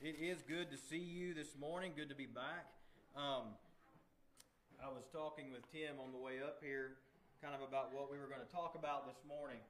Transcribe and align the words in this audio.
It 0.00 0.16
is 0.16 0.40
good 0.48 0.72
to 0.72 0.80
see 0.80 0.96
you 0.96 1.36
this 1.36 1.52
morning. 1.60 1.92
Good 1.92 2.08
to 2.08 2.16
be 2.16 2.24
back. 2.24 2.72
Um, 3.12 3.52
I 4.80 4.88
was 4.88 5.04
talking 5.12 5.52
with 5.52 5.60
Tim 5.68 6.00
on 6.00 6.08
the 6.08 6.16
way 6.16 6.40
up 6.40 6.56
here, 6.64 6.96
kind 7.44 7.52
of 7.52 7.60
about 7.60 7.92
what 7.92 8.08
we 8.08 8.16
were 8.16 8.24
going 8.24 8.40
to 8.40 8.48
talk 8.48 8.80
about 8.80 9.04
this 9.04 9.20
morning. 9.28 9.60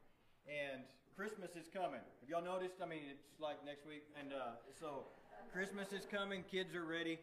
And 0.47 0.87
Christmas 1.19 1.59
is 1.59 1.67
coming. 1.75 1.99
Have 2.23 2.31
y'all 2.31 2.47
noticed? 2.47 2.79
I 2.79 2.87
mean, 2.87 3.11
it's 3.11 3.43
like 3.43 3.59
next 3.67 3.83
week, 3.91 4.07
and 4.15 4.31
uh, 4.31 4.55
so 4.79 5.11
Christmas 5.51 5.91
is 5.91 6.07
coming. 6.07 6.47
Kids 6.47 6.79
are 6.79 6.87
ready. 6.87 7.19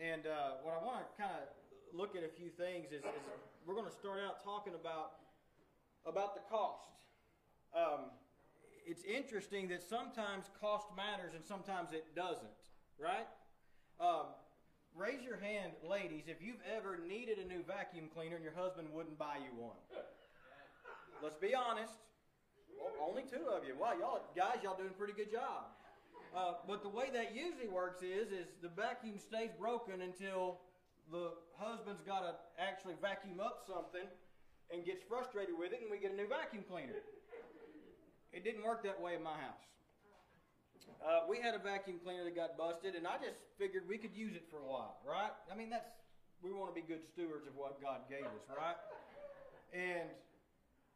And 0.00 0.24
uh, 0.24 0.64
what 0.64 0.80
I 0.80 0.80
want 0.80 1.04
to 1.04 1.08
kind 1.20 1.36
of 1.36 1.52
look 1.92 2.16
at 2.16 2.24
a 2.24 2.32
few 2.40 2.48
things 2.48 2.88
is, 2.88 3.04
is 3.04 3.24
we're 3.68 3.76
going 3.76 3.84
to 3.84 3.98
start 4.00 4.24
out 4.24 4.40
talking 4.40 4.72
about 4.72 5.28
about 6.08 6.32
the 6.32 6.40
cost. 6.48 6.88
Um, 7.76 8.16
it's 8.86 9.02
interesting 9.02 9.68
that 9.68 9.82
sometimes 9.82 10.46
cost 10.60 10.86
matters 10.96 11.34
and 11.34 11.44
sometimes 11.44 11.90
it 11.92 12.14
doesn't, 12.14 12.62
right? 13.02 13.26
Um, 13.98 14.30
raise 14.94 15.26
your 15.26 15.36
hand, 15.36 15.72
ladies, 15.82 16.30
if 16.30 16.38
you've 16.38 16.62
ever 16.64 16.96
needed 17.02 17.42
a 17.42 17.46
new 17.46 17.66
vacuum 17.66 18.06
cleaner 18.14 18.36
and 18.36 18.44
your 18.44 18.54
husband 18.54 18.86
wouldn't 18.94 19.18
buy 19.18 19.42
you 19.42 19.50
one. 19.58 19.76
Let's 21.22 21.36
be 21.36 21.50
honest. 21.52 21.98
Well, 22.78 23.10
only 23.10 23.26
two 23.26 23.50
of 23.50 23.66
you. 23.66 23.74
Wow, 23.74 23.98
y'all 23.98 24.22
guys, 24.36 24.62
y'all 24.62 24.76
doing 24.76 24.94
a 24.94 24.98
pretty 24.98 25.14
good 25.18 25.32
job. 25.32 25.66
Uh, 26.36 26.62
but 26.68 26.82
the 26.82 26.92
way 26.92 27.10
that 27.10 27.34
usually 27.34 27.66
works 27.66 28.02
is, 28.02 28.30
is 28.30 28.46
the 28.62 28.68
vacuum 28.68 29.18
stays 29.18 29.50
broken 29.58 30.02
until 30.02 30.60
the 31.10 31.32
husband's 31.58 32.02
got 32.02 32.20
to 32.20 32.36
actually 32.60 32.94
vacuum 33.00 33.40
up 33.40 33.64
something 33.66 34.06
and 34.70 34.84
gets 34.84 35.02
frustrated 35.02 35.54
with 35.58 35.72
it, 35.72 35.80
and 35.80 35.90
we 35.90 35.98
get 35.98 36.12
a 36.12 36.18
new 36.18 36.28
vacuum 36.28 36.62
cleaner. 36.68 37.00
It 38.36 38.44
didn't 38.44 38.68
work 38.68 38.84
that 38.84 39.00
way 39.00 39.16
in 39.16 39.24
my 39.24 39.32
house. 39.32 39.64
Uh, 41.00 41.24
we 41.24 41.40
had 41.40 41.56
a 41.56 41.58
vacuum 41.58 41.96
cleaner 42.04 42.20
that 42.28 42.36
got 42.36 42.60
busted, 42.60 42.92
and 42.92 43.08
I 43.08 43.16
just 43.16 43.40
figured 43.56 43.88
we 43.88 43.96
could 43.96 44.12
use 44.12 44.36
it 44.36 44.44
for 44.52 44.60
a 44.60 44.68
while, 44.68 45.00
right? 45.08 45.32
I 45.48 45.56
mean, 45.56 45.72
that's 45.72 45.88
we 46.44 46.52
want 46.52 46.68
to 46.68 46.76
be 46.76 46.84
good 46.84 47.00
stewards 47.08 47.48
of 47.48 47.56
what 47.56 47.80
God 47.80 48.04
gave 48.12 48.28
us, 48.28 48.44
right? 48.52 48.76
And 49.72 50.12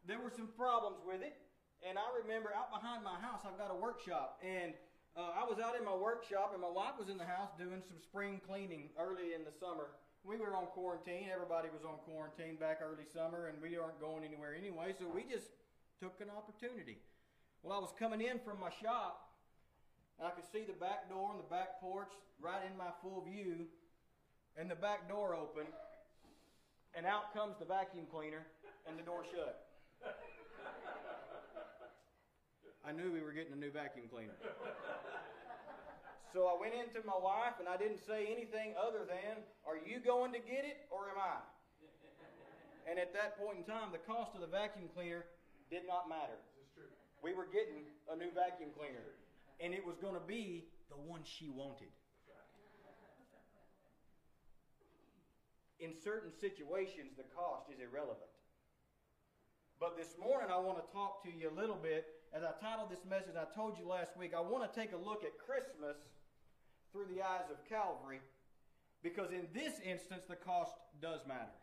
there 0.05 0.21
were 0.21 0.29
some 0.29 0.53
problems 0.53 1.01
with 1.01 1.25
it, 1.25 1.33
and 1.81 1.97
I 1.97 2.05
remember 2.13 2.53
out 2.53 2.69
behind 2.69 3.01
my 3.01 3.17
house, 3.17 3.41
I've 3.41 3.57
got 3.57 3.73
a 3.73 3.79
workshop, 3.81 4.37
and 4.45 4.77
uh, 5.17 5.33
I 5.33 5.41
was 5.41 5.57
out 5.57 5.73
in 5.73 5.81
my 5.81 5.97
workshop, 5.97 6.53
and 6.53 6.61
my 6.61 6.69
wife 6.69 6.93
was 7.01 7.09
in 7.09 7.17
the 7.17 7.25
house 7.25 7.49
doing 7.57 7.81
some 7.81 7.97
spring 7.97 8.37
cleaning 8.45 8.93
early 9.01 9.33
in 9.33 9.41
the 9.41 9.51
summer. 9.57 9.97
We 10.21 10.37
were 10.37 10.53
on 10.53 10.69
quarantine; 10.77 11.33
everybody 11.33 11.73
was 11.73 11.81
on 11.89 11.97
quarantine 12.05 12.61
back 12.61 12.85
early 12.85 13.09
summer, 13.09 13.49
and 13.49 13.57
we 13.57 13.73
weren't 13.73 13.97
going 13.97 14.21
anywhere 14.21 14.53
anyway, 14.53 14.93
so 14.93 15.09
we 15.09 15.25
just 15.25 15.49
took 15.97 16.21
an 16.21 16.29
opportunity. 16.29 17.01
Well, 17.63 17.77
I 17.77 17.79
was 17.79 17.93
coming 17.97 18.21
in 18.21 18.41
from 18.41 18.59
my 18.59 18.73
shop, 18.81 19.29
and 20.17 20.27
I 20.27 20.31
could 20.31 20.49
see 20.49 20.65
the 20.65 20.73
back 20.73 21.09
door 21.09 21.29
and 21.29 21.37
the 21.37 21.49
back 21.49 21.79
porch 21.79 22.09
right 22.41 22.65
in 22.65 22.75
my 22.75 22.89
full 23.05 23.21
view, 23.21 23.69
and 24.57 24.65
the 24.65 24.75
back 24.75 25.07
door 25.07 25.35
open, 25.35 25.69
and 26.97 27.05
out 27.05 27.33
comes 27.33 27.53
the 27.61 27.65
vacuum 27.65 28.09
cleaner, 28.09 28.49
and 28.89 28.97
the 28.97 29.03
door 29.05 29.21
shut. 29.29 29.69
I 32.81 32.91
knew 32.91 33.13
we 33.13 33.21
were 33.21 33.31
getting 33.31 33.53
a 33.53 33.61
new 33.61 33.69
vacuum 33.69 34.09
cleaner. 34.09 34.33
So 36.33 36.49
I 36.49 36.57
went 36.57 36.73
into 36.73 37.05
my 37.05 37.13
wife 37.13 37.59
and 37.59 37.69
I 37.69 37.77
didn't 37.77 38.01
say 38.01 38.25
anything 38.25 38.73
other 38.73 39.05
than, 39.05 39.45
Are 39.67 39.77
you 39.77 39.99
going 39.99 40.33
to 40.33 40.39
get 40.39 40.65
it 40.65 40.89
or 40.89 41.11
am 41.13 41.19
I? 41.21 41.45
And 42.89 42.97
at 42.97 43.13
that 43.13 43.37
point 43.37 43.59
in 43.59 43.63
time, 43.69 43.91
the 43.91 44.01
cost 44.01 44.33
of 44.33 44.41
the 44.41 44.47
vacuum 44.47 44.89
cleaner 44.95 45.25
did 45.69 45.85
not 45.85 46.09
matter 46.09 46.41
we 47.23 47.33
were 47.33 47.45
getting 47.45 47.85
a 48.11 48.15
new 48.15 48.29
vacuum 48.33 48.69
cleaner, 48.77 49.05
and 49.59 49.73
it 49.73 49.85
was 49.85 49.97
going 49.97 50.15
to 50.15 50.25
be 50.25 50.65
the 50.89 50.97
one 50.97 51.21
she 51.23 51.49
wanted. 51.49 51.93
In 55.79 55.93
certain 56.03 56.29
situations, 56.29 57.17
the 57.17 57.25
cost 57.33 57.69
is 57.73 57.79
irrelevant. 57.81 58.29
But 59.79 59.97
this 59.97 60.13
morning, 60.21 60.49
I 60.53 60.59
want 60.59 60.77
to 60.77 60.85
talk 60.93 61.23
to 61.23 61.29
you 61.29 61.49
a 61.49 61.55
little 61.59 61.77
bit. 61.81 62.05
As 62.33 62.43
I 62.43 62.53
titled 62.61 62.91
this 62.91 63.03
message, 63.09 63.33
I 63.33 63.49
told 63.55 63.77
you 63.79 63.87
last 63.87 64.15
week, 64.15 64.33
I 64.37 64.41
want 64.41 64.61
to 64.61 64.79
take 64.79 64.93
a 64.93 64.97
look 64.97 65.23
at 65.23 65.37
Christmas 65.41 65.97
through 66.93 67.07
the 67.09 67.21
eyes 67.21 67.49
of 67.49 67.57
Calvary, 67.67 68.21
because 69.01 69.31
in 69.31 69.47
this 69.53 69.79
instance, 69.83 70.25
the 70.29 70.35
cost 70.35 70.73
does 71.01 71.21
matter. 71.27 71.57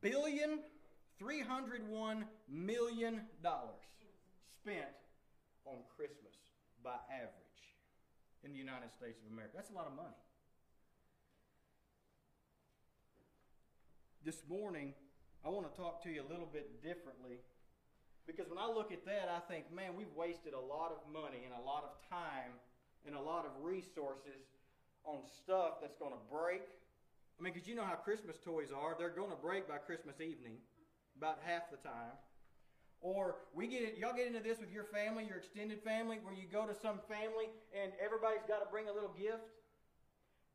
billion 0.00 0.58
301 1.18 2.24
million 2.48 3.20
dollars 3.42 3.84
spent 4.60 4.90
on 5.64 5.76
Christmas 5.96 6.34
by 6.82 6.96
average 7.10 7.30
in 8.44 8.52
the 8.52 8.58
United 8.58 8.90
States 8.98 9.18
of 9.24 9.32
America. 9.32 9.52
That's 9.56 9.70
a 9.70 9.74
lot 9.74 9.86
of 9.86 9.94
money. 9.94 10.16
This 14.24 14.42
morning, 14.48 14.94
I 15.44 15.52
want 15.52 15.68
to 15.68 15.76
talk 15.76 16.02
to 16.04 16.08
you 16.08 16.24
a 16.24 16.28
little 16.32 16.48
bit 16.48 16.80
differently 16.80 17.36
because 18.24 18.48
when 18.48 18.56
I 18.56 18.64
look 18.64 18.88
at 18.96 19.04
that, 19.04 19.28
I 19.28 19.44
think, 19.44 19.68
man, 19.68 19.92
we've 19.92 20.12
wasted 20.16 20.56
a 20.56 20.64
lot 20.64 20.88
of 20.88 21.04
money 21.12 21.44
and 21.44 21.52
a 21.52 21.60
lot 21.60 21.84
of 21.84 21.92
time 22.08 22.56
and 23.04 23.14
a 23.14 23.20
lot 23.20 23.44
of 23.44 23.52
resources 23.60 24.40
on 25.04 25.20
stuff 25.44 25.84
that's 25.84 26.00
going 26.00 26.16
to 26.16 26.24
break. 26.32 26.64
I 27.36 27.44
mean, 27.44 27.52
because 27.52 27.68
you 27.68 27.76
know 27.76 27.84
how 27.84 27.92
Christmas 27.92 28.40
toys 28.40 28.72
are. 28.72 28.96
They're 28.96 29.12
going 29.12 29.28
to 29.28 29.36
break 29.36 29.68
by 29.68 29.76
Christmas 29.76 30.16
evening, 30.16 30.56
about 31.12 31.44
half 31.44 31.68
the 31.68 31.76
time. 31.76 32.16
Or 33.04 33.36
we 33.52 33.68
get 33.68 33.82
it, 33.84 33.98
y'all 34.00 34.16
get 34.16 34.26
into 34.26 34.40
this 34.40 34.56
with 34.64 34.72
your 34.72 34.88
family, 34.88 35.28
your 35.28 35.36
extended 35.36 35.84
family, 35.84 36.24
where 36.24 36.32
you 36.32 36.48
go 36.48 36.64
to 36.64 36.72
some 36.72 37.04
family 37.04 37.52
and 37.76 37.92
everybody's 38.00 38.48
got 38.48 38.64
to 38.64 38.68
bring 38.72 38.88
a 38.88 38.94
little 38.96 39.12
gift 39.12 39.44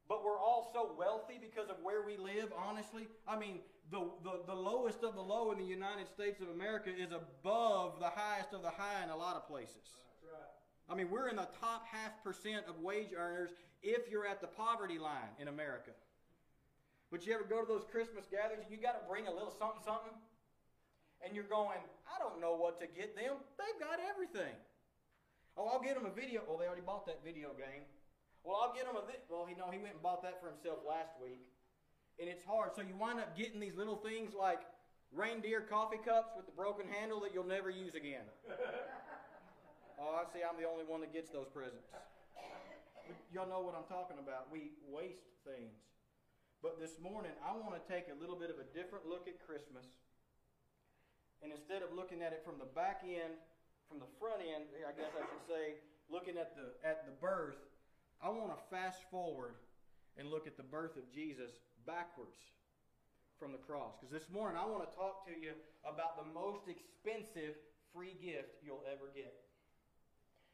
but 0.09 0.25
we're 0.25 0.39
all 0.39 0.71
so 0.73 0.89
wealthy 0.97 1.37
because 1.39 1.69
of 1.69 1.77
where 1.83 2.01
we 2.01 2.17
live, 2.17 2.49
honestly. 2.57 3.07
I 3.27 3.37
mean, 3.37 3.59
the, 3.91 4.05
the, 4.23 4.41
the 4.47 4.55
lowest 4.55 5.03
of 5.03 5.15
the 5.15 5.21
low 5.21 5.51
in 5.51 5.57
the 5.57 5.65
United 5.65 6.07
States 6.07 6.41
of 6.41 6.49
America 6.49 6.89
is 6.89 7.11
above 7.11 7.99
the 7.99 8.09
highest 8.09 8.53
of 8.53 8.61
the 8.61 8.69
high 8.69 9.03
in 9.03 9.09
a 9.09 9.17
lot 9.17 9.35
of 9.35 9.47
places. 9.47 9.97
Right. 10.21 10.39
I 10.89 10.95
mean, 10.95 11.09
we're 11.09 11.29
in 11.29 11.35
the 11.35 11.47
top 11.59 11.85
half 11.85 12.23
percent 12.23 12.65
of 12.67 12.79
wage 12.81 13.09
earners 13.17 13.49
if 13.81 14.09
you're 14.11 14.27
at 14.27 14.41
the 14.41 14.47
poverty 14.47 14.99
line 14.99 15.33
in 15.39 15.47
America. 15.47 15.91
But 17.11 17.25
you 17.25 17.33
ever 17.33 17.43
go 17.43 17.61
to 17.61 17.67
those 17.67 17.85
Christmas 17.89 18.25
gatherings 18.29 18.69
and 18.69 18.71
you 18.71 18.77
got 18.77 19.01
to 19.01 19.05
bring 19.09 19.25
a 19.25 19.33
little 19.33 19.53
something, 19.57 19.81
something? 19.81 20.13
And 21.25 21.33
you're 21.33 21.49
going, 21.49 21.81
I 22.05 22.21
don't 22.21 22.39
know 22.39 22.53
what 22.55 22.79
to 22.81 22.87
get 22.87 23.17
them. 23.17 23.41
They've 23.57 23.79
got 23.81 23.97
everything. 23.97 24.53
Oh, 25.57 25.67
I'll 25.67 25.81
get 25.81 25.97
them 25.97 26.05
a 26.05 26.13
video. 26.13 26.45
Well, 26.47 26.61
they 26.61 26.69
already 26.69 26.85
bought 26.85 27.09
that 27.09 27.25
video 27.25 27.51
game. 27.57 27.83
Well, 28.45 28.55
I'll 28.61 28.71
get 28.71 28.85
them 28.85 28.95
a 28.95 29.03
vi- 29.03 29.25
well. 29.27 29.43
He 29.43 29.57
know 29.57 29.67
he 29.67 29.81
went 29.81 29.99
and 29.99 30.03
bought 30.05 30.23
that 30.23 30.39
for 30.39 30.47
himself 30.47 30.79
last 30.87 31.17
week, 31.19 31.43
and 32.19 32.27
it's 32.27 32.43
hard. 32.43 32.75
So 32.75 32.81
you 32.83 32.95
wind 32.99 33.19
up 33.19 33.35
getting 33.35 33.59
these 33.59 33.75
little 33.75 33.95
things 33.95 34.35
like 34.35 34.59
reindeer 35.15 35.63
coffee 35.63 35.99
cups 36.03 36.35
with 36.35 36.45
the 36.45 36.51
broken 36.51 36.85
handle 36.85 37.19
that 37.21 37.33
you'll 37.33 37.47
never 37.47 37.71
use 37.71 37.95
again. 37.95 38.27
oh, 39.99 40.19
I 40.19 40.27
see. 40.35 40.43
I'm 40.43 40.59
the 40.59 40.67
only 40.67 40.83
one 40.83 40.99
that 41.01 41.15
gets 41.15 41.31
those 41.31 41.47
presents. 41.47 41.87
But 43.07 43.17
y'all 43.33 43.47
know 43.47 43.63
what 43.63 43.73
I'm 43.73 43.87
talking 43.87 44.19
about. 44.19 44.51
We 44.51 44.75
waste 44.85 45.31
things. 45.47 45.79
But 46.59 46.75
this 46.75 46.99
morning, 46.99 47.31
I 47.39 47.55
want 47.55 47.79
to 47.79 47.83
take 47.87 48.11
a 48.11 48.17
little 48.19 48.35
bit 48.35 48.51
of 48.51 48.59
a 48.59 48.67
different 48.75 49.07
look 49.07 49.31
at 49.31 49.39
Christmas. 49.39 49.87
And 51.39 51.55
instead 51.55 51.81
of 51.81 51.95
looking 51.95 52.19
at 52.19 52.35
it 52.35 52.43
from 52.43 52.59
the 52.59 52.67
back 52.67 52.99
end, 53.07 53.39
from 53.87 54.03
the 54.03 54.11
front 54.19 54.43
end, 54.43 54.67
I 54.83 54.91
guess 54.91 55.15
I 55.15 55.23
should 55.23 55.45
say, 55.47 55.79
looking 56.11 56.35
at 56.35 56.51
the 56.59 56.75
at 56.83 57.07
the 57.07 57.15
birth, 57.23 57.63
I 58.19 58.27
want 58.27 58.51
to 58.51 58.59
fast 58.67 58.99
forward 59.09 59.55
and 60.19 60.27
look 60.27 60.45
at 60.45 60.59
the 60.59 60.67
birth 60.67 60.99
of 60.99 61.07
Jesus 61.07 61.63
backwards 61.85 62.39
from 63.39 63.51
the 63.51 63.61
cross. 63.63 63.95
Because 63.99 64.11
this 64.11 64.29
morning 64.31 64.59
I 64.59 64.67
want 64.67 64.83
to 64.83 64.91
talk 64.95 65.25
to 65.27 65.33
you 65.33 65.55
about 65.87 66.19
the 66.19 66.27
most 66.31 66.67
expensive 66.67 67.55
free 67.93 68.15
gift 68.19 68.59
you'll 68.63 68.83
ever 68.87 69.07
get. 69.15 69.33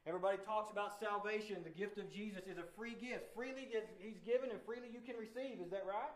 Everybody 0.06 0.38
talks 0.46 0.70
about 0.70 0.94
salvation. 1.02 1.66
The 1.66 1.74
gift 1.74 1.98
of 1.98 2.14
Jesus 2.14 2.46
is 2.46 2.62
a 2.62 2.68
free 2.78 2.94
gift. 2.94 3.34
Freely 3.34 3.68
He's 3.98 4.22
given 4.22 4.54
and 4.54 4.62
freely 4.62 4.88
you 4.94 5.02
can 5.02 5.18
receive. 5.18 5.58
Is 5.58 5.74
that 5.74 5.82
right? 5.90 6.14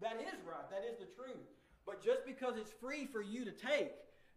That 0.00 0.22
is 0.22 0.38
right. 0.46 0.70
That 0.70 0.86
is 0.86 0.98
the 1.02 1.10
truth. 1.18 1.42
But 1.84 2.02
just 2.02 2.24
because 2.24 2.54
it's 2.56 2.70
free 2.80 3.06
for 3.10 3.22
you 3.22 3.44
to 3.44 3.50
take 3.50 3.92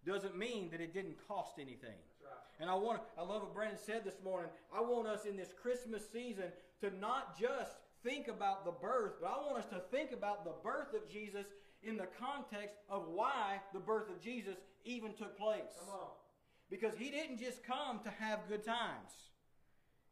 doesn't 0.05 0.37
mean 0.37 0.69
that 0.71 0.81
it 0.81 0.93
didn't 0.93 1.15
cost 1.27 1.59
anything. 1.59 2.01
And 2.59 2.69
I 2.69 2.75
want 2.75 3.01
I 3.17 3.21
love 3.21 3.43
what 3.43 3.53
Brandon 3.53 3.77
said 3.77 4.03
this 4.03 4.17
morning. 4.23 4.49
I 4.75 4.81
want 4.81 5.07
us 5.07 5.25
in 5.25 5.37
this 5.37 5.53
Christmas 5.61 6.03
season 6.11 6.45
to 6.81 6.89
not 6.97 7.39
just 7.39 7.77
think 8.07 8.27
about 8.27 8.63
the 8.63 8.71
birth, 8.71 9.13
but 9.21 9.27
I 9.27 9.37
want 9.45 9.57
us 9.57 9.69
to 9.71 9.81
think 9.91 10.11
about 10.11 10.45
the 10.45 10.53
birth 10.63 10.93
of 10.93 11.11
Jesus 11.11 11.45
in 11.83 11.97
the 11.97 12.07
context 12.19 12.77
of 12.89 13.07
why 13.09 13.59
the 13.73 13.79
birth 13.79 14.09
of 14.09 14.21
Jesus 14.21 14.55
even 14.85 15.13
took 15.13 15.37
place. 15.37 15.61
Because 16.69 16.95
he 16.97 17.09
didn't 17.09 17.39
just 17.39 17.63
come 17.65 17.99
to 18.03 18.09
have 18.09 18.47
good 18.47 18.63
times. 18.63 19.11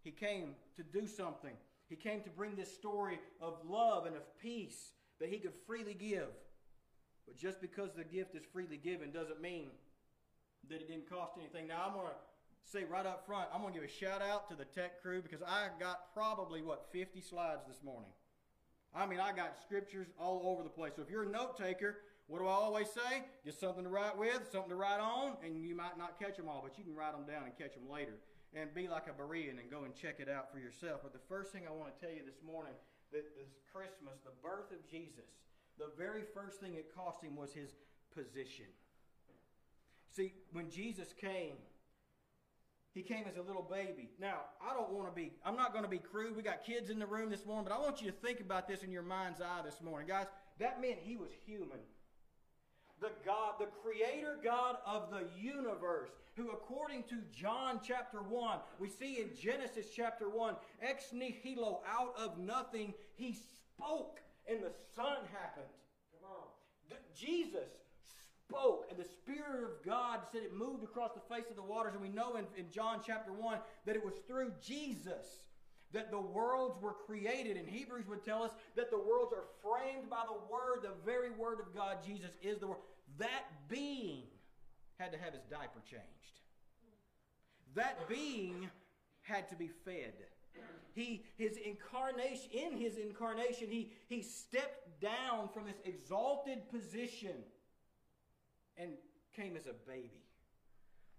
He 0.03 0.11
came 0.11 0.55
to 0.75 0.83
do 0.83 1.07
something. 1.07 1.53
He 1.89 1.95
came 1.95 2.21
to 2.21 2.29
bring 2.29 2.55
this 2.55 2.73
story 2.73 3.19
of 3.41 3.57
love 3.67 4.05
and 4.05 4.15
of 4.15 4.23
peace 4.39 4.91
that 5.19 5.29
he 5.29 5.37
could 5.37 5.53
freely 5.65 5.93
give. 5.93 6.29
But 7.25 7.37
just 7.37 7.61
because 7.61 7.91
the 7.95 8.03
gift 8.03 8.35
is 8.35 8.43
freely 8.51 8.77
given 8.77 9.11
doesn't 9.11 9.41
mean 9.41 9.69
that 10.69 10.81
it 10.81 10.87
didn't 10.87 11.09
cost 11.09 11.33
anything. 11.39 11.67
Now, 11.67 11.83
I'm 11.87 11.93
going 11.93 12.07
to 12.07 12.13
say 12.65 12.83
right 12.83 13.05
up 13.05 13.25
front, 13.25 13.47
I'm 13.53 13.61
going 13.61 13.73
to 13.73 13.79
give 13.79 13.87
a 13.87 13.91
shout 13.91 14.21
out 14.21 14.49
to 14.49 14.55
the 14.55 14.65
tech 14.65 15.01
crew 15.01 15.21
because 15.21 15.41
I 15.41 15.67
got 15.79 16.13
probably, 16.13 16.61
what, 16.61 16.87
50 16.91 17.21
slides 17.21 17.61
this 17.67 17.81
morning. 17.83 18.09
I 18.93 19.05
mean, 19.05 19.19
I 19.19 19.31
got 19.33 19.59
scriptures 19.61 20.07
all 20.19 20.41
over 20.45 20.63
the 20.63 20.69
place. 20.69 20.93
So 20.95 21.01
if 21.01 21.09
you're 21.09 21.23
a 21.23 21.29
note 21.29 21.57
taker, 21.57 21.97
what 22.27 22.39
do 22.39 22.47
I 22.47 22.53
always 22.53 22.87
say? 22.89 23.23
Get 23.43 23.53
something 23.53 23.83
to 23.83 23.89
write 23.89 24.17
with, 24.17 24.49
something 24.51 24.69
to 24.69 24.75
write 24.75 24.99
on, 24.99 25.37
and 25.43 25.61
you 25.61 25.75
might 25.75 25.97
not 25.97 26.17
catch 26.19 26.37
them 26.37 26.49
all, 26.49 26.61
but 26.63 26.77
you 26.77 26.83
can 26.83 26.95
write 26.95 27.13
them 27.13 27.25
down 27.27 27.43
and 27.43 27.55
catch 27.57 27.75
them 27.75 27.89
later. 27.91 28.17
And 28.55 28.73
be 28.73 28.87
like 28.87 29.07
a 29.07 29.13
Berean 29.13 29.59
and 29.59 29.69
go 29.69 29.83
and 29.83 29.93
check 29.93 30.19
it 30.19 30.29
out 30.29 30.51
for 30.51 30.59
yourself. 30.59 31.01
But 31.03 31.11
the 31.11 31.25
first 31.27 31.51
thing 31.51 31.63
I 31.67 31.71
want 31.71 31.93
to 31.93 31.99
tell 31.99 32.15
you 32.15 32.23
this 32.25 32.39
morning 32.39 32.73
that 33.11 33.35
this 33.35 33.51
Christmas, 33.71 34.23
the 34.23 34.31
birth 34.41 34.71
of 34.71 34.79
Jesus, 34.89 35.27
the 35.77 35.91
very 35.97 36.23
first 36.33 36.61
thing 36.61 36.73
it 36.75 36.95
cost 36.95 37.21
him 37.21 37.35
was 37.35 37.51
his 37.51 37.75
position. 38.15 38.71
See, 40.15 40.33
when 40.53 40.69
Jesus 40.69 41.13
came, 41.19 41.59
he 42.95 43.01
came 43.01 43.25
as 43.29 43.35
a 43.35 43.41
little 43.41 43.61
baby. 43.61 44.09
Now, 44.19 44.37
I 44.65 44.73
don't 44.73 44.89
want 44.93 45.09
to 45.09 45.13
be, 45.13 45.33
I'm 45.43 45.57
not 45.57 45.73
going 45.73 45.83
to 45.83 45.89
be 45.89 45.97
crude. 45.97 46.35
We 46.35 46.41
got 46.41 46.63
kids 46.63 46.89
in 46.89 46.97
the 46.97 47.05
room 47.05 47.29
this 47.29 47.45
morning, 47.45 47.65
but 47.69 47.75
I 47.75 47.79
want 47.79 48.01
you 48.01 48.09
to 48.09 48.17
think 48.25 48.39
about 48.39 48.69
this 48.69 48.83
in 48.83 48.91
your 48.91 49.03
mind's 49.03 49.41
eye 49.41 49.61
this 49.65 49.81
morning. 49.81 50.07
Guys, 50.07 50.27
that 50.59 50.81
meant 50.81 50.99
he 51.01 51.17
was 51.17 51.29
human. 51.45 51.79
The 53.01 53.11
God, 53.25 53.55
the 53.59 53.67
creator 53.83 54.37
God 54.41 54.77
of 54.85 55.11
the 55.11 55.27
universe, 55.37 56.11
who 56.37 56.51
according 56.51 57.03
to 57.03 57.15
John 57.37 57.81
chapter 57.85 58.19
1, 58.19 58.59
we 58.79 58.87
see 58.87 59.19
in 59.19 59.29
Genesis 59.37 59.87
chapter 59.93 60.29
1, 60.29 60.55
ex 60.81 61.11
nihilo, 61.11 61.81
out 61.85 62.13
of 62.17 62.37
nothing, 62.39 62.93
he 63.15 63.33
spoke 63.33 64.21
and 64.47 64.59
the 64.63 64.71
sun 64.95 65.17
happened. 65.33 65.67
Come 66.13 66.31
on. 66.31 66.47
The, 66.89 66.95
Jesus 67.13 67.69
spoke, 68.47 68.87
and 68.89 68.99
the 68.99 69.05
Spirit 69.05 69.63
of 69.63 69.85
God 69.85 70.21
said 70.31 70.43
it 70.43 70.53
moved 70.53 70.83
across 70.83 71.11
the 71.13 71.35
face 71.35 71.49
of 71.49 71.55
the 71.55 71.63
waters. 71.63 71.93
And 71.93 72.01
we 72.01 72.09
know 72.09 72.35
in, 72.35 72.45
in 72.57 72.71
John 72.71 73.01
chapter 73.05 73.31
1 73.33 73.57
that 73.85 73.95
it 73.95 74.03
was 74.03 74.13
through 74.27 74.51
Jesus 74.61 75.25
that 75.93 76.11
the 76.11 76.19
worlds 76.19 76.81
were 76.81 76.93
created. 76.93 77.57
And 77.57 77.67
Hebrews 77.67 78.07
would 78.07 78.23
tell 78.23 78.43
us 78.43 78.51
that 78.75 78.91
the 78.91 78.97
worlds 78.97 79.33
are 79.33 79.45
framed 79.63 80.09
by 80.09 80.23
the 80.27 80.37
Word, 80.51 80.83
the 80.83 80.93
very 81.05 81.31
Word 81.31 81.59
of 81.59 81.75
God. 81.75 81.97
Jesus 82.05 82.31
is 82.41 82.59
the 82.59 82.67
Word. 82.67 82.77
That 83.17 83.45
being 83.69 84.23
had 84.99 85.11
to 85.11 85.17
have 85.17 85.33
his 85.33 85.43
diaper 85.43 85.81
changed. 85.89 86.03
That 87.75 88.07
being 88.07 88.69
had 89.21 89.49
to 89.49 89.55
be 89.55 89.69
fed. 89.85 90.13
He, 90.93 91.25
his 91.37 91.57
incarnation, 91.57 92.49
in 92.53 92.77
his 92.77 92.95
incarnation, 92.95 93.67
he, 93.69 93.91
he 94.07 94.21
stepped 94.21 95.01
down 95.01 95.49
from 95.53 95.65
this 95.65 95.75
exalted 95.83 96.69
position 96.69 97.33
and 98.77 98.91
came 99.35 99.55
as 99.55 99.65
a 99.65 99.73
baby. 99.87 100.21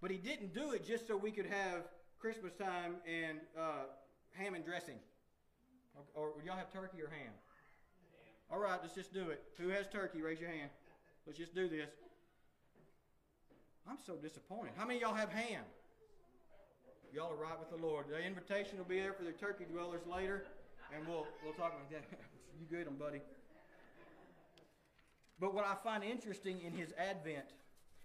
But 0.01 0.11
he 0.11 0.19
didn't 0.19 0.55
do 0.55 0.73
it 0.73 0.87
just 0.87 1.07
so 1.07 1.17
we 1.17 1.31
could 1.31 1.47
have 1.47 1.83
Christmas 2.19 2.53
time 2.55 2.97
and 3.07 3.39
uh, 3.59 3.85
ham 4.33 4.55
and 4.55 4.65
dressing. 4.65 4.99
Or, 6.15 6.29
or 6.29 6.43
y'all 6.45 6.57
have 6.57 6.73
turkey 6.73 7.01
or 7.01 7.09
ham? 7.09 7.33
All 8.51 8.59
right, 8.59 8.79
let's 8.83 8.95
just 8.95 9.13
do 9.13 9.31
it. 9.31 9.43
Who 9.59 9.69
has 9.69 9.87
turkey? 9.89 10.23
Raise 10.23 10.41
your 10.41 10.51
hand. 10.51 10.71
Let's 11.27 11.39
just 11.39 11.55
do 11.55 11.69
this. 11.69 11.91
I'm 13.89 13.99
so 14.05 14.15
disappointed. 14.17 14.73
How 14.77 14.87
many 14.87 15.01
y'all 15.01 15.15
have 15.15 15.31
ham? 15.31 15.63
Y'all 17.15 17.33
are 17.33 17.37
right 17.37 17.59
with 17.59 17.71
the 17.71 17.87
Lord. 17.87 18.07
The 18.11 18.21
invitation 18.21 18.79
will 18.79 18.85
be 18.85 19.01
there 19.01 19.13
for 19.13 19.25
the 19.25 19.33
turkey 19.33 19.65
dwellers 19.65 20.03
later, 20.07 20.45
and 20.95 21.07
we'll 21.07 21.27
we'll 21.43 21.55
talk 21.55 21.73
about 21.73 21.91
that. 21.91 22.05
you 22.61 22.67
good, 22.69 22.87
buddy. 22.99 23.21
But 25.41 25.55
what 25.55 25.65
I 25.67 25.75
find 25.83 26.03
interesting 26.03 26.61
in 26.63 26.73
his 26.73 26.93
advent 26.99 27.47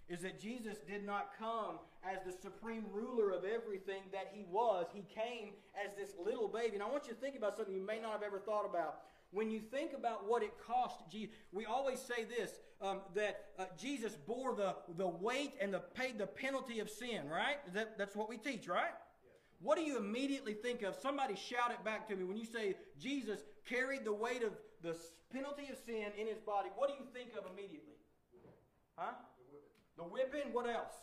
is 0.08 0.20
that 0.20 0.40
Jesus 0.40 0.78
did 0.86 1.04
not 1.06 1.30
come 1.38 1.78
as 2.04 2.18
the 2.26 2.32
supreme 2.32 2.84
ruler 2.92 3.30
of 3.30 3.44
everything 3.44 4.02
that 4.12 4.32
he 4.34 4.44
was. 4.50 4.86
He 4.92 5.04
came 5.14 5.54
as 5.82 5.94
this 5.94 6.14
little 6.22 6.48
baby. 6.48 6.74
And 6.74 6.82
I 6.82 6.90
want 6.90 7.06
you 7.06 7.14
to 7.14 7.20
think 7.20 7.36
about 7.36 7.56
something 7.56 7.74
you 7.74 7.84
may 7.86 7.98
not 8.00 8.12
have 8.12 8.22
ever 8.22 8.38
thought 8.38 8.66
about. 8.66 9.00
When 9.30 9.50
you 9.50 9.60
think 9.60 9.92
about 9.94 10.28
what 10.28 10.42
it 10.42 10.52
cost, 10.66 10.96
Jesus, 11.10 11.34
we 11.52 11.64
always 11.64 11.98
say 11.98 12.24
this 12.24 12.50
um, 12.82 13.00
that 13.14 13.46
uh, 13.58 13.64
Jesus 13.80 14.16
bore 14.26 14.54
the, 14.54 14.74
the 14.98 15.06
weight 15.06 15.54
and 15.60 15.72
the 15.72 15.78
paid 15.78 16.18
the 16.18 16.26
penalty 16.26 16.80
of 16.80 16.90
sin, 16.90 17.28
right? 17.30 17.56
That, 17.72 17.96
that's 17.96 18.14
what 18.14 18.28
we 18.28 18.36
teach, 18.36 18.68
right? 18.68 18.92
What 19.62 19.78
do 19.78 19.84
you 19.84 19.96
immediately 19.96 20.54
think 20.54 20.82
of? 20.82 20.96
Somebody 20.96 21.36
shout 21.36 21.70
it 21.70 21.82
back 21.84 22.08
to 22.08 22.16
me. 22.16 22.24
When 22.24 22.36
you 22.36 22.44
say 22.44 22.74
Jesus 23.00 23.40
carried 23.64 24.04
the 24.04 24.12
weight 24.12 24.42
of 24.42 24.52
the 24.82 24.96
penalty 25.32 25.68
of 25.70 25.78
sin 25.86 26.12
in 26.18 26.26
his 26.26 26.38
body, 26.38 26.68
what 26.76 26.88
do 26.88 26.94
you 26.94 27.06
think 27.14 27.30
of 27.38 27.50
immediately? 27.50 27.98
Huh? 28.96 29.12
The 29.96 30.02
whipping. 30.02 30.52
What 30.52 30.68
else? 30.68 30.94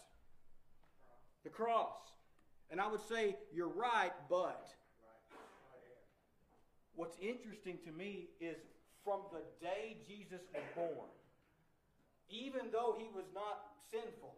The 1.44 1.50
cross. 1.50 1.96
And 2.70 2.80
I 2.80 2.88
would 2.88 3.02
say, 3.02 3.36
you're 3.54 3.68
right, 3.68 4.12
but. 4.30 4.68
What's 6.96 7.18
interesting 7.22 7.80
to 7.86 7.92
me 7.92 8.28
is 8.42 8.58
from 9.06 9.22
the 9.32 9.42
day 9.66 9.98
Jesus 10.06 10.42
was 10.54 10.64
born, 10.76 11.10
even 12.30 12.72
though 12.72 12.96
he 13.00 13.08
was 13.16 13.26
not 13.34 13.72
sinful, 13.90 14.36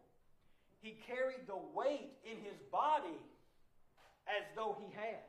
he 0.81 1.01
carried 1.07 1.47
the 1.47 1.57
weight 1.73 2.13
in 2.23 2.37
his 2.37 2.57
body 2.71 3.17
as 4.27 4.45
though 4.55 4.77
he 4.79 4.93
had. 4.93 5.25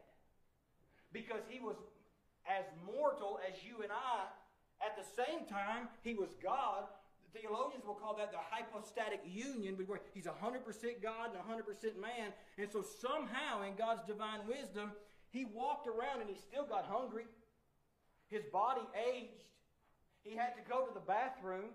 Because 1.12 1.40
he 1.48 1.58
was 1.58 1.76
as 2.46 2.64
mortal 2.86 3.38
as 3.46 3.62
you 3.64 3.82
and 3.82 3.92
I. 3.92 4.26
At 4.82 4.98
the 4.98 5.06
same 5.06 5.46
time, 5.46 5.88
he 6.02 6.14
was 6.14 6.34
God. 6.42 6.84
The 7.32 7.40
theologians 7.40 7.86
will 7.86 7.94
call 7.94 8.16
that 8.16 8.32
the 8.32 8.42
hypostatic 8.42 9.22
union, 9.24 9.78
he's 10.12 10.26
100% 10.26 11.02
God 11.02 11.30
and 11.30 11.38
100% 11.38 12.00
man. 12.00 12.34
And 12.58 12.68
so 12.70 12.82
somehow, 12.82 13.62
in 13.62 13.74
God's 13.76 14.02
divine 14.04 14.40
wisdom, 14.46 14.90
he 15.30 15.46
walked 15.46 15.86
around 15.86 16.20
and 16.20 16.28
he 16.28 16.36
still 16.36 16.66
got 16.66 16.84
hungry. 16.84 17.24
His 18.28 18.42
body 18.52 18.82
aged. 18.96 19.48
He 20.24 20.36
had 20.36 20.54
to 20.56 20.62
go 20.68 20.86
to 20.86 20.92
the 20.92 21.00
bathroom. 21.00 21.70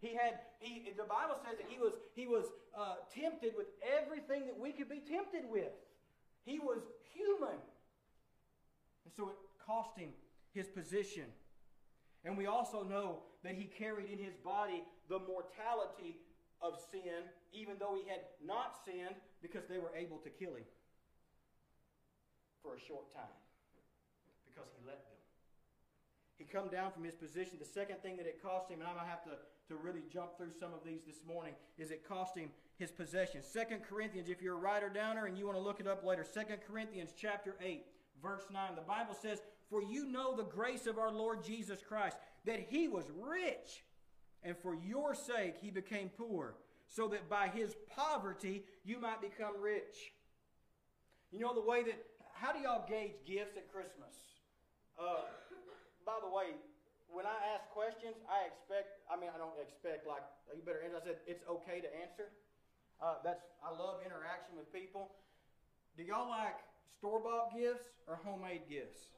He 0.00 0.16
had, 0.16 0.40
he, 0.60 0.92
the 0.96 1.04
Bible 1.04 1.36
says 1.44 1.58
that 1.58 1.68
he 1.68 1.78
was, 1.78 1.92
he 2.14 2.26
was 2.26 2.46
uh, 2.76 3.04
tempted 3.14 3.52
with 3.56 3.66
everything 3.84 4.46
that 4.46 4.58
we 4.58 4.72
could 4.72 4.88
be 4.88 5.00
tempted 5.00 5.44
with. 5.48 5.72
He 6.44 6.58
was 6.58 6.80
human. 7.12 7.60
And 9.04 9.12
so 9.14 9.28
it 9.28 9.36
cost 9.70 9.96
him 9.96 10.10
his 10.52 10.66
position. 10.68 11.24
And 12.24 12.36
we 12.36 12.46
also 12.46 12.82
know 12.82 13.20
that 13.44 13.54
he 13.54 13.64
carried 13.64 14.10
in 14.10 14.18
his 14.18 14.34
body 14.34 14.82
the 15.08 15.18
mortality 15.18 16.18
of 16.60 16.78
sin, 16.90 17.24
even 17.52 17.76
though 17.78 17.94
he 17.94 18.08
had 18.08 18.20
not 18.44 18.76
sinned, 18.84 19.14
because 19.40 19.64
they 19.68 19.78
were 19.78 19.94
able 19.96 20.18
to 20.18 20.28
kill 20.28 20.54
him 20.54 20.66
for 22.62 22.74
a 22.74 22.80
short 22.80 23.14
time. 23.14 23.38
Because 24.44 24.68
he 24.76 24.86
let 24.86 25.00
them. 25.06 25.16
He 26.36 26.44
come 26.44 26.68
down 26.68 26.90
from 26.92 27.04
his 27.04 27.14
position. 27.14 27.56
The 27.58 27.64
second 27.64 28.02
thing 28.02 28.16
that 28.16 28.26
it 28.26 28.42
cost 28.42 28.70
him, 28.70 28.80
and 28.80 28.88
I'm 28.88 28.96
going 28.96 29.06
to 29.06 29.10
have 29.10 29.24
to, 29.24 29.36
to 29.68 29.76
really 29.76 30.02
jump 30.12 30.36
through 30.36 30.52
some 30.58 30.74
of 30.74 30.80
these 30.84 31.00
this 31.06 31.22
morning, 31.26 31.54
is 31.78 31.90
it 31.90 32.06
cost 32.06 32.36
him 32.36 32.50
his 32.78 32.90
possessions. 32.90 33.46
Second 33.46 33.82
Corinthians, 33.88 34.28
if 34.28 34.42
you're 34.42 34.56
a 34.56 34.60
writer 34.60 34.88
downer 34.88 35.26
and 35.26 35.38
you 35.38 35.46
want 35.46 35.56
to 35.56 35.62
look 35.62 35.80
it 35.80 35.86
up 35.86 36.04
later, 36.04 36.24
Second 36.24 36.58
Corinthians 36.66 37.12
chapter 37.16 37.56
8, 37.62 37.84
verse 38.22 38.44
9, 38.52 38.74
the 38.74 38.82
Bible 38.82 39.14
says, 39.14 39.40
For 39.70 39.82
you 39.82 40.06
know 40.06 40.36
the 40.36 40.42
grace 40.42 40.86
of 40.86 40.98
our 40.98 41.12
Lord 41.12 41.44
Jesus 41.44 41.78
Christ, 41.80 42.16
that 42.44 42.66
he 42.68 42.88
was 42.88 43.04
rich, 43.16 43.84
and 44.42 44.56
for 44.58 44.74
your 44.74 45.14
sake 45.14 45.56
he 45.62 45.70
became 45.70 46.10
poor, 46.18 46.56
so 46.88 47.06
that 47.08 47.30
by 47.30 47.46
his 47.48 47.76
poverty 47.94 48.64
you 48.84 48.98
might 49.00 49.22
become 49.22 49.60
rich. 49.60 50.12
You 51.30 51.38
know 51.38 51.54
the 51.54 51.62
way 51.62 51.84
that, 51.84 51.94
how 52.34 52.52
do 52.52 52.58
y'all 52.58 52.84
gauge 52.88 53.14
gifts 53.24 53.56
at 53.56 53.70
Christmas? 53.70 54.10
Uh, 54.98 55.22
by 56.04 56.18
the 56.18 56.28
way, 56.28 56.58
when 57.06 57.26
I 57.26 57.38
ask 57.54 57.70
questions, 57.70 58.18
I 58.26 58.50
expect, 58.50 58.98
I 59.06 59.14
mean, 59.14 59.30
I 59.30 59.38
don't 59.38 59.54
expect 59.62 60.06
like, 60.06 60.26
you 60.50 60.62
better 60.66 60.82
answer. 60.82 60.98
I 60.98 61.04
said, 61.06 61.22
it's 61.30 61.46
okay 61.46 61.78
to 61.78 61.90
answer. 62.02 62.34
Uh, 62.98 63.22
that's, 63.22 63.46
I 63.62 63.70
love 63.70 64.02
interaction 64.02 64.58
with 64.58 64.66
people. 64.74 65.14
Do 65.96 66.02
y'all 66.02 66.28
like 66.28 66.58
store 66.98 67.22
bought 67.22 67.54
gifts 67.54 67.86
or 68.10 68.18
homemade 68.26 68.66
gifts? 68.68 69.14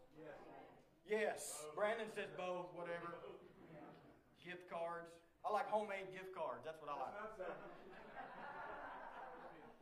Yes. 1.09 1.61
Brandon 1.77 2.09
says 2.15 2.31
both, 2.41 2.73
whatever. 2.73 3.21
Gift 4.41 4.65
cards. 4.73 5.13
I 5.45 5.53
like 5.53 5.69
homemade 5.69 6.09
gift 6.15 6.33
cards. 6.33 6.63
That's 6.65 6.81
what 6.81 6.89
I 6.89 6.97
like. 6.97 7.15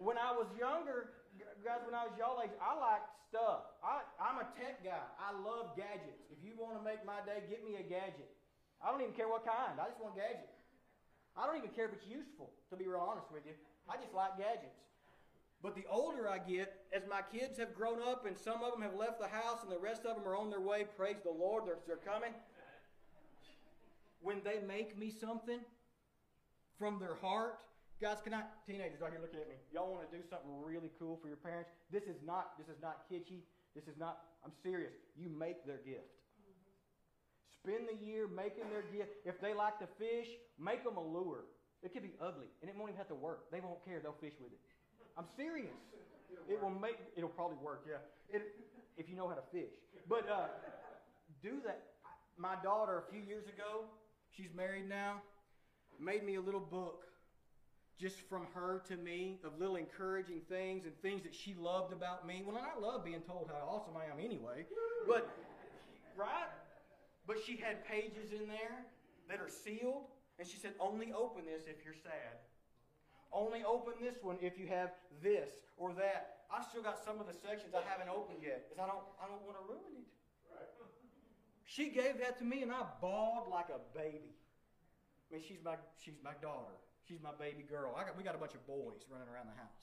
When 0.01 0.17
I 0.17 0.33
was 0.33 0.49
younger, 0.57 1.13
guys, 1.61 1.85
when 1.85 1.93
I 1.93 2.09
was 2.09 2.17
y'all 2.17 2.41
age, 2.41 2.57
I 2.57 2.73
liked 2.73 3.13
stuff. 3.29 3.69
I, 3.85 4.01
I'm 4.17 4.41
a 4.41 4.49
tech 4.57 4.81
guy. 4.81 5.05
I 5.21 5.37
love 5.37 5.77
gadgets. 5.77 6.25
If 6.33 6.41
you 6.41 6.57
want 6.57 6.81
to 6.81 6.83
make 6.83 7.05
my 7.05 7.21
day, 7.29 7.45
get 7.53 7.61
me 7.63 7.77
a 7.77 7.85
gadget. 7.85 8.33
I 8.81 8.89
don't 8.89 9.05
even 9.05 9.13
care 9.13 9.29
what 9.29 9.45
kind. 9.45 9.77
I 9.77 9.93
just 9.93 10.01
want 10.01 10.17
a 10.17 10.25
gadget. 10.25 10.49
I 11.37 11.45
don't 11.45 11.61
even 11.61 11.71
care 11.77 11.87
if 11.87 11.95
it's 11.95 12.09
useful, 12.09 12.51
to 12.73 12.81
be 12.81 12.89
real 12.89 13.05
honest 13.05 13.29
with 13.31 13.45
you. 13.45 13.55
I 13.87 14.01
just 14.01 14.17
like 14.17 14.41
gadgets. 14.41 14.81
But 15.63 15.75
the 15.75 15.85
older 15.91 16.29
I 16.29 16.39
get, 16.39 16.73
as 16.93 17.03
my 17.09 17.21
kids 17.21 17.59
have 17.59 17.75
grown 17.75 18.01
up 18.03 18.27
and 18.27 18.37
some 18.37 18.63
of 18.63 18.73
them 18.73 18.83
have 18.83 18.95
left 18.95 19.21
the 19.21 19.29
house 19.29 19.59
and 19.63 19.71
the 19.71 19.79
rest 19.79 20.07
of 20.07 20.17
them 20.17 20.27
are 20.27 20.37
on 20.37 20.49
their 20.49 20.61
way, 20.61 20.87
praise 20.97 21.17
the 21.23 21.31
Lord, 21.31 21.65
they're, 21.67 21.79
they're 21.87 21.97
coming. 21.97 22.33
When 24.23 24.41
they 24.43 24.61
make 24.67 24.99
me 24.99 25.11
something 25.11 25.61
from 26.79 26.99
their 26.99 27.15
heart, 27.15 27.59
guys, 28.01 28.19
can 28.25 28.33
I, 28.33 28.43
teenagers 28.67 29.03
out 29.03 29.11
here 29.11 29.21
looking 29.21 29.41
at 29.41 29.49
me, 29.49 29.57
y'all 29.73 29.93
want 29.93 30.11
to 30.11 30.17
do 30.17 30.23
something 30.29 30.49
really 30.65 30.91
cool 30.99 31.19
for 31.21 31.29
your 31.29 31.37
parents? 31.37 31.69
This 31.93 32.05
is 32.05 32.17
not, 32.25 32.57
this 32.57 32.69
is 32.69 32.81
not 32.81 33.05
kitschy. 33.11 33.41
This 33.75 33.85
is 33.85 33.99
not, 33.99 34.19
I'm 34.45 34.53
serious. 34.63 34.93
You 35.17 35.29
make 35.29 35.65
their 35.67 35.79
gift. 35.85 36.09
Spend 37.53 37.87
the 37.87 38.05
year 38.05 38.27
making 38.27 38.65
their 38.73 38.83
gift. 38.83 39.13
If 39.25 39.41
they 39.41 39.53
like 39.53 39.79
to 39.81 39.87
fish, 39.99 40.29
make 40.59 40.83
them 40.83 40.97
a 40.97 41.05
lure. 41.05 41.45
It 41.83 41.93
could 41.93 42.03
be 42.03 42.13
ugly, 42.21 42.49
and 42.61 42.69
it 42.69 42.77
won't 42.77 42.91
even 42.91 42.99
have 42.99 43.09
to 43.09 43.15
work. 43.15 43.51
They 43.53 43.61
won't 43.61 43.85
care. 43.85 44.01
They'll 44.01 44.17
fish 44.21 44.35
with 44.41 44.53
it. 44.53 44.59
I'm 45.21 45.29
serious. 45.37 45.77
It 46.49 46.63
will 46.63 46.71
make. 46.71 46.97
It'll 47.15 47.29
probably 47.29 47.59
work. 47.63 47.85
Yeah. 47.87 47.99
It, 48.35 48.41
if 48.97 49.11
you 49.11 49.17
know 49.17 49.29
how 49.29 49.35
to 49.35 49.43
fish. 49.53 49.69
But 50.09 50.27
uh, 50.31 50.47
do 51.43 51.61
that. 51.67 51.83
My 52.39 52.55
daughter, 52.65 53.05
a 53.07 53.13
few 53.13 53.21
years 53.21 53.45
ago, 53.45 53.85
she's 54.35 54.49
married 54.57 54.89
now, 54.89 55.21
made 56.01 56.25
me 56.25 56.37
a 56.37 56.41
little 56.41 56.61
book 56.61 57.05
just 57.99 58.17
from 58.31 58.47
her 58.55 58.83
to 58.89 58.97
me 58.97 59.37
of 59.45 59.59
little 59.59 59.77
encouraging 59.77 60.41
things 60.49 60.87
and 60.87 60.97
things 61.03 61.23
that 61.23 61.35
she 61.35 61.55
loved 61.55 61.93
about 61.93 62.27
me. 62.27 62.43
Well, 62.47 62.57
and 62.57 62.65
I 62.65 62.81
love 62.81 63.05
being 63.05 63.21
told 63.21 63.51
how 63.53 63.69
awesome 63.69 63.93
I 63.95 64.11
am 64.11 64.25
anyway. 64.25 64.65
But, 65.07 65.29
right? 66.17 66.49
But 67.27 67.37
she 67.45 67.59
had 67.59 67.85
pages 67.85 68.33
in 68.33 68.49
there 68.49 68.87
that 69.29 69.39
are 69.39 69.51
sealed, 69.51 70.05
and 70.39 70.49
she 70.49 70.57
said, 70.57 70.73
only 70.81 71.13
open 71.13 71.45
this 71.45 71.65
if 71.69 71.85
you're 71.85 71.93
sad. 71.93 72.41
Only 73.33 73.63
open 73.63 73.95
this 74.01 74.17
one 74.23 74.37
if 74.41 74.59
you 74.59 74.67
have 74.67 74.91
this 75.23 75.49
or 75.77 75.93
that. 75.95 76.43
I 76.51 76.63
still 76.67 76.83
got 76.83 76.99
some 76.99 77.21
of 77.21 77.27
the 77.27 77.33
sections 77.33 77.75
I 77.75 77.87
haven't 77.87 78.11
opened 78.11 78.43
yet 78.43 78.67
because 78.67 78.83
I 78.83 78.91
don't, 78.91 79.07
I 79.23 79.31
don't 79.31 79.43
want 79.47 79.57
to 79.59 79.65
ruin 79.71 80.03
it. 80.03 80.11
She 81.65 81.91
gave 81.91 82.19
that 82.19 82.37
to 82.39 82.45
me, 82.45 82.63
and 82.63 82.73
I 82.73 82.83
bawled 83.01 83.49
like 83.49 83.69
a 83.69 83.79
baby. 83.97 84.35
I 85.31 85.35
mean, 85.35 85.43
she's 85.47 85.63
my, 85.65 85.77
she's 86.03 86.19
my 86.25 86.33
daughter. 86.43 86.75
She's 87.07 87.23
my 87.23 87.31
baby 87.39 87.63
girl. 87.63 87.95
I 87.97 88.03
got, 88.03 88.17
we 88.17 88.25
got 88.25 88.35
a 88.35 88.39
bunch 88.39 88.55
of 88.55 88.67
boys 88.67 89.07
running 89.09 89.29
around 89.29 89.47
the 89.47 89.55
house. 89.55 89.79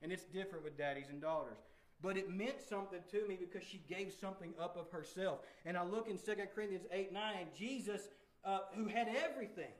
And 0.00 0.12
it's 0.12 0.22
different 0.24 0.62
with 0.62 0.78
daddies 0.78 1.06
and 1.10 1.20
daughters. 1.20 1.58
But 2.00 2.16
it 2.16 2.30
meant 2.30 2.60
something 2.68 3.00
to 3.10 3.26
me 3.26 3.36
because 3.38 3.66
she 3.66 3.82
gave 3.88 4.12
something 4.20 4.54
up 4.60 4.76
of 4.76 4.90
herself. 4.90 5.38
And 5.64 5.76
I 5.76 5.84
look 5.84 6.08
in 6.08 6.18
2 6.18 6.34
Corinthians 6.54 6.86
8 6.92 7.12
9, 7.12 7.34
Jesus, 7.56 8.02
uh, 8.44 8.58
who 8.74 8.86
had 8.86 9.08
everything, 9.08 9.72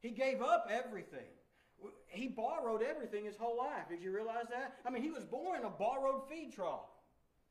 he 0.00 0.10
gave 0.10 0.42
up 0.42 0.68
everything. 0.70 1.28
He 2.08 2.28
borrowed 2.28 2.82
everything 2.82 3.24
his 3.24 3.36
whole 3.36 3.56
life. 3.56 3.88
Did 3.88 4.02
you 4.02 4.12
realize 4.12 4.46
that? 4.50 4.78
I 4.84 4.90
mean, 4.90 5.02
he 5.02 5.10
was 5.10 5.24
born 5.24 5.58
in 5.58 5.64
a 5.64 5.70
borrowed 5.70 6.28
feed 6.28 6.52
trough, 6.52 6.88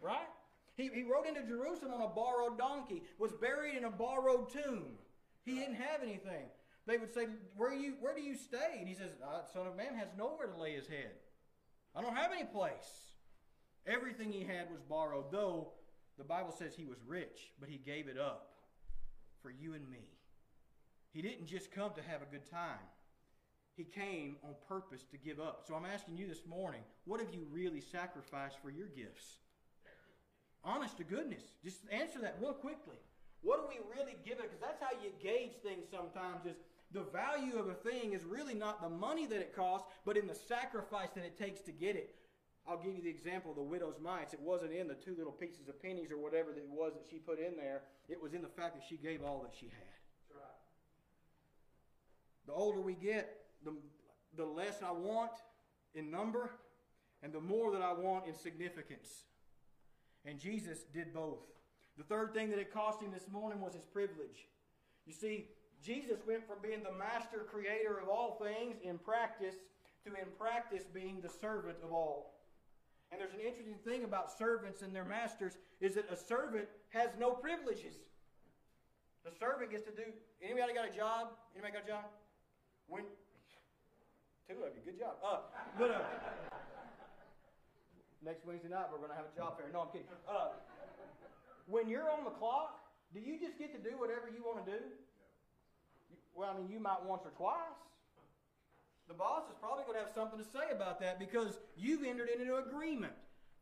right? 0.02 0.28
He, 0.76 0.90
he 0.94 1.04
rode 1.04 1.28
into 1.28 1.44
Jerusalem 1.44 1.94
on 1.94 2.02
a 2.02 2.08
borrowed 2.08 2.58
donkey, 2.58 3.04
was 3.18 3.32
buried 3.34 3.76
in 3.76 3.86
a 3.86 3.90
borrowed 3.90 4.50
tomb. 4.50 4.86
He 5.44 5.56
didn't 5.56 5.76
have 5.76 6.02
anything. 6.04 6.48
They 6.86 6.98
would 6.98 7.14
say, 7.14 7.28
Where, 7.56 7.74
you, 7.74 7.96
where 8.00 8.16
do 8.16 8.22
you 8.22 8.36
stay? 8.36 8.78
And 8.80 8.88
he 8.88 8.96
says, 8.96 9.12
uh, 9.24 9.42
Son 9.54 9.68
of 9.68 9.76
Man 9.76 9.96
has 9.96 10.08
nowhere 10.18 10.48
to 10.48 10.60
lay 10.60 10.74
his 10.74 10.88
head. 10.88 11.12
I 11.96 12.02
don't 12.02 12.16
have 12.16 12.32
any 12.32 12.46
place. 12.46 13.14
Everything 13.88 14.32
he 14.32 14.44
had 14.44 14.72
was 14.72 14.82
borrowed, 14.82 15.32
though 15.32 15.74
the 16.18 16.24
Bible 16.24 16.52
says 16.52 16.74
he 16.76 16.86
was 16.86 16.98
rich, 17.08 17.52
but 17.60 17.70
he 17.70 17.78
gave 17.78 18.08
it 18.08 18.18
up 18.18 18.50
for 19.42 19.50
you 19.50 19.74
and 19.74 19.90
me. 19.90 20.10
He 21.12 21.22
didn't 21.22 21.48
just 21.48 21.72
come 21.72 21.92
to 21.96 22.02
have 22.02 22.22
a 22.22 22.32
good 22.32 22.50
time. 22.50 22.86
He 23.76 23.84
came 23.84 24.36
on 24.44 24.56
purpose 24.68 25.06
to 25.12 25.18
give 25.18 25.40
up. 25.40 25.64
So 25.68 25.76
I'm 25.76 25.86
asking 25.86 26.18
you 26.18 26.28
this 26.28 26.46
morning, 26.46 26.82
what 27.06 27.20
have 27.20 27.34
you 27.34 27.46
really 27.52 27.82
sacrificed 27.82 28.58
for 28.62 28.70
your 28.70 28.88
gifts? 28.88 29.38
Honest 30.64 30.98
to 30.98 31.04
goodness. 31.04 31.44
Just 31.64 31.80
answer 31.92 32.20
that 32.20 32.38
real 32.42 32.54
quickly. 32.54 32.98
What 33.42 33.62
do 33.62 33.68
we 33.70 33.80
really 33.96 34.18
give 34.26 34.40
it? 34.40 34.52
Because 34.52 34.60
that's 34.60 34.82
how 34.82 34.92
you 35.02 35.12
gauge 35.24 35.54
things 35.64 35.86
sometimes 35.90 36.46
is 36.46 36.58
the 36.92 37.04
value 37.14 37.58
of 37.58 37.70
a 37.70 37.74
thing 37.74 38.14
is 38.14 38.26
really 38.26 38.54
not 38.54 38.82
the 38.82 38.90
money 38.90 39.26
that 39.28 39.40
it 39.40 39.56
costs, 39.56 39.88
but 40.06 40.18
in 40.18 40.28
the 40.28 40.36
sacrifice 40.36 41.10
that 41.16 41.24
it 41.24 41.38
takes 41.38 41.62
to 41.62 41.72
get 41.72 41.96
it. 41.96 42.16
I'll 42.68 42.78
give 42.78 42.96
you 42.96 43.02
the 43.02 43.10
example 43.10 43.52
of 43.52 43.58
the 43.58 43.64
widow's 43.64 44.00
mites. 44.02 44.34
It 44.34 44.42
wasn't 44.42 44.74
in 44.74 44.88
the 44.88 44.94
two 44.94 45.16
little 45.18 45.32
pieces 45.32 45.70
of 45.70 45.82
pennies 45.82 46.12
or 46.12 46.18
whatever 46.18 46.52
that 46.52 46.60
it 46.60 46.70
was 46.70 46.94
that 46.94 47.06
she 47.10 47.18
put 47.18 47.40
in 47.40 47.56
there. 47.56 47.82
It 48.10 48.22
was 48.22 48.34
in 48.34 48.42
the 48.42 48.50
fact 48.50 48.76
that 48.76 48.84
she 48.88 48.98
gave 48.98 49.24
all 49.24 49.42
that 49.44 49.54
she 49.58 49.68
had. 49.68 50.00
The 52.46 52.54
older 52.54 52.82
we 52.82 52.94
get, 52.94 53.38
the, 53.64 53.74
the 54.36 54.46
less 54.46 54.80
I 54.86 54.92
want 54.92 55.32
in 55.96 56.12
number, 56.12 56.52
and 57.24 57.34
the 57.34 57.42
more 57.42 57.72
that 57.72 57.82
I 57.82 57.94
want 57.94 58.28
in 58.28 58.36
significance. 58.36 59.24
And 60.26 60.40
Jesus 60.40 60.80
did 60.94 61.14
both. 61.14 61.40
The 61.98 62.04
third 62.04 62.34
thing 62.34 62.50
that 62.52 62.60
it 62.60 62.74
cost 62.74 63.02
him 63.02 63.12
this 63.12 63.28
morning 63.32 63.60
was 63.60 63.74
his 63.74 63.84
privilege. 63.84 64.48
You 65.06 65.14
see, 65.14 65.48
Jesus 65.84 66.20
went 66.28 66.48
from 66.48 66.58
being 66.62 66.84
the 66.84 66.92
master 66.92 67.46
creator 67.50 68.00
of 68.02 68.10
all 68.10 68.42
things 68.42 68.78
in 68.84 68.98
practice 68.98 69.56
to 70.06 70.10
in 70.10 70.28
practice 70.38 70.84
being 70.94 71.20
the 71.22 71.30
servant 71.30 71.78
of 71.84 71.92
all. 71.92 72.40
And 73.12 73.20
there's 73.20 73.34
an 73.34 73.40
interesting 73.40 73.76
thing 73.84 74.04
about 74.04 74.38
servants 74.38 74.82
and 74.82 74.96
their 74.96 75.06
masters 75.06 75.58
is 75.82 75.96
that 75.96 76.06
a 76.12 76.16
servant 76.16 76.68
has 76.90 77.10
no 77.20 77.32
privileges. 77.32 77.96
The 79.26 79.32
servant 79.40 79.72
gets 79.72 79.84
to 79.84 79.92
do. 79.92 80.08
Anybody 80.42 80.74
got 80.74 80.88
a 80.88 80.96
job? 80.96 81.30
Anybody 81.54 81.74
got 81.74 81.84
a 81.84 81.88
job? 81.88 82.06
When 82.88 83.04
two 84.50 84.66
of 84.66 84.74
you, 84.74 84.82
good 84.82 84.98
job. 84.98 85.14
Uh, 85.22 85.46
but 85.78 85.92
uh, 85.94 86.02
next 88.26 88.46
Wednesday 88.46 88.70
night 88.70 88.90
we're 88.90 88.98
going 88.98 89.14
to 89.14 89.16
have 89.16 89.30
a 89.30 89.36
job 89.38 89.62
fair. 89.62 89.70
No, 89.70 89.86
I'm 89.86 89.94
kidding. 89.94 90.10
Uh, 90.26 90.58
when 91.70 91.88
you're 91.88 92.10
on 92.10 92.26
the 92.26 92.34
clock, 92.34 92.82
do 93.14 93.22
you 93.22 93.38
just 93.40 93.60
get 93.62 93.70
to 93.78 93.82
do 93.90 93.96
whatever 94.02 94.26
you 94.34 94.42
want 94.42 94.66
to 94.66 94.72
do? 94.72 94.82
Well, 96.34 96.50
I 96.50 96.58
mean, 96.58 96.70
you 96.72 96.80
might 96.80 97.06
once 97.06 97.22
or 97.26 97.32
twice 97.38 97.78
the 99.08 99.14
boss 99.14 99.44
is 99.50 99.56
probably 99.60 99.84
going 99.86 99.98
to 99.98 100.06
have 100.06 100.14
something 100.14 100.38
to 100.38 100.46
say 100.46 100.72
about 100.72 101.00
that 101.02 101.20
because 101.20 101.58
you've 101.76 102.04
entered 102.04 102.30
into 102.30 102.56
an 102.56 102.64
agreement 102.70 103.14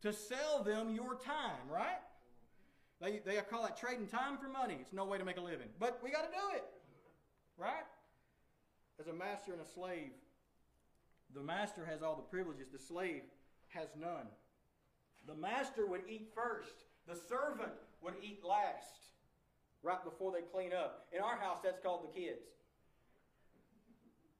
to 0.02 0.12
sell 0.12 0.62
them 0.62 0.94
your 0.94 1.16
time, 1.16 1.64
right? 1.72 2.00
They, 3.00 3.20
they 3.24 3.40
call 3.48 3.64
it 3.64 3.72
trading 3.76 4.06
time 4.06 4.36
for 4.36 4.48
money. 4.48 4.76
It's 4.80 4.92
no 4.92 5.06
way 5.06 5.16
to 5.16 5.24
make 5.24 5.38
a 5.38 5.40
living. 5.40 5.68
But 5.78 6.00
we 6.04 6.10
got 6.10 6.30
to 6.30 6.36
do 6.36 6.56
it, 6.56 6.64
right? 7.56 7.86
As 9.00 9.06
a 9.06 9.12
master 9.12 9.52
and 9.52 9.62
a 9.62 9.64
slave, 9.64 10.10
the 11.34 11.42
master 11.42 11.84
has 11.84 12.02
all 12.02 12.16
the 12.16 12.22
privileges, 12.22 12.68
the 12.72 12.78
slave 12.78 13.22
has 13.68 13.88
none. 13.98 14.26
The 15.26 15.34
master 15.34 15.86
would 15.86 16.02
eat 16.08 16.30
first, 16.34 16.84
the 17.06 17.14
servant 17.14 17.72
would 18.02 18.14
eat 18.22 18.40
last. 18.44 19.12
right 19.82 20.02
before 20.04 20.32
they 20.32 20.42
clean 20.42 20.72
up. 20.72 21.06
In 21.12 21.20
our 21.20 21.36
house, 21.36 21.58
that's 21.62 21.78
called 21.78 22.02
the 22.02 22.20
kids. 22.20 22.42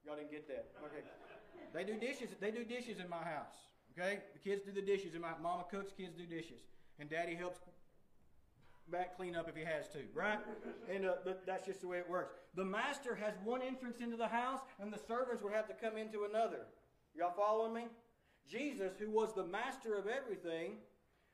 Y'all 0.05 0.15
didn't 0.15 0.31
get 0.31 0.47
that. 0.47 0.67
Okay. 0.83 1.03
They 1.73 1.83
do 1.83 1.99
dishes. 1.99 2.29
They 2.39 2.51
do 2.51 2.63
dishes 2.63 2.99
in 2.99 3.09
my 3.09 3.23
house. 3.23 3.55
Okay? 3.97 4.19
The 4.33 4.39
kids 4.39 4.63
do 4.63 4.71
the 4.71 4.81
dishes. 4.81 5.13
And 5.13 5.21
my 5.21 5.33
mama 5.41 5.65
cooks, 5.69 5.93
kids 5.95 6.15
do 6.17 6.25
dishes. 6.25 6.61
And 6.99 7.09
daddy 7.09 7.35
helps 7.35 7.59
back 8.91 9.15
clean 9.15 9.35
up 9.35 9.47
if 9.47 9.55
he 9.55 9.63
has 9.63 9.87
to, 9.89 9.99
right? 10.15 10.39
And 10.91 11.05
uh, 11.05 11.13
that's 11.45 11.65
just 11.65 11.81
the 11.81 11.87
way 11.87 11.97
it 11.99 12.09
works. 12.09 12.33
The 12.55 12.65
master 12.65 13.13
has 13.15 13.33
one 13.43 13.61
entrance 13.61 13.97
into 14.01 14.17
the 14.17 14.27
house, 14.27 14.61
and 14.81 14.91
the 14.91 14.97
servants 15.07 15.43
would 15.43 15.53
have 15.53 15.67
to 15.67 15.75
come 15.75 15.95
into 15.95 16.23
another. 16.23 16.65
Y'all 17.19 17.33
following 17.35 17.73
me? 17.73 17.83
Jesus, 18.49 18.93
who 18.97 19.09
was 19.09 19.35
the 19.35 19.43
master 19.43 19.95
of 19.95 20.07
everything, 20.07 20.77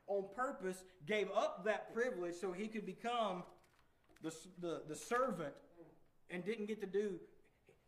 on 0.08 0.24
purpose 0.34 0.82
gave 1.06 1.28
up 1.30 1.64
that 1.64 1.94
privilege 1.94 2.34
so 2.34 2.50
he 2.50 2.66
could 2.66 2.84
become 2.84 3.44
the, 4.20 4.34
the, 4.60 4.82
the 4.88 4.96
servant 4.96 5.54
and 6.28 6.44
didn't 6.44 6.66
get 6.66 6.80
to 6.80 6.88
do. 6.88 7.20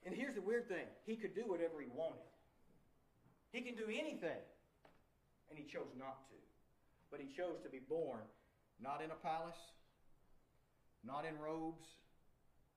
And 0.07 0.14
here's 0.14 0.37
the 0.37 0.40
weird 0.40 0.69
thing 0.69 0.87
he 1.07 1.17
could 1.17 1.35
do 1.35 1.43
whatever 1.47 1.81
he 1.81 1.88
wanted, 1.93 2.23
he 3.50 3.62
can 3.62 3.75
do 3.75 3.87
anything. 3.87 4.47
And 5.50 5.59
he 5.59 5.64
chose 5.64 5.88
not 5.99 6.28
to. 6.28 6.37
But 7.11 7.21
he 7.21 7.26
chose 7.35 7.57
to 7.64 7.71
be 7.71 7.78
born 7.78 8.21
not 8.81 9.02
in 9.02 9.11
a 9.11 9.14
palace, 9.14 9.57
not 11.02 11.25
in 11.25 11.37
robes, 11.38 11.87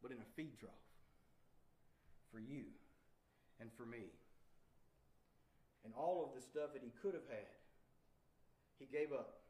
but 0.01 0.09
in 0.09 0.17
a 0.17 0.29
feed 0.35 0.57
trough 0.57 0.71
for 2.31 2.39
you 2.39 2.63
and 3.59 3.69
for 3.77 3.85
me. 3.85 4.05
And 5.83 5.93
all 5.97 6.23
of 6.23 6.35
the 6.35 6.41
stuff 6.41 6.73
that 6.73 6.83
he 6.83 6.91
could 7.01 7.13
have 7.13 7.27
had, 7.29 7.49
he 8.79 8.85
gave 8.85 9.11
up 9.11 9.41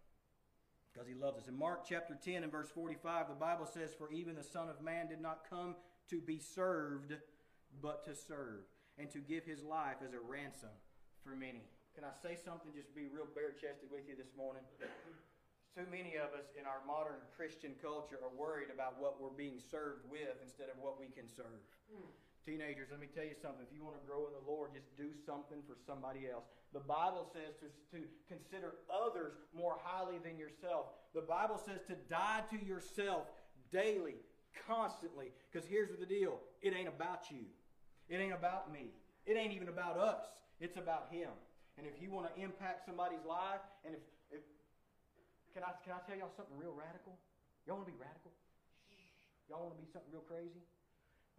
because 0.91 1.07
he 1.07 1.13
loves 1.13 1.39
us. 1.39 1.47
In 1.47 1.57
Mark 1.57 1.85
chapter 1.87 2.17
10 2.19 2.43
and 2.43 2.51
verse 2.51 2.69
45, 2.69 3.29
the 3.29 3.35
Bible 3.35 3.65
says, 3.65 3.93
For 3.93 4.11
even 4.11 4.35
the 4.35 4.43
Son 4.43 4.69
of 4.69 4.81
Man 4.81 5.07
did 5.07 5.21
not 5.21 5.47
come 5.49 5.75
to 6.09 6.19
be 6.19 6.39
served, 6.39 7.15
but 7.81 8.03
to 8.05 8.15
serve, 8.15 8.67
and 8.97 9.09
to 9.11 9.19
give 9.19 9.45
his 9.45 9.63
life 9.63 10.03
as 10.03 10.13
a 10.13 10.19
ransom 10.19 10.75
for 11.23 11.35
many. 11.35 11.63
Can 11.95 12.03
I 12.03 12.11
say 12.23 12.35
something? 12.39 12.71
Just 12.75 12.95
be 12.95 13.07
real 13.07 13.27
bare 13.35 13.51
chested 13.51 13.91
with 13.91 14.07
you 14.07 14.15
this 14.15 14.31
morning. 14.35 14.63
Too 15.75 15.87
many 15.87 16.19
of 16.19 16.35
us 16.35 16.51
in 16.59 16.67
our 16.67 16.83
modern 16.83 17.23
Christian 17.35 17.71
culture 17.79 18.19
are 18.19 18.35
worried 18.35 18.67
about 18.67 18.99
what 18.99 19.23
we're 19.23 19.31
being 19.31 19.59
served 19.59 20.03
with 20.11 20.35
instead 20.43 20.67
of 20.67 20.75
what 20.83 20.99
we 20.99 21.07
can 21.07 21.31
serve. 21.31 21.63
Teenagers, 22.45 22.89
let 22.89 22.99
me 22.99 23.07
tell 23.13 23.23
you 23.23 23.37
something. 23.37 23.61
If 23.61 23.69
you 23.69 23.85
want 23.85 24.01
to 24.01 24.05
grow 24.07 24.25
in 24.25 24.33
the 24.33 24.45
Lord, 24.49 24.73
just 24.73 24.89
do 24.97 25.13
something 25.25 25.61
for 25.69 25.77
somebody 25.85 26.25
else. 26.25 26.49
The 26.73 26.81
Bible 26.81 27.29
says 27.29 27.53
to, 27.61 27.69
to 27.93 28.01
consider 28.25 28.81
others 28.89 29.37
more 29.53 29.77
highly 29.83 30.17
than 30.17 30.41
yourself. 30.41 30.89
The 31.13 31.21
Bible 31.21 31.61
says 31.61 31.85
to 31.85 31.95
die 32.09 32.41
to 32.49 32.57
yourself 32.65 33.29
daily, 33.69 34.17
constantly. 34.65 35.29
Because 35.51 35.67
here's 35.67 35.93
the 35.93 36.05
deal 36.05 36.41
it 36.61 36.73
ain't 36.73 36.89
about 36.89 37.29
you, 37.29 37.45
it 38.09 38.17
ain't 38.17 38.33
about 38.33 38.73
me, 38.73 38.89
it 39.25 39.37
ain't 39.37 39.53
even 39.53 39.69
about 39.69 39.97
us. 39.97 40.25
It's 40.61 40.77
about 40.77 41.09
Him. 41.09 41.33
And 41.77 41.89
if 41.89 41.97
you 41.97 42.13
want 42.13 42.29
to 42.29 42.33
impact 42.37 42.85
somebody's 42.85 43.25
life, 43.25 43.65
and 43.85 43.97
if, 43.97 44.01
if 44.29 44.43
can 45.53 45.65
I 45.65 45.73
can 45.81 45.93
I 45.97 46.01
tell 46.05 46.17
y'all 46.17 46.33
something 46.37 46.57
real 46.57 46.73
radical? 46.73 47.17
Y'all 47.65 47.77
want 47.77 47.89
to 47.89 47.93
be 47.93 48.01
radical? 48.01 48.33
Y'all 49.49 49.65
want 49.65 49.77
to 49.77 49.81
be 49.81 49.89
something 49.89 50.09
real 50.13 50.25
crazy? 50.25 50.61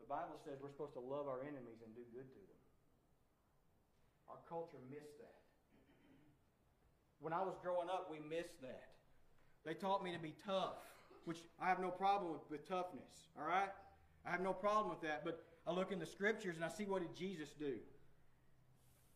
The 0.01 0.09
Bible 0.09 0.39
says 0.45 0.61
we're 0.61 0.73
supposed 0.73 0.95
to 0.95 1.05
love 1.05 1.29
our 1.29 1.43
enemies 1.43 1.81
and 1.85 1.93
do 1.95 2.05
good 2.13 2.29
to 2.29 2.41
them. 2.41 2.61
Our 4.29 4.41
culture 4.49 4.81
missed 4.89 5.19
that. 5.21 5.41
When 7.21 7.33
I 7.33 7.43
was 7.43 7.55
growing 7.63 7.89
up, 7.89 8.09
we 8.11 8.19
missed 8.19 8.61
that. 8.63 8.93
They 9.65 9.75
taught 9.75 10.03
me 10.03 10.13
to 10.13 10.19
be 10.19 10.35
tough, 10.45 10.83
which 11.25 11.39
I 11.61 11.69
have 11.69 11.79
no 11.79 11.91
problem 11.91 12.33
with, 12.33 12.43
with 12.51 12.69
toughness, 12.69 13.31
all 13.39 13.47
right? 13.47 13.71
I 14.27 14.31
have 14.31 14.41
no 14.41 14.53
problem 14.53 14.91
with 14.91 15.01
that, 15.03 15.25
but 15.25 15.45
I 15.67 15.71
look 15.71 15.93
in 15.93 15.99
the 15.99 16.07
scriptures 16.07 16.57
and 16.57 16.65
I 16.65 16.69
see 16.69 16.85
what 16.85 17.03
did 17.03 17.15
Jesus 17.15 17.51
do? 17.59 17.79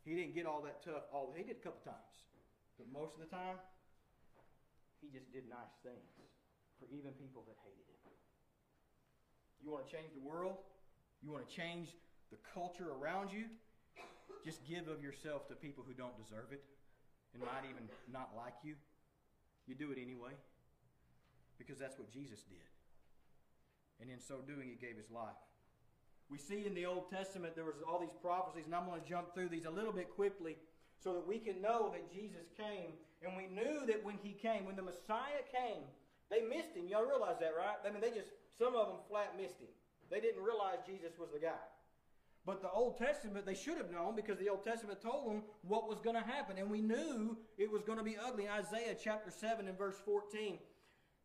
He 0.04 0.14
didn't 0.14 0.34
get 0.34 0.46
all 0.46 0.62
that 0.62 0.84
tough. 0.86 1.02
All 1.10 1.34
he 1.34 1.42
did 1.42 1.58
a 1.58 1.64
couple 1.66 1.82
times, 1.82 2.14
but 2.78 2.86
most 2.94 3.18
of 3.18 3.26
the 3.26 3.30
time, 3.34 3.58
he 5.02 5.10
just 5.10 5.32
did 5.34 5.50
nice 5.50 5.74
things 5.82 6.14
for 6.78 6.86
even 6.94 7.10
people 7.18 7.42
that 7.50 7.58
hated 7.66 7.82
him. 7.90 7.95
You 9.62 9.70
want 9.70 9.86
to 9.86 9.92
change 9.92 10.12
the 10.14 10.26
world? 10.26 10.56
You 11.22 11.32
want 11.32 11.48
to 11.48 11.54
change 11.54 11.88
the 12.30 12.38
culture 12.54 12.88
around 12.90 13.30
you? 13.32 13.44
Just 14.44 14.64
give 14.66 14.88
of 14.88 15.02
yourself 15.02 15.48
to 15.48 15.54
people 15.54 15.82
who 15.86 15.92
don't 15.92 16.16
deserve 16.16 16.52
it 16.52 16.62
and 17.34 17.42
might 17.42 17.66
even 17.68 17.88
not 18.12 18.30
like 18.36 18.54
you. 18.62 18.74
You 19.66 19.74
do 19.74 19.90
it 19.90 19.98
anyway 20.00 20.32
because 21.58 21.78
that's 21.78 21.98
what 21.98 22.12
Jesus 22.12 22.42
did. 22.48 22.62
And 24.00 24.10
in 24.10 24.20
so 24.20 24.44
doing, 24.46 24.68
he 24.68 24.76
gave 24.76 24.96
his 24.96 25.10
life. 25.10 25.40
We 26.28 26.38
see 26.38 26.66
in 26.66 26.74
the 26.74 26.86
Old 26.86 27.08
Testament 27.10 27.54
there 27.54 27.64
was 27.64 27.82
all 27.86 27.98
these 27.98 28.14
prophecies, 28.20 28.66
and 28.66 28.74
I'm 28.74 28.86
going 28.86 29.00
to 29.00 29.08
jump 29.08 29.34
through 29.34 29.48
these 29.48 29.64
a 29.64 29.70
little 29.70 29.92
bit 29.92 30.10
quickly 30.10 30.56
so 30.98 31.14
that 31.14 31.26
we 31.26 31.38
can 31.38 31.62
know 31.62 31.90
that 31.92 32.12
Jesus 32.12 32.50
came. 32.56 32.92
And 33.24 33.36
we 33.36 33.46
knew 33.46 33.86
that 33.86 34.04
when 34.04 34.18
he 34.22 34.32
came, 34.32 34.66
when 34.66 34.76
the 34.76 34.82
Messiah 34.82 35.42
came, 35.48 35.86
they 36.28 36.42
missed 36.42 36.76
him. 36.76 36.88
Y'all 36.88 37.06
realize 37.06 37.38
that, 37.40 37.54
right? 37.56 37.78
I 37.80 37.90
mean, 37.90 38.02
they 38.02 38.10
just, 38.10 38.35
some 38.58 38.74
of 38.74 38.88
them 38.88 38.98
flat 39.08 39.34
missed 39.36 39.60
him. 39.60 39.68
They 40.10 40.20
didn't 40.20 40.42
realize 40.42 40.78
Jesus 40.86 41.18
was 41.18 41.28
the 41.32 41.40
guy. 41.40 41.64
But 42.46 42.62
the 42.62 42.70
Old 42.70 42.96
Testament, 42.96 43.44
they 43.44 43.54
should 43.54 43.76
have 43.76 43.90
known 43.90 44.14
because 44.14 44.38
the 44.38 44.48
Old 44.48 44.62
Testament 44.62 45.02
told 45.02 45.28
them 45.28 45.42
what 45.62 45.88
was 45.88 45.98
going 46.00 46.14
to 46.14 46.22
happen. 46.22 46.58
And 46.58 46.70
we 46.70 46.80
knew 46.80 47.36
it 47.58 47.70
was 47.70 47.82
going 47.82 47.98
to 47.98 48.04
be 48.04 48.16
ugly. 48.16 48.44
In 48.44 48.50
Isaiah 48.50 48.94
chapter 49.02 49.32
7 49.32 49.66
and 49.66 49.76
verse 49.76 49.96
14, 50.04 50.58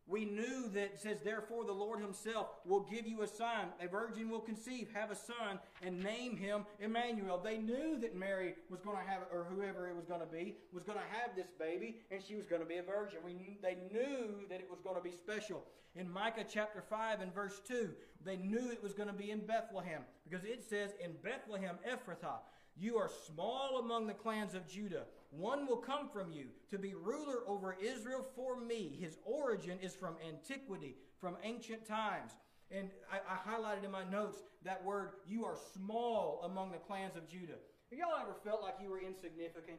we 0.06 0.24
knew 0.24 0.68
that 0.74 0.82
it 0.82 1.00
says, 1.00 1.20
Therefore 1.22 1.64
the 1.64 1.72
Lord 1.72 2.00
himself 2.00 2.48
will 2.64 2.80
give 2.80 3.06
you 3.06 3.22
a 3.22 3.26
sign. 3.26 3.68
A 3.80 3.88
virgin 3.88 4.28
will 4.28 4.40
conceive, 4.40 4.88
have 4.92 5.10
a 5.10 5.14
son, 5.14 5.60
and 5.82 6.02
name 6.02 6.36
him 6.36 6.66
Emmanuel. 6.80 7.40
They 7.42 7.58
knew 7.58 7.98
that 8.00 8.16
Mary 8.16 8.54
was 8.68 8.80
going 8.80 8.96
to 8.96 9.10
have, 9.10 9.22
or 9.32 9.46
whoever 9.48 9.88
it 9.88 9.96
was 9.96 10.06
going 10.06 10.20
to 10.20 10.26
be, 10.26 10.56
was 10.72 10.82
going 10.82 10.98
to 10.98 11.18
have 11.20 11.36
this 11.36 11.52
baby, 11.58 12.00
and 12.10 12.22
she 12.22 12.34
was 12.34 12.46
going 12.46 12.62
to 12.62 12.68
be 12.68 12.76
a 12.76 12.82
virgin. 12.82 13.20
We, 13.24 13.58
they 13.62 13.76
knew 13.92 14.46
that 14.48 14.60
it 14.60 14.68
was 14.68 14.80
going 14.80 14.96
to 14.96 15.02
be 15.02 15.12
special. 15.12 15.64
In 15.94 16.10
Micah 16.10 16.46
chapter 16.50 16.82
5 16.88 17.20
and 17.20 17.34
verse 17.34 17.60
2, 17.68 17.90
they 18.24 18.36
knew 18.36 18.70
it 18.70 18.82
was 18.82 18.94
going 18.94 19.08
to 19.08 19.14
be 19.14 19.30
in 19.30 19.40
Bethlehem, 19.40 20.02
because 20.28 20.44
it 20.44 20.64
says, 20.68 20.90
In 21.02 21.12
Bethlehem 21.22 21.76
Ephrathah, 21.88 22.40
you 22.76 22.96
are 22.96 23.10
small 23.26 23.78
among 23.78 24.06
the 24.06 24.14
clans 24.14 24.54
of 24.54 24.66
Judah. 24.66 25.04
One 25.32 25.66
will 25.66 25.78
come 25.78 26.10
from 26.12 26.30
you 26.30 26.44
to 26.70 26.78
be 26.78 26.92
ruler 26.92 27.40
over 27.48 27.74
Israel 27.82 28.24
for 28.36 28.60
me. 28.60 28.98
His 29.00 29.16
origin 29.24 29.78
is 29.82 29.94
from 29.94 30.16
antiquity, 30.28 30.96
from 31.20 31.36
ancient 31.42 31.86
times. 31.86 32.32
And 32.70 32.90
I, 33.10 33.16
I 33.16 33.36
highlighted 33.40 33.84
in 33.84 33.90
my 33.90 34.04
notes 34.04 34.38
that 34.64 34.84
word, 34.84 35.12
you 35.26 35.46
are 35.46 35.56
small 35.74 36.42
among 36.44 36.70
the 36.70 36.78
clans 36.78 37.16
of 37.16 37.26
Judah. 37.28 37.56
Have 37.90 37.98
y'all 37.98 38.20
ever 38.20 38.34
felt 38.44 38.62
like 38.62 38.74
you 38.82 38.90
were 38.90 39.00
insignificant? 39.00 39.78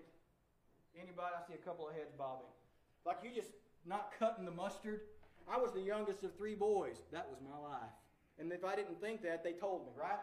Anybody? 1.00 1.34
I 1.38 1.48
see 1.48 1.54
a 1.54 1.64
couple 1.64 1.88
of 1.88 1.94
heads 1.94 2.14
bobbing. 2.18 2.50
Like 3.06 3.18
you 3.24 3.30
just 3.34 3.54
not 3.86 4.12
cutting 4.18 4.46
the 4.46 4.52
mustard. 4.52 5.02
I 5.48 5.58
was 5.58 5.72
the 5.74 5.82
youngest 5.82 6.24
of 6.24 6.36
three 6.36 6.56
boys. 6.56 6.98
That 7.12 7.28
was 7.30 7.38
my 7.42 7.58
life. 7.58 7.94
And 8.40 8.52
if 8.52 8.66
I 8.66 8.76
didn't 8.76 9.00
think 9.02 9.22
that, 9.22 9.44
they 9.44 9.54
told 9.54 9.86
me, 9.86 9.92
right? 9.96 10.18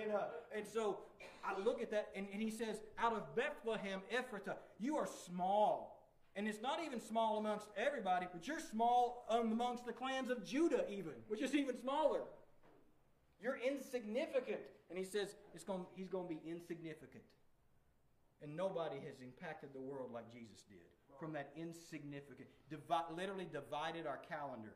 And, 0.00 0.12
uh, 0.12 0.24
and 0.54 0.66
so 0.66 0.98
I 1.44 1.58
look 1.60 1.82
at 1.82 1.90
that, 1.90 2.08
and, 2.16 2.26
and 2.32 2.42
he 2.42 2.50
says, 2.50 2.80
out 2.98 3.12
of 3.12 3.34
Bethlehem, 3.36 4.00
Ephrathah, 4.12 4.56
you 4.78 4.96
are 4.96 5.08
small. 5.26 5.94
And 6.36 6.48
it's 6.48 6.60
not 6.60 6.80
even 6.84 7.00
small 7.00 7.38
amongst 7.38 7.68
everybody, 7.76 8.26
but 8.32 8.46
you're 8.48 8.58
small 8.58 9.24
amongst 9.30 9.86
the 9.86 9.92
clans 9.92 10.30
of 10.30 10.44
Judah, 10.44 10.84
even, 10.90 11.12
which 11.28 11.40
is 11.40 11.54
even 11.54 11.78
smaller. 11.80 12.22
You're 13.40 13.58
insignificant. 13.58 14.60
And 14.90 14.98
he 14.98 15.04
says 15.04 15.36
going, 15.66 15.86
he's 15.94 16.08
going 16.08 16.26
to 16.26 16.34
be 16.34 16.40
insignificant. 16.48 17.22
And 18.42 18.56
nobody 18.56 18.96
has 19.06 19.20
impacted 19.22 19.70
the 19.72 19.80
world 19.80 20.10
like 20.12 20.32
Jesus 20.32 20.62
did. 20.68 20.78
From 21.20 21.32
that 21.34 21.50
insignificant, 21.56 22.48
divi- 22.68 23.14
literally 23.16 23.46
divided 23.50 24.06
our 24.06 24.18
calendar. 24.28 24.74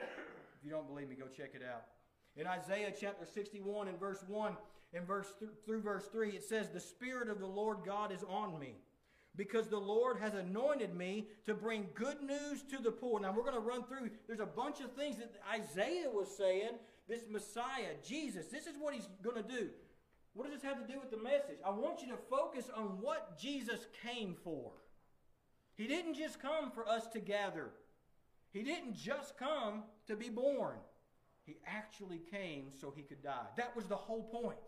If 0.00 0.64
you 0.64 0.70
don't 0.70 0.88
believe 0.88 1.08
me, 1.08 1.14
go 1.14 1.26
check 1.26 1.50
it 1.54 1.62
out. 1.62 1.84
In 2.36 2.46
Isaiah 2.46 2.92
chapter 2.98 3.24
61 3.24 3.88
and 3.88 3.98
verse 3.98 4.22
1 4.26 4.56
and 4.92 5.06
verse 5.06 5.32
th- 5.38 5.50
through 5.64 5.80
verse 5.80 6.06
3, 6.12 6.30
it 6.30 6.44
says, 6.44 6.68
The 6.68 6.80
Spirit 6.80 7.28
of 7.28 7.40
the 7.40 7.46
Lord 7.46 7.78
God 7.84 8.12
is 8.12 8.24
on 8.28 8.58
me 8.58 8.76
because 9.36 9.68
the 9.68 9.78
Lord 9.78 10.18
has 10.18 10.34
anointed 10.34 10.94
me 10.94 11.28
to 11.44 11.54
bring 11.54 11.86
good 11.94 12.22
news 12.22 12.62
to 12.70 12.82
the 12.82 12.90
poor. 12.90 13.20
Now 13.20 13.32
we're 13.32 13.42
going 13.42 13.54
to 13.54 13.60
run 13.60 13.84
through, 13.84 14.10
there's 14.26 14.40
a 14.40 14.46
bunch 14.46 14.80
of 14.80 14.92
things 14.92 15.16
that 15.16 15.34
Isaiah 15.52 16.10
was 16.10 16.34
saying. 16.36 16.70
This 17.08 17.22
Messiah, 17.30 17.94
Jesus, 18.04 18.46
this 18.46 18.66
is 18.66 18.74
what 18.80 18.92
he's 18.92 19.08
going 19.22 19.36
to 19.36 19.48
do. 19.48 19.68
What 20.34 20.50
does 20.50 20.60
this 20.60 20.68
have 20.68 20.84
to 20.84 20.92
do 20.92 20.98
with 20.98 21.10
the 21.10 21.16
message? 21.16 21.58
I 21.64 21.70
want 21.70 22.02
you 22.02 22.08
to 22.08 22.18
focus 22.28 22.68
on 22.76 23.00
what 23.00 23.38
Jesus 23.38 23.86
came 24.04 24.34
for. 24.42 24.72
He 25.76 25.86
didn't 25.86 26.14
just 26.14 26.42
come 26.42 26.70
for 26.72 26.86
us 26.88 27.06
to 27.08 27.20
gather, 27.20 27.70
He 28.52 28.62
didn't 28.62 28.94
just 28.94 29.38
come 29.38 29.84
to 30.08 30.16
be 30.16 30.28
born. 30.28 30.76
He 31.46 31.56
actually 31.64 32.20
came 32.30 32.74
so 32.74 32.92
he 32.94 33.02
could 33.02 33.22
die. 33.22 33.46
That 33.56 33.74
was 33.76 33.86
the 33.86 33.96
whole 33.96 34.24
point. 34.24 34.58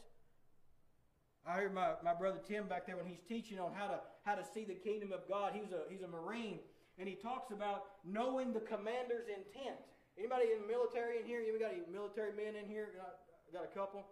I 1.46 1.58
hear 1.58 1.70
my, 1.70 1.98
my 2.04 2.14
brother 2.14 2.38
Tim 2.46 2.68
back 2.68 2.86
there 2.86 2.96
when 2.96 3.06
he's 3.06 3.24
teaching 3.26 3.58
on 3.58 3.74
how 3.74 3.88
to 3.88 3.98
how 4.22 4.36
to 4.36 4.44
see 4.44 4.64
the 4.64 4.78
kingdom 4.78 5.10
of 5.10 5.26
God. 5.26 5.52
He's 5.56 5.72
a 5.72 5.90
he's 5.90 6.02
a 6.02 6.08
Marine, 6.08 6.60
and 6.98 7.08
he 7.08 7.16
talks 7.16 7.50
about 7.50 7.98
knowing 8.04 8.52
the 8.52 8.62
commander's 8.62 9.26
intent. 9.26 9.80
Anybody 10.18 10.54
in 10.54 10.62
the 10.62 10.68
military 10.70 11.18
in 11.18 11.26
here? 11.26 11.40
You 11.40 11.58
got 11.58 11.72
any 11.74 11.82
military 11.90 12.30
men 12.36 12.54
in 12.54 12.68
here? 12.68 12.94
Got, 12.94 13.18
got 13.50 13.64
a 13.64 13.72
couple. 13.74 14.06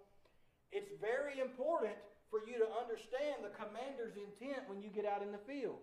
It's 0.73 0.91
very 0.99 1.39
important 1.39 1.95
for 2.31 2.43
you 2.43 2.59
to 2.59 2.67
understand 2.75 3.47
the 3.47 3.55
commander's 3.55 4.19
intent 4.19 4.67
when 4.67 4.83
you 4.83 4.91
get 4.91 5.07
out 5.07 5.23
in 5.23 5.31
the 5.31 5.43
field. 5.47 5.79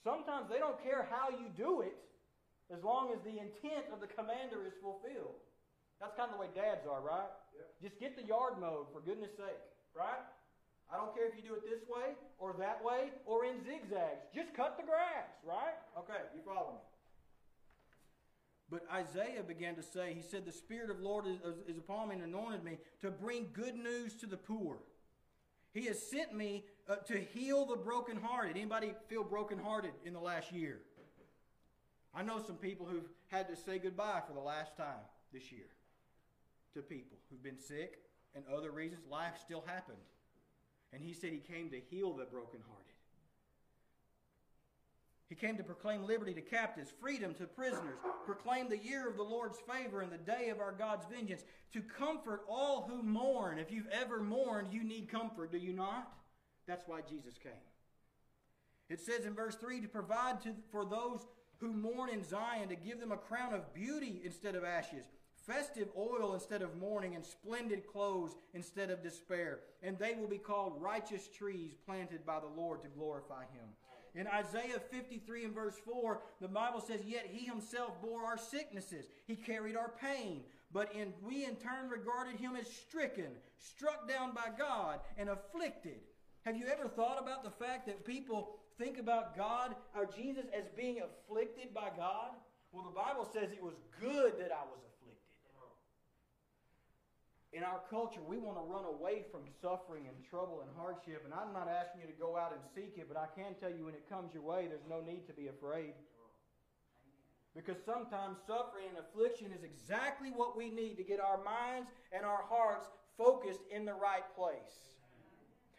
Sometimes 0.00 0.48
they 0.48 0.62
don't 0.62 0.80
care 0.80 1.08
how 1.10 1.28
you 1.28 1.50
do 1.56 1.80
it 1.82 1.96
as 2.72 2.84
long 2.84 3.12
as 3.12 3.20
the 3.26 3.36
intent 3.42 3.90
of 3.92 4.00
the 4.00 4.06
commander 4.06 4.64
is 4.64 4.74
fulfilled. 4.80 5.40
That's 6.00 6.14
kind 6.16 6.28
of 6.28 6.36
the 6.36 6.40
way 6.40 6.52
dads 6.54 6.84
are, 6.84 7.00
right? 7.00 7.30
Yep. 7.56 7.66
Just 7.82 8.00
get 8.00 8.16
the 8.16 8.24
yard 8.24 8.60
mowed, 8.60 8.92
for 8.92 9.00
goodness 9.00 9.32
sake, 9.36 9.60
right? 9.96 10.20
I 10.92 10.96
don't 10.96 11.14
care 11.14 11.26
if 11.26 11.34
you 11.34 11.42
do 11.42 11.54
it 11.54 11.64
this 11.64 11.82
way 11.88 12.14
or 12.38 12.54
that 12.58 12.84
way 12.84 13.10
or 13.24 13.44
in 13.44 13.64
zigzags. 13.64 14.28
Just 14.34 14.54
cut 14.54 14.76
the 14.76 14.84
grass, 14.84 15.26
right? 15.42 15.74
Okay, 15.98 16.20
you 16.34 16.42
follow 16.44 16.72
me. 16.72 16.80
But 18.70 18.82
Isaiah 18.92 19.42
began 19.42 19.74
to 19.76 19.82
say, 19.82 20.12
he 20.14 20.22
said, 20.22 20.44
The 20.44 20.52
Spirit 20.52 20.90
of 20.90 20.98
the 20.98 21.04
Lord 21.04 21.26
is, 21.26 21.38
is 21.68 21.78
upon 21.78 22.08
me 22.08 22.16
and 22.16 22.24
anointed 22.24 22.64
me 22.64 22.78
to 23.00 23.10
bring 23.10 23.48
good 23.52 23.76
news 23.76 24.14
to 24.16 24.26
the 24.26 24.36
poor. 24.36 24.78
He 25.72 25.86
has 25.86 26.02
sent 26.02 26.34
me 26.34 26.64
uh, 26.88 26.96
to 27.06 27.18
heal 27.18 27.64
the 27.64 27.76
brokenhearted. 27.76 28.56
Anybody 28.56 28.92
feel 29.08 29.24
brokenhearted 29.24 29.92
in 30.04 30.12
the 30.12 30.20
last 30.20 30.52
year? 30.52 30.80
I 32.14 32.22
know 32.22 32.42
some 32.44 32.56
people 32.56 32.86
who've 32.86 33.08
had 33.28 33.48
to 33.48 33.56
say 33.56 33.78
goodbye 33.78 34.22
for 34.26 34.32
the 34.32 34.40
last 34.40 34.76
time 34.76 35.04
this 35.32 35.52
year 35.52 35.66
to 36.76 36.82
people 36.82 37.18
who've 37.28 37.42
been 37.42 37.58
sick 37.58 37.98
and 38.34 38.44
other 38.54 38.70
reasons. 38.70 39.02
Life 39.10 39.34
still 39.44 39.64
happened. 39.66 39.98
And 40.92 41.02
he 41.02 41.12
said 41.12 41.32
he 41.32 41.38
came 41.38 41.70
to 41.70 41.80
heal 41.90 42.12
the 42.12 42.24
brokenhearted. 42.24 42.86
He 45.28 45.34
came 45.34 45.56
to 45.56 45.64
proclaim 45.64 46.06
liberty 46.06 46.32
to 46.34 46.40
captives, 46.40 46.92
freedom 47.00 47.34
to 47.34 47.46
prisoners, 47.46 47.98
proclaim 48.24 48.68
the 48.68 48.78
year 48.78 49.08
of 49.08 49.16
the 49.16 49.24
Lord's 49.24 49.58
favor 49.58 50.00
and 50.00 50.12
the 50.12 50.18
day 50.18 50.50
of 50.50 50.60
our 50.60 50.70
God's 50.70 51.04
vengeance, 51.12 51.42
to 51.72 51.80
comfort 51.80 52.42
all 52.48 52.86
who 52.88 53.02
mourn. 53.02 53.58
If 53.58 53.72
you've 53.72 53.88
ever 53.88 54.20
mourned, 54.20 54.72
you 54.72 54.84
need 54.84 55.10
comfort, 55.10 55.50
do 55.50 55.58
you 55.58 55.72
not? 55.72 56.12
That's 56.68 56.84
why 56.86 57.00
Jesus 57.00 57.34
came. 57.42 57.52
It 58.88 59.00
says 59.00 59.26
in 59.26 59.34
verse 59.34 59.56
3 59.56 59.80
to 59.80 59.88
provide 59.88 60.40
to, 60.42 60.54
for 60.70 60.84
those 60.84 61.26
who 61.58 61.72
mourn 61.72 62.10
in 62.10 62.22
Zion, 62.22 62.68
to 62.68 62.76
give 62.76 63.00
them 63.00 63.10
a 63.10 63.16
crown 63.16 63.52
of 63.52 63.74
beauty 63.74 64.20
instead 64.24 64.54
of 64.54 64.62
ashes, 64.62 65.06
festive 65.46 65.88
oil 65.96 66.34
instead 66.34 66.62
of 66.62 66.76
mourning, 66.76 67.14
and 67.14 67.24
splendid 67.24 67.86
clothes 67.86 68.36
instead 68.54 68.90
of 68.90 69.02
despair. 69.02 69.60
And 69.82 69.98
they 69.98 70.14
will 70.14 70.28
be 70.28 70.38
called 70.38 70.80
righteous 70.80 71.28
trees 71.28 71.74
planted 71.86 72.26
by 72.26 72.40
the 72.40 72.60
Lord 72.60 72.82
to 72.82 72.88
glorify 72.88 73.42
Him. 73.42 73.68
In 74.16 74.26
Isaiah 74.28 74.80
53 74.90 75.44
and 75.44 75.54
verse 75.54 75.76
4, 75.84 76.22
the 76.40 76.48
Bible 76.48 76.80
says, 76.80 77.00
Yet 77.06 77.26
he 77.30 77.44
himself 77.44 78.00
bore 78.00 78.24
our 78.24 78.38
sicknesses, 78.38 79.06
he 79.26 79.36
carried 79.36 79.76
our 79.76 79.92
pain. 80.00 80.42
But 80.72 80.92
in, 80.94 81.12
we 81.22 81.44
in 81.44 81.56
turn 81.56 81.90
regarded 81.90 82.36
him 82.36 82.56
as 82.56 82.66
stricken, 82.66 83.30
struck 83.58 84.08
down 84.08 84.34
by 84.34 84.48
God, 84.58 85.00
and 85.16 85.28
afflicted. 85.28 86.00
Have 86.44 86.56
you 86.56 86.66
ever 86.66 86.88
thought 86.88 87.22
about 87.22 87.44
the 87.44 87.64
fact 87.64 87.86
that 87.86 88.04
people 88.04 88.56
think 88.78 88.98
about 88.98 89.36
God 89.36 89.74
or 89.94 90.06
Jesus 90.06 90.46
as 90.56 90.64
being 90.76 91.00
afflicted 91.00 91.72
by 91.72 91.90
God? 91.96 92.30
Well, 92.72 92.84
the 92.84 92.90
Bible 92.90 93.28
says 93.32 93.52
it 93.52 93.62
was 93.62 93.76
good 94.00 94.34
that 94.38 94.50
I 94.50 94.64
was 94.64 94.80
in 97.56 97.64
our 97.64 97.80
culture, 97.88 98.20
we 98.28 98.36
want 98.36 98.58
to 98.58 98.64
run 98.68 98.84
away 98.84 99.24
from 99.32 99.40
suffering 99.62 100.04
and 100.08 100.16
trouble 100.28 100.60
and 100.60 100.68
hardship. 100.76 101.22
And 101.24 101.32
I'm 101.32 101.54
not 101.54 101.72
asking 101.72 102.02
you 102.02 102.06
to 102.06 102.20
go 102.20 102.36
out 102.36 102.52
and 102.52 102.60
seek 102.74 103.00
it, 103.00 103.08
but 103.08 103.16
I 103.16 103.32
can 103.32 103.54
tell 103.58 103.70
you 103.72 103.86
when 103.86 103.94
it 103.94 104.04
comes 104.10 104.34
your 104.34 104.42
way, 104.42 104.68
there's 104.68 104.84
no 104.90 105.00
need 105.00 105.26
to 105.26 105.32
be 105.32 105.48
afraid. 105.48 105.94
Because 107.56 107.78
sometimes 107.86 108.36
suffering 108.46 108.84
and 108.92 108.98
affliction 109.00 109.56
is 109.56 109.64
exactly 109.64 110.28
what 110.28 110.54
we 110.54 110.68
need 110.68 110.98
to 110.98 111.02
get 111.02 111.18
our 111.18 111.42
minds 111.42 111.88
and 112.12 112.26
our 112.26 112.44
hearts 112.46 112.84
focused 113.16 113.64
in 113.74 113.86
the 113.86 113.94
right 113.94 114.28
place. 114.36 114.92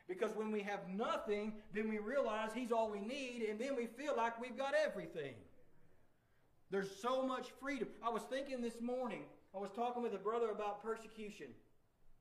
Because 0.08 0.32
when 0.36 0.52
we 0.52 0.62
have 0.62 0.80
nothing, 0.90 1.54
then 1.76 1.90
we 1.90 2.00
realize 2.00 2.50
He's 2.56 2.72
all 2.72 2.90
we 2.90 3.02
need, 3.02 3.46
and 3.48 3.60
then 3.60 3.76
we 3.76 3.86
feel 3.86 4.16
like 4.18 4.42
we've 4.42 4.58
got 4.58 4.74
everything. 4.74 5.36
There's 6.72 6.90
so 7.00 7.22
much 7.22 7.50
freedom. 7.62 7.90
I 8.04 8.10
was 8.10 8.24
thinking 8.24 8.62
this 8.62 8.82
morning, 8.82 9.26
I 9.56 9.60
was 9.60 9.70
talking 9.76 10.02
with 10.02 10.16
a 10.16 10.18
brother 10.18 10.50
about 10.50 10.82
persecution. 10.82 11.48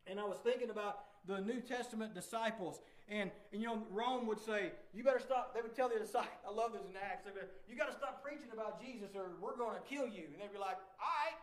And 0.06 0.20
I 0.20 0.24
was 0.24 0.38
thinking 0.38 0.70
about 0.70 1.04
the 1.26 1.40
New 1.40 1.60
Testament 1.60 2.14
disciples. 2.14 2.80
And, 3.08 3.30
and 3.52 3.62
you 3.62 3.66
know, 3.66 3.82
Rome 3.90 4.26
would 4.26 4.40
say, 4.40 4.72
you 4.94 5.02
better 5.02 5.22
stop. 5.22 5.54
They 5.54 5.62
would 5.62 5.74
tell 5.74 5.88
the 5.88 5.98
disciples, 5.98 6.42
I 6.46 6.50
love 6.54 6.72
this 6.72 6.82
in 6.86 6.94
Acts. 6.98 7.26
They 7.26 7.34
would, 7.34 7.50
you 7.70 7.74
got 7.74 7.90
to 7.90 7.96
stop 7.98 8.22
preaching 8.22 8.50
about 8.54 8.82
Jesus 8.82 9.14
or 9.14 9.34
we're 9.42 9.58
going 9.58 9.74
to 9.74 9.84
kill 9.86 10.06
you. 10.06 10.30
And 10.30 10.38
they'd 10.38 10.54
be 10.54 10.62
like, 10.62 10.78
all 10.98 11.10
right. 11.26 11.38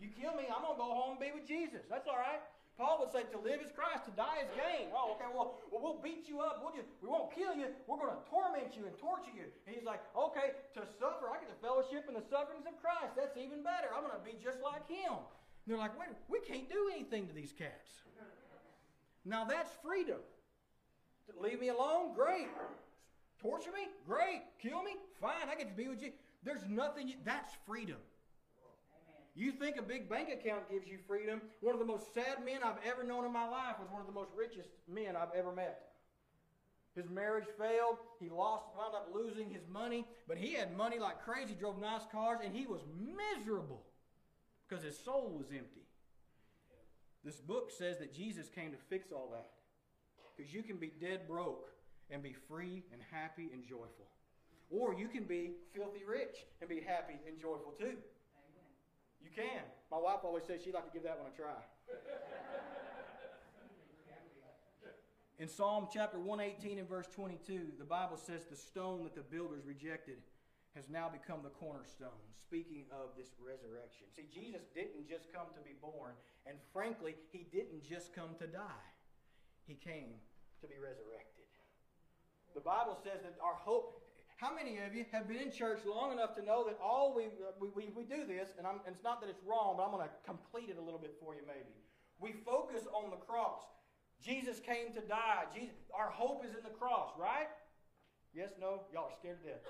You 0.00 0.08
kill 0.08 0.32
me, 0.32 0.48
I'm 0.48 0.64
going 0.64 0.78
to 0.78 0.82
go 0.82 0.90
home 0.96 1.18
and 1.18 1.20
be 1.20 1.28
with 1.34 1.44
Jesus. 1.44 1.84
That's 1.90 2.08
all 2.08 2.16
right. 2.16 2.40
Paul 2.80 3.04
would 3.04 3.12
say, 3.12 3.28
to 3.28 3.38
live 3.44 3.60
is 3.60 3.68
Christ, 3.76 4.08
to 4.08 4.12
die 4.16 4.40
is 4.40 4.48
gain. 4.56 4.88
Oh, 4.96 5.12
okay, 5.12 5.28
well, 5.28 5.60
well 5.68 5.84
we'll 5.84 6.00
beat 6.00 6.24
you 6.24 6.40
up. 6.40 6.64
We'll 6.64 6.72
just, 6.72 6.88
we 7.04 7.12
won't 7.12 7.28
kill 7.28 7.52
you. 7.52 7.68
We're 7.84 8.00
going 8.00 8.16
to 8.16 8.24
torment 8.24 8.72
you 8.72 8.88
and 8.88 8.96
torture 8.96 9.36
you. 9.36 9.52
And 9.68 9.76
he's 9.76 9.84
like, 9.84 10.00
okay, 10.16 10.56
to 10.80 10.88
suffer, 10.96 11.28
I 11.28 11.36
get 11.44 11.52
the 11.52 11.60
fellowship 11.60 12.08
and 12.08 12.16
the 12.16 12.24
sufferings 12.24 12.64
of 12.64 12.72
Christ. 12.80 13.20
That's 13.20 13.36
even 13.36 13.60
better. 13.60 13.92
I'm 13.92 14.00
going 14.00 14.16
to 14.16 14.24
be 14.24 14.40
just 14.40 14.64
like 14.64 14.88
him. 14.88 15.20
They're 15.70 15.78
like, 15.78 15.96
wait, 15.96 16.08
we 16.28 16.40
can't 16.40 16.68
do 16.68 16.90
anything 16.92 17.28
to 17.28 17.32
these 17.32 17.52
cats. 17.52 18.02
Now 19.24 19.44
that's 19.44 19.70
freedom. 19.84 20.18
Leave 21.40 21.60
me 21.60 21.68
alone? 21.68 22.12
Great. 22.12 22.48
Torture 23.40 23.70
me? 23.70 23.86
Great. 24.04 24.42
Kill 24.60 24.82
me? 24.82 24.96
Fine. 25.20 25.48
I 25.48 25.54
get 25.54 25.68
to 25.68 25.76
be 25.76 25.86
with 25.86 26.02
you. 26.02 26.10
There's 26.42 26.66
nothing, 26.68 27.14
that's 27.24 27.54
freedom. 27.68 27.98
You 29.36 29.52
think 29.52 29.76
a 29.76 29.82
big 29.82 30.08
bank 30.08 30.30
account 30.30 30.68
gives 30.68 30.88
you 30.88 30.98
freedom. 31.06 31.40
One 31.60 31.74
of 31.74 31.78
the 31.78 31.86
most 31.86 32.12
sad 32.12 32.44
men 32.44 32.64
I've 32.64 32.84
ever 32.84 33.04
known 33.04 33.24
in 33.24 33.32
my 33.32 33.48
life 33.48 33.76
was 33.78 33.88
one 33.92 34.00
of 34.00 34.08
the 34.08 34.12
most 34.12 34.30
richest 34.36 34.70
men 34.92 35.14
I've 35.14 35.32
ever 35.36 35.52
met. 35.52 35.92
His 36.96 37.08
marriage 37.08 37.46
failed. 37.56 37.98
He 38.18 38.28
lost, 38.28 38.64
wound 38.76 38.96
up 38.96 39.08
losing 39.14 39.48
his 39.48 39.62
money, 39.72 40.04
but 40.26 40.36
he 40.36 40.54
had 40.54 40.76
money 40.76 40.98
like 40.98 41.24
crazy, 41.24 41.54
drove 41.54 41.80
nice 41.80 42.02
cars, 42.10 42.40
and 42.44 42.56
he 42.56 42.66
was 42.66 42.80
miserable 42.98 43.84
because 44.70 44.84
his 44.84 44.96
soul 44.96 45.34
was 45.36 45.48
empty. 45.50 45.82
This 47.24 47.36
book 47.36 47.70
says 47.76 47.98
that 47.98 48.14
Jesus 48.14 48.48
came 48.48 48.70
to 48.70 48.78
fix 48.88 49.10
all 49.12 49.28
that. 49.32 49.48
Because 50.36 50.54
you 50.54 50.62
can 50.62 50.76
be 50.76 50.92
dead 51.00 51.26
broke 51.26 51.68
and 52.10 52.22
be 52.22 52.32
free 52.48 52.84
and 52.92 53.02
happy 53.10 53.50
and 53.52 53.64
joyful. 53.64 54.06
Or 54.70 54.94
you 54.94 55.08
can 55.08 55.24
be 55.24 55.54
filthy 55.74 56.04
rich 56.06 56.46
and 56.60 56.70
be 56.70 56.80
happy 56.80 57.18
and 57.26 57.38
joyful 57.38 57.72
too. 57.76 57.84
Amen. 57.84 57.98
You 59.20 59.30
can. 59.34 59.62
My 59.90 59.98
wife 59.98 60.20
always 60.22 60.44
says 60.44 60.62
she'd 60.62 60.74
like 60.74 60.86
to 60.86 60.92
give 60.92 61.02
that 61.02 61.18
one 61.18 61.30
a 61.32 61.36
try. 61.36 61.58
In 65.40 65.48
Psalm 65.48 65.88
chapter 65.92 66.18
118 66.18 66.78
and 66.78 66.88
verse 66.88 67.08
22, 67.14 67.72
the 67.78 67.84
Bible 67.84 68.18
says 68.18 68.44
the 68.44 68.56
stone 68.56 69.02
that 69.04 69.14
the 69.14 69.22
builders 69.22 69.64
rejected 69.66 70.18
has 70.74 70.88
now 70.88 71.10
become 71.10 71.42
the 71.42 71.50
cornerstone, 71.50 72.22
speaking 72.38 72.86
of 72.94 73.16
this 73.18 73.34
resurrection. 73.42 74.06
See, 74.14 74.30
Jesus 74.30 74.62
didn't 74.74 75.10
just 75.10 75.32
come 75.34 75.50
to 75.54 75.62
be 75.66 75.74
born, 75.82 76.14
and 76.46 76.56
frankly, 76.72 77.18
he 77.34 77.46
didn't 77.50 77.82
just 77.82 78.14
come 78.14 78.38
to 78.38 78.46
die. 78.46 78.86
He 79.66 79.74
came 79.74 80.14
to 80.62 80.66
be 80.66 80.78
resurrected. 80.78 81.46
The 82.54 82.62
Bible 82.62 82.98
says 83.02 83.22
that 83.22 83.38
our 83.42 83.54
hope. 83.54 84.02
How 84.40 84.48
many 84.56 84.80
of 84.80 84.96
you 84.96 85.04
have 85.12 85.28
been 85.28 85.36
in 85.36 85.52
church 85.52 85.84
long 85.84 86.16
enough 86.16 86.34
to 86.34 86.42
know 86.42 86.64
that 86.64 86.80
all 86.80 87.12
we, 87.12 87.28
we, 87.60 87.68
we, 87.76 87.84
we 87.92 88.04
do 88.08 88.24
this, 88.24 88.56
and, 88.56 88.66
and 88.66 88.96
it's 88.96 89.04
not 89.04 89.20
that 89.20 89.28
it's 89.28 89.44
wrong, 89.44 89.76
but 89.76 89.84
I'm 89.84 89.92
going 89.92 90.08
to 90.08 90.12
complete 90.24 90.72
it 90.72 90.80
a 90.80 90.80
little 90.80 90.98
bit 90.98 91.12
for 91.20 91.34
you 91.34 91.44
maybe. 91.44 91.76
We 92.18 92.32
focus 92.40 92.88
on 92.88 93.10
the 93.10 93.20
cross. 93.20 93.60
Jesus 94.24 94.60
came 94.60 94.96
to 94.96 95.00
die. 95.04 95.44
Jesus, 95.52 95.76
our 95.92 96.08
hope 96.08 96.44
is 96.44 96.56
in 96.56 96.64
the 96.64 96.72
cross, 96.72 97.12
right? 97.20 97.52
Yes, 98.32 98.52
no? 98.60 98.88
Y'all 98.92 99.12
are 99.12 99.16
scared 99.18 99.44
to 99.44 99.48
death. 99.52 99.64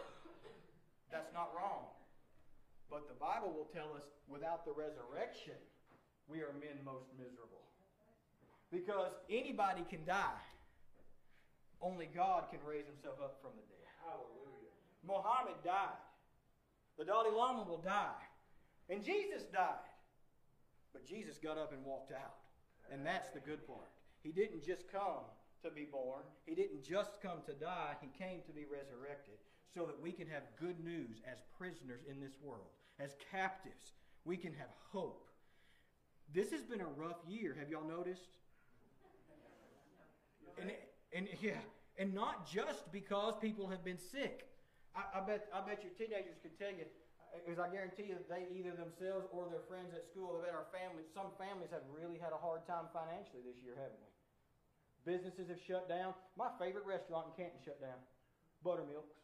That's 1.10 1.32
not 1.34 1.50
wrong. 1.54 1.90
But 2.90 3.06
the 3.06 3.18
Bible 3.18 3.54
will 3.54 3.70
tell 3.70 3.94
us 3.94 4.06
without 4.26 4.64
the 4.64 4.72
resurrection, 4.72 5.58
we 6.26 6.42
are 6.42 6.54
men 6.58 6.78
most 6.84 7.06
miserable. 7.18 7.66
Because 8.70 9.10
anybody 9.30 9.82
can 9.90 10.06
die. 10.06 10.42
Only 11.82 12.06
God 12.06 12.50
can 12.50 12.60
raise 12.66 12.86
himself 12.86 13.18
up 13.22 13.38
from 13.42 13.50
the 13.58 13.66
dead. 13.66 13.86
Hallelujah. 14.06 14.74
Muhammad 15.06 15.58
died. 15.64 15.98
The 16.98 17.04
Dalai 17.04 17.30
Lama 17.34 17.64
will 17.66 17.82
die. 17.82 18.22
And 18.90 19.02
Jesus 19.02 19.42
died. 19.52 19.90
But 20.92 21.06
Jesus 21.06 21.38
got 21.38 21.58
up 21.58 21.72
and 21.72 21.84
walked 21.84 22.12
out. 22.12 22.38
And 22.92 23.06
that's 23.06 23.30
the 23.30 23.40
good 23.40 23.66
part. 23.66 23.90
He 24.22 24.30
didn't 24.30 24.66
just 24.66 24.84
come 24.90 25.24
to 25.62 25.70
be 25.70 25.86
born. 25.90 26.22
He 26.44 26.54
didn't 26.54 26.84
just 26.84 27.22
come 27.22 27.38
to 27.46 27.54
die. 27.54 27.94
He 28.02 28.10
came 28.18 28.42
to 28.46 28.52
be 28.52 28.66
resurrected 28.66 29.38
so 29.74 29.86
that 29.86 30.00
we 30.00 30.12
can 30.12 30.26
have 30.26 30.42
good 30.58 30.82
news 30.84 31.22
as 31.30 31.38
prisoners 31.56 32.00
in 32.08 32.20
this 32.20 32.32
world, 32.42 32.70
as 32.98 33.14
captives. 33.30 33.92
We 34.24 34.36
can 34.36 34.52
have 34.54 34.68
hope. 34.92 35.26
This 36.34 36.50
has 36.50 36.62
been 36.62 36.80
a 36.80 36.92
rough 36.96 37.18
year. 37.26 37.56
Have 37.58 37.70
y'all 37.70 37.86
noticed? 37.86 38.36
And, 40.60 40.70
and 41.14 41.28
yeah, 41.40 41.62
and 41.98 42.12
not 42.14 42.50
just 42.50 42.90
because 42.92 43.34
people 43.40 43.66
have 43.68 43.84
been 43.84 43.98
sick. 43.98 44.46
I, 44.94 45.18
I 45.18 45.20
bet 45.22 45.46
I 45.54 45.62
bet 45.62 45.82
your 45.82 45.94
teenagers 45.94 46.36
can 46.42 46.50
tell 46.58 46.74
you. 46.74 46.84
because 47.46 47.62
I 47.62 47.70
guarantee 47.70 48.10
you 48.10 48.18
they 48.26 48.50
either 48.50 48.74
themselves 48.74 49.26
or 49.30 49.46
their 49.48 49.62
friends 49.70 49.94
at 49.94 50.04
school, 50.10 50.34
they've 50.36 50.50
had 50.50 50.58
our 50.58 50.68
families, 50.74 51.06
some 51.14 51.30
families 51.38 51.70
have 51.70 51.86
really 51.88 52.18
had 52.18 52.34
a 52.34 52.40
hard 52.40 52.66
time 52.66 52.90
financially 52.90 53.42
this 53.46 53.58
year, 53.62 53.78
haven't 53.78 54.02
we? 54.02 54.10
Businesses 55.06 55.48
have 55.48 55.62
shut 55.62 55.88
down. 55.88 56.12
My 56.36 56.52
favorite 56.60 56.84
restaurant 56.84 57.30
in 57.30 57.32
Canton 57.32 57.62
shut 57.64 57.80
down. 57.80 57.96
Buttermilks. 58.60 59.16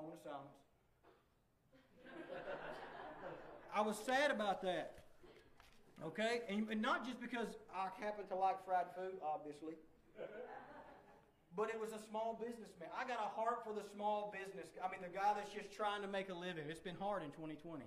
Moment 0.00 0.16
of 0.16 0.24
silence. 0.24 0.56
I 3.74 3.80
was 3.82 3.96
sad 4.06 4.30
about 4.30 4.62
that. 4.62 5.04
Okay? 6.06 6.40
And, 6.48 6.68
and 6.70 6.80
not 6.80 7.04
just 7.04 7.20
because 7.20 7.48
I 7.74 7.88
happen 8.02 8.26
to 8.28 8.34
like 8.34 8.64
fried 8.64 8.86
food, 8.96 9.20
obviously. 9.22 9.74
But 11.54 11.68
it 11.68 11.78
was 11.78 11.90
a 11.92 12.00
small 12.08 12.38
businessman. 12.40 12.88
I 12.96 13.04
got 13.06 13.18
a 13.18 13.28
heart 13.28 13.60
for 13.64 13.74
the 13.74 13.82
small 13.94 14.32
business. 14.32 14.68
I 14.82 14.90
mean, 14.90 15.00
the 15.02 15.14
guy 15.14 15.34
that's 15.36 15.52
just 15.52 15.72
trying 15.72 16.00
to 16.00 16.08
make 16.08 16.30
a 16.30 16.34
living. 16.34 16.64
It's 16.68 16.80
been 16.80 16.96
hard 16.96 17.22
in 17.22 17.30
2020. 17.32 17.84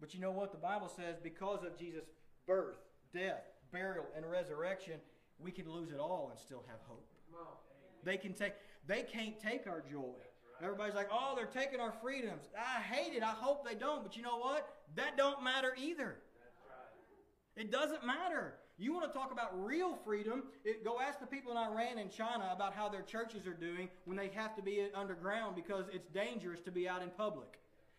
But 0.00 0.14
you 0.14 0.20
know 0.20 0.32
what? 0.32 0.50
The 0.50 0.58
Bible 0.58 0.88
says 0.88 1.16
because 1.22 1.62
of 1.62 1.78
Jesus' 1.78 2.06
birth, 2.46 2.78
death, 3.14 3.44
burial, 3.70 4.06
and 4.16 4.28
resurrection, 4.28 4.94
we 5.38 5.52
can 5.52 5.70
lose 5.70 5.92
it 5.92 6.00
all 6.00 6.28
and 6.30 6.40
still 6.40 6.64
have 6.66 6.80
hope. 6.88 7.06
They 8.04 8.16
can 8.16 8.32
take 8.32 8.54
they 8.86 9.02
can't 9.02 9.38
take 9.38 9.66
our 9.66 9.80
joy. 9.80 10.18
Everybody's 10.62 10.94
like, 10.94 11.08
"Oh, 11.10 11.34
they're 11.34 11.46
taking 11.46 11.80
our 11.80 11.92
freedoms." 11.92 12.48
I 12.56 12.80
hate 12.80 13.14
it. 13.14 13.22
I 13.22 13.32
hope 13.32 13.66
they 13.66 13.74
don't. 13.74 14.02
But 14.02 14.16
you 14.16 14.22
know 14.22 14.38
what? 14.38 14.68
That 14.94 15.16
don't 15.16 15.42
matter 15.42 15.74
either. 15.76 16.16
It 17.56 17.70
doesn't 17.70 18.04
matter. 18.04 18.54
You 18.78 18.94
want 18.94 19.12
to 19.12 19.16
talk 19.16 19.32
about 19.32 19.50
real 19.64 19.94
freedom? 20.04 20.44
It, 20.64 20.84
go 20.84 20.98
ask 20.98 21.20
the 21.20 21.26
people 21.26 21.52
in 21.52 21.58
Iran 21.58 21.98
and 21.98 22.10
China 22.10 22.50
about 22.54 22.72
how 22.72 22.88
their 22.88 23.02
churches 23.02 23.46
are 23.46 23.54
doing 23.54 23.88
when 24.06 24.16
they 24.16 24.28
have 24.28 24.56
to 24.56 24.62
be 24.62 24.88
underground 24.94 25.54
because 25.54 25.84
it's 25.92 26.08
dangerous 26.08 26.60
to 26.62 26.70
be 26.70 26.88
out 26.88 27.02
in 27.02 27.10
public. 27.10 27.58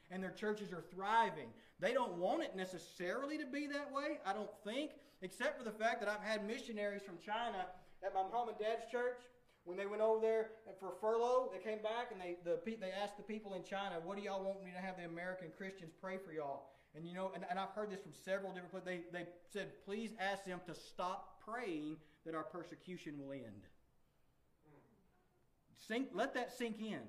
And 0.09 0.23
their 0.23 0.31
churches 0.31 0.73
are 0.73 0.83
thriving. 0.93 1.49
They 1.79 1.93
don't 1.93 2.13
want 2.13 2.43
it 2.43 2.55
necessarily 2.55 3.37
to 3.37 3.45
be 3.45 3.67
that 3.67 3.91
way, 3.91 4.19
I 4.25 4.33
don't 4.33 4.49
think, 4.63 4.91
except 5.21 5.57
for 5.57 5.63
the 5.63 5.71
fact 5.71 6.01
that 6.01 6.09
I've 6.09 6.27
had 6.27 6.45
missionaries 6.45 7.01
from 7.03 7.17
China 7.23 7.65
at 8.05 8.13
my 8.13 8.23
mom 8.31 8.49
and 8.49 8.57
dad's 8.57 8.89
church. 8.91 9.21
When 9.65 9.77
they 9.77 9.85
went 9.85 10.01
over 10.01 10.19
there 10.19 10.49
for 10.79 10.93
furlough, 10.99 11.49
they 11.53 11.63
came 11.63 11.81
back 11.81 12.11
and 12.11 12.19
they, 12.19 12.35
the, 12.43 12.59
they 12.65 12.91
asked 12.91 13.17
the 13.17 13.23
people 13.23 13.53
in 13.53 13.63
China, 13.63 13.95
What 14.03 14.17
do 14.17 14.23
y'all 14.23 14.43
want 14.43 14.63
me 14.63 14.71
to 14.71 14.81
have 14.81 14.97
the 14.97 15.05
American 15.05 15.47
Christians 15.57 15.93
pray 16.01 16.17
for 16.23 16.33
y'all? 16.33 16.73
And 16.95 17.07
you 17.07 17.13
know, 17.13 17.31
and, 17.33 17.45
and 17.49 17.57
I've 17.57 17.69
heard 17.69 17.89
this 17.89 18.01
from 18.01 18.11
several 18.25 18.51
different 18.51 18.71
places. 18.71 18.85
They, 18.85 19.19
they 19.19 19.25
said, 19.51 19.69
please 19.85 20.11
ask 20.19 20.45
them 20.45 20.61
to 20.67 20.75
stop 20.75 21.41
praying 21.43 21.97
that 22.25 22.35
our 22.35 22.43
persecution 22.43 23.15
will 23.17 23.31
end. 23.31 23.67
Sink, 25.87 26.09
let 26.13 26.33
that 26.35 26.55
sink 26.55 26.79
in. 26.79 26.99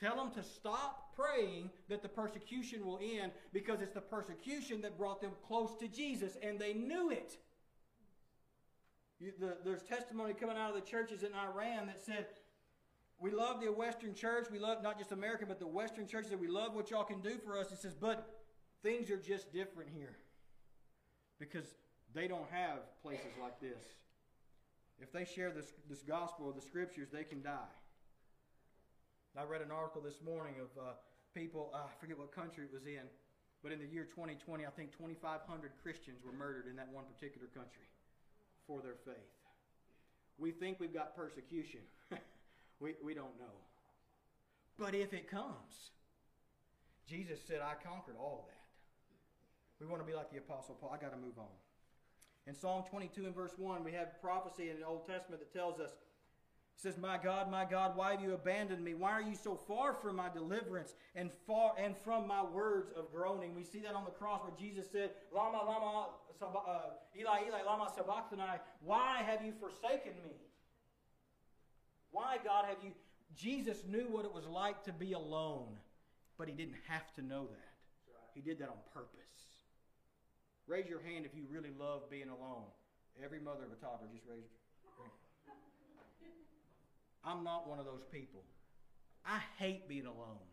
Tell 0.00 0.16
them 0.16 0.30
to 0.32 0.42
stop 0.42 1.14
praying 1.14 1.70
that 1.88 2.02
the 2.02 2.08
persecution 2.08 2.84
will 2.84 3.00
end 3.02 3.32
because 3.52 3.80
it's 3.80 3.94
the 3.94 4.00
persecution 4.00 4.80
that 4.82 4.98
brought 4.98 5.22
them 5.22 5.30
close 5.46 5.70
to 5.80 5.88
Jesus, 5.88 6.36
and 6.42 6.58
they 6.58 6.74
knew 6.74 7.10
it. 7.10 7.38
You, 9.20 9.32
the, 9.38 9.56
there's 9.64 9.82
testimony 9.82 10.34
coming 10.34 10.56
out 10.56 10.74
of 10.74 10.76
the 10.76 10.88
churches 10.88 11.22
in 11.22 11.30
Iran 11.34 11.86
that 11.86 12.00
said, 12.04 12.26
We 13.18 13.30
love 13.30 13.60
the 13.60 13.72
Western 13.72 14.14
church. 14.14 14.46
We 14.50 14.58
love 14.58 14.82
not 14.82 14.98
just 14.98 15.12
America, 15.12 15.46
but 15.46 15.58
the 15.58 15.66
Western 15.66 16.06
church. 16.06 16.28
That 16.28 16.40
we 16.40 16.48
love 16.48 16.74
what 16.74 16.90
y'all 16.90 17.04
can 17.04 17.20
do 17.20 17.38
for 17.44 17.58
us. 17.58 17.72
It 17.72 17.78
says, 17.78 17.94
But 17.94 18.36
Things 18.86 19.10
are 19.10 19.16
just 19.18 19.52
different 19.52 19.90
here 19.90 20.14
because 21.40 21.66
they 22.14 22.28
don't 22.28 22.46
have 22.52 22.86
places 23.02 23.34
like 23.42 23.58
this. 23.60 23.82
If 25.00 25.10
they 25.10 25.24
share 25.24 25.50
this, 25.50 25.72
this 25.90 26.02
gospel 26.02 26.48
of 26.48 26.54
the 26.54 26.62
scriptures, 26.62 27.08
they 27.12 27.24
can 27.24 27.42
die. 27.42 27.74
I 29.36 29.42
read 29.42 29.60
an 29.60 29.72
article 29.74 30.00
this 30.00 30.22
morning 30.24 30.54
of 30.62 30.70
uh, 30.80 30.92
people, 31.34 31.74
uh, 31.74 31.84
I 31.84 32.00
forget 32.00 32.16
what 32.16 32.30
country 32.30 32.64
it 32.64 32.72
was 32.72 32.86
in, 32.86 33.04
but 33.60 33.72
in 33.72 33.82
the 33.82 33.90
year 33.90 34.04
2020, 34.04 34.64
I 34.64 34.70
think 34.70 34.96
2,500 34.96 35.44
Christians 35.82 36.22
were 36.24 36.32
murdered 36.32 36.70
in 36.70 36.76
that 36.76 36.88
one 36.88 37.04
particular 37.10 37.48
country 37.50 37.90
for 38.66 38.80
their 38.80 38.96
faith. 39.04 39.14
We 40.38 40.50
think 40.50 40.80
we've 40.80 40.92
got 40.92 41.16
persecution. 41.16 41.80
we, 42.80 42.94
we 43.02 43.14
don't 43.14 43.38
know. 43.38 43.56
But 44.78 44.94
if 44.94 45.14
it 45.14 45.30
comes, 45.30 45.92
Jesus 47.08 47.38
said, 47.46 47.60
I 47.62 47.74
conquered 47.82 48.16
all 48.18 48.48
that. 48.48 48.56
We 49.80 49.86
want 49.86 50.02
to 50.02 50.06
be 50.06 50.14
like 50.14 50.30
the 50.30 50.38
Apostle 50.38 50.76
Paul. 50.80 50.92
I 50.94 51.02
got 51.02 51.12
to 51.12 51.18
move 51.18 51.38
on. 51.38 51.52
In 52.46 52.54
Psalm 52.54 52.84
22 52.88 53.26
and 53.26 53.34
verse 53.34 53.52
1, 53.56 53.84
we 53.84 53.92
have 53.92 54.20
prophecy 54.20 54.70
in 54.70 54.78
the 54.80 54.86
Old 54.86 55.06
Testament 55.06 55.40
that 55.40 55.52
tells 55.52 55.80
us, 55.80 55.90
it 56.76 56.82
says, 56.82 56.98
My 56.98 57.16
God, 57.16 57.50
my 57.50 57.64
God, 57.64 57.96
why 57.96 58.10
have 58.12 58.20
you 58.20 58.34
abandoned 58.34 58.84
me? 58.84 58.92
Why 58.92 59.12
are 59.12 59.22
you 59.22 59.34
so 59.34 59.56
far 59.56 59.94
from 59.94 60.16
my 60.16 60.28
deliverance 60.28 60.92
and 61.14 61.30
far 61.46 61.72
and 61.78 61.96
from 61.96 62.28
my 62.28 62.44
words 62.44 62.92
of 62.94 63.10
groaning? 63.10 63.54
We 63.54 63.64
see 63.64 63.80
that 63.80 63.94
on 63.94 64.04
the 64.04 64.10
cross 64.10 64.42
where 64.42 64.52
Jesus 64.58 64.90
said, 64.92 65.12
Lama, 65.34 65.64
Lama, 65.64 66.08
uh, 66.42 66.80
Eli, 67.18 67.48
Eli, 67.48 67.62
Lama 67.64 67.90
sabachthani. 67.96 68.60
Why 68.84 69.22
have 69.26 69.42
you 69.42 69.52
forsaken 69.58 70.12
me? 70.22 70.32
Why, 72.10 72.36
God, 72.44 72.66
have 72.68 72.78
you? 72.84 72.92
Jesus 73.34 73.78
knew 73.88 74.08
what 74.10 74.26
it 74.26 74.32
was 74.32 74.46
like 74.46 74.84
to 74.84 74.92
be 74.92 75.14
alone, 75.14 75.78
but 76.36 76.46
he 76.46 76.54
didn't 76.54 76.76
have 76.88 77.12
to 77.14 77.22
know 77.22 77.46
that. 77.46 77.74
He 78.34 78.42
did 78.42 78.58
that 78.58 78.68
on 78.68 78.76
purpose. 78.92 79.16
Raise 80.66 80.88
your 80.88 81.00
hand 81.00 81.24
if 81.24 81.34
you 81.34 81.44
really 81.50 81.72
love 81.78 82.10
being 82.10 82.28
alone. 82.28 82.68
Every 83.24 83.40
mother 83.40 83.64
of 83.64 83.72
a 83.72 83.76
toddler 83.76 84.08
just 84.12 84.26
raised 84.28 84.52
I'm 87.26 87.42
not 87.42 87.68
one 87.68 87.78
of 87.78 87.84
those 87.84 88.04
people. 88.10 88.44
I 89.26 89.40
hate 89.58 89.88
being 89.88 90.06
alone. 90.06 90.46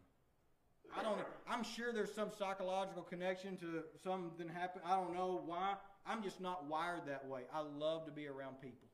I 0.97 1.03
don't 1.03 1.19
I'm 1.49 1.63
sure 1.63 1.93
there's 1.93 2.13
some 2.13 2.31
psychological 2.37 3.03
connection 3.03 3.57
to 3.57 3.83
something 4.03 4.47
happen. 4.47 4.81
I 4.85 4.95
don't 4.95 5.13
know 5.13 5.41
why. 5.45 5.75
I'm 6.05 6.21
just 6.23 6.41
not 6.41 6.65
wired 6.65 7.01
that 7.07 7.25
way. 7.27 7.41
I 7.53 7.61
love 7.61 8.05
to 8.05 8.11
be 8.11 8.27
around 8.27 8.59
people. 8.61 8.87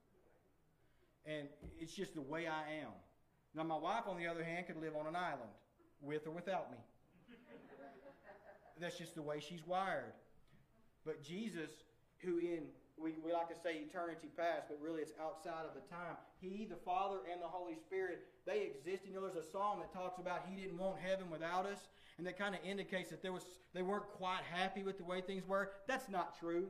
And 1.25 1.47
it's 1.79 1.93
just 1.93 2.15
the 2.15 2.21
way 2.21 2.47
I 2.47 2.81
am. 2.81 2.91
Now 3.55 3.63
my 3.63 3.77
wife 3.77 4.03
on 4.07 4.17
the 4.17 4.27
other 4.27 4.43
hand 4.43 4.67
could 4.67 4.79
live 4.81 4.95
on 4.95 5.07
an 5.07 5.15
island 5.15 5.51
with 6.01 6.27
or 6.27 6.31
without 6.31 6.71
me. 6.71 6.77
That's 8.79 8.97
just 8.97 9.15
the 9.15 9.21
way 9.21 9.39
she's 9.39 9.65
wired. 9.67 10.13
But 11.05 11.21
Jesus, 11.21 11.71
who 12.19 12.37
in, 12.37 12.63
we, 12.97 13.15
we 13.23 13.33
like 13.33 13.49
to 13.49 13.55
say 13.55 13.75
eternity 13.75 14.29
past, 14.37 14.67
but 14.69 14.79
really 14.81 15.01
it's 15.01 15.11
outside 15.19 15.65
of 15.67 15.73
the 15.73 15.81
time. 15.89 16.15
He, 16.41 16.65
the 16.69 16.77
Father, 16.77 17.17
and 17.31 17.41
the 17.41 17.47
Holy 17.47 17.75
Spirit, 17.75 18.25
they 18.45 18.61
exist. 18.61 19.03
You 19.05 19.13
know, 19.13 19.21
there's 19.21 19.35
a 19.35 19.51
psalm 19.51 19.79
that 19.79 19.93
talks 19.93 20.19
about 20.19 20.45
He 20.49 20.61
didn't 20.61 20.77
want 20.77 20.97
heaven 20.99 21.29
without 21.29 21.65
us, 21.65 21.79
and 22.17 22.25
that 22.25 22.37
kind 22.37 22.55
of 22.55 22.61
indicates 22.63 23.09
that 23.09 23.21
there 23.21 23.33
was, 23.33 23.45
they 23.73 23.81
weren't 23.81 24.07
quite 24.07 24.41
happy 24.51 24.83
with 24.83 24.97
the 24.97 25.03
way 25.03 25.21
things 25.21 25.47
were. 25.47 25.71
That's 25.87 26.09
not 26.09 26.39
true. 26.39 26.67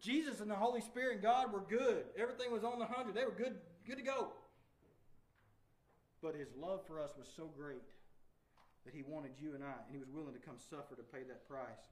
Jesus 0.00 0.40
and 0.40 0.50
the 0.50 0.54
Holy 0.54 0.80
Spirit 0.80 1.14
and 1.14 1.22
God 1.22 1.52
were 1.52 1.60
good. 1.60 2.04
Everything 2.18 2.50
was 2.50 2.64
on 2.64 2.78
the 2.78 2.86
hundred. 2.86 3.14
They 3.14 3.24
were 3.24 3.36
good, 3.36 3.56
good 3.86 3.98
to 3.98 4.02
go. 4.02 4.28
But 6.22 6.34
His 6.34 6.48
love 6.58 6.80
for 6.86 7.00
us 7.00 7.10
was 7.18 7.28
so 7.36 7.50
great 7.56 7.84
that 8.86 8.94
He 8.94 9.02
wanted 9.02 9.32
you 9.38 9.54
and 9.54 9.62
I, 9.62 9.76
and 9.84 9.92
He 9.92 9.98
was 9.98 10.08
willing 10.08 10.32
to 10.32 10.40
come 10.40 10.56
suffer 10.58 10.96
to 10.96 11.02
pay 11.02 11.22
that 11.28 11.46
price. 11.46 11.84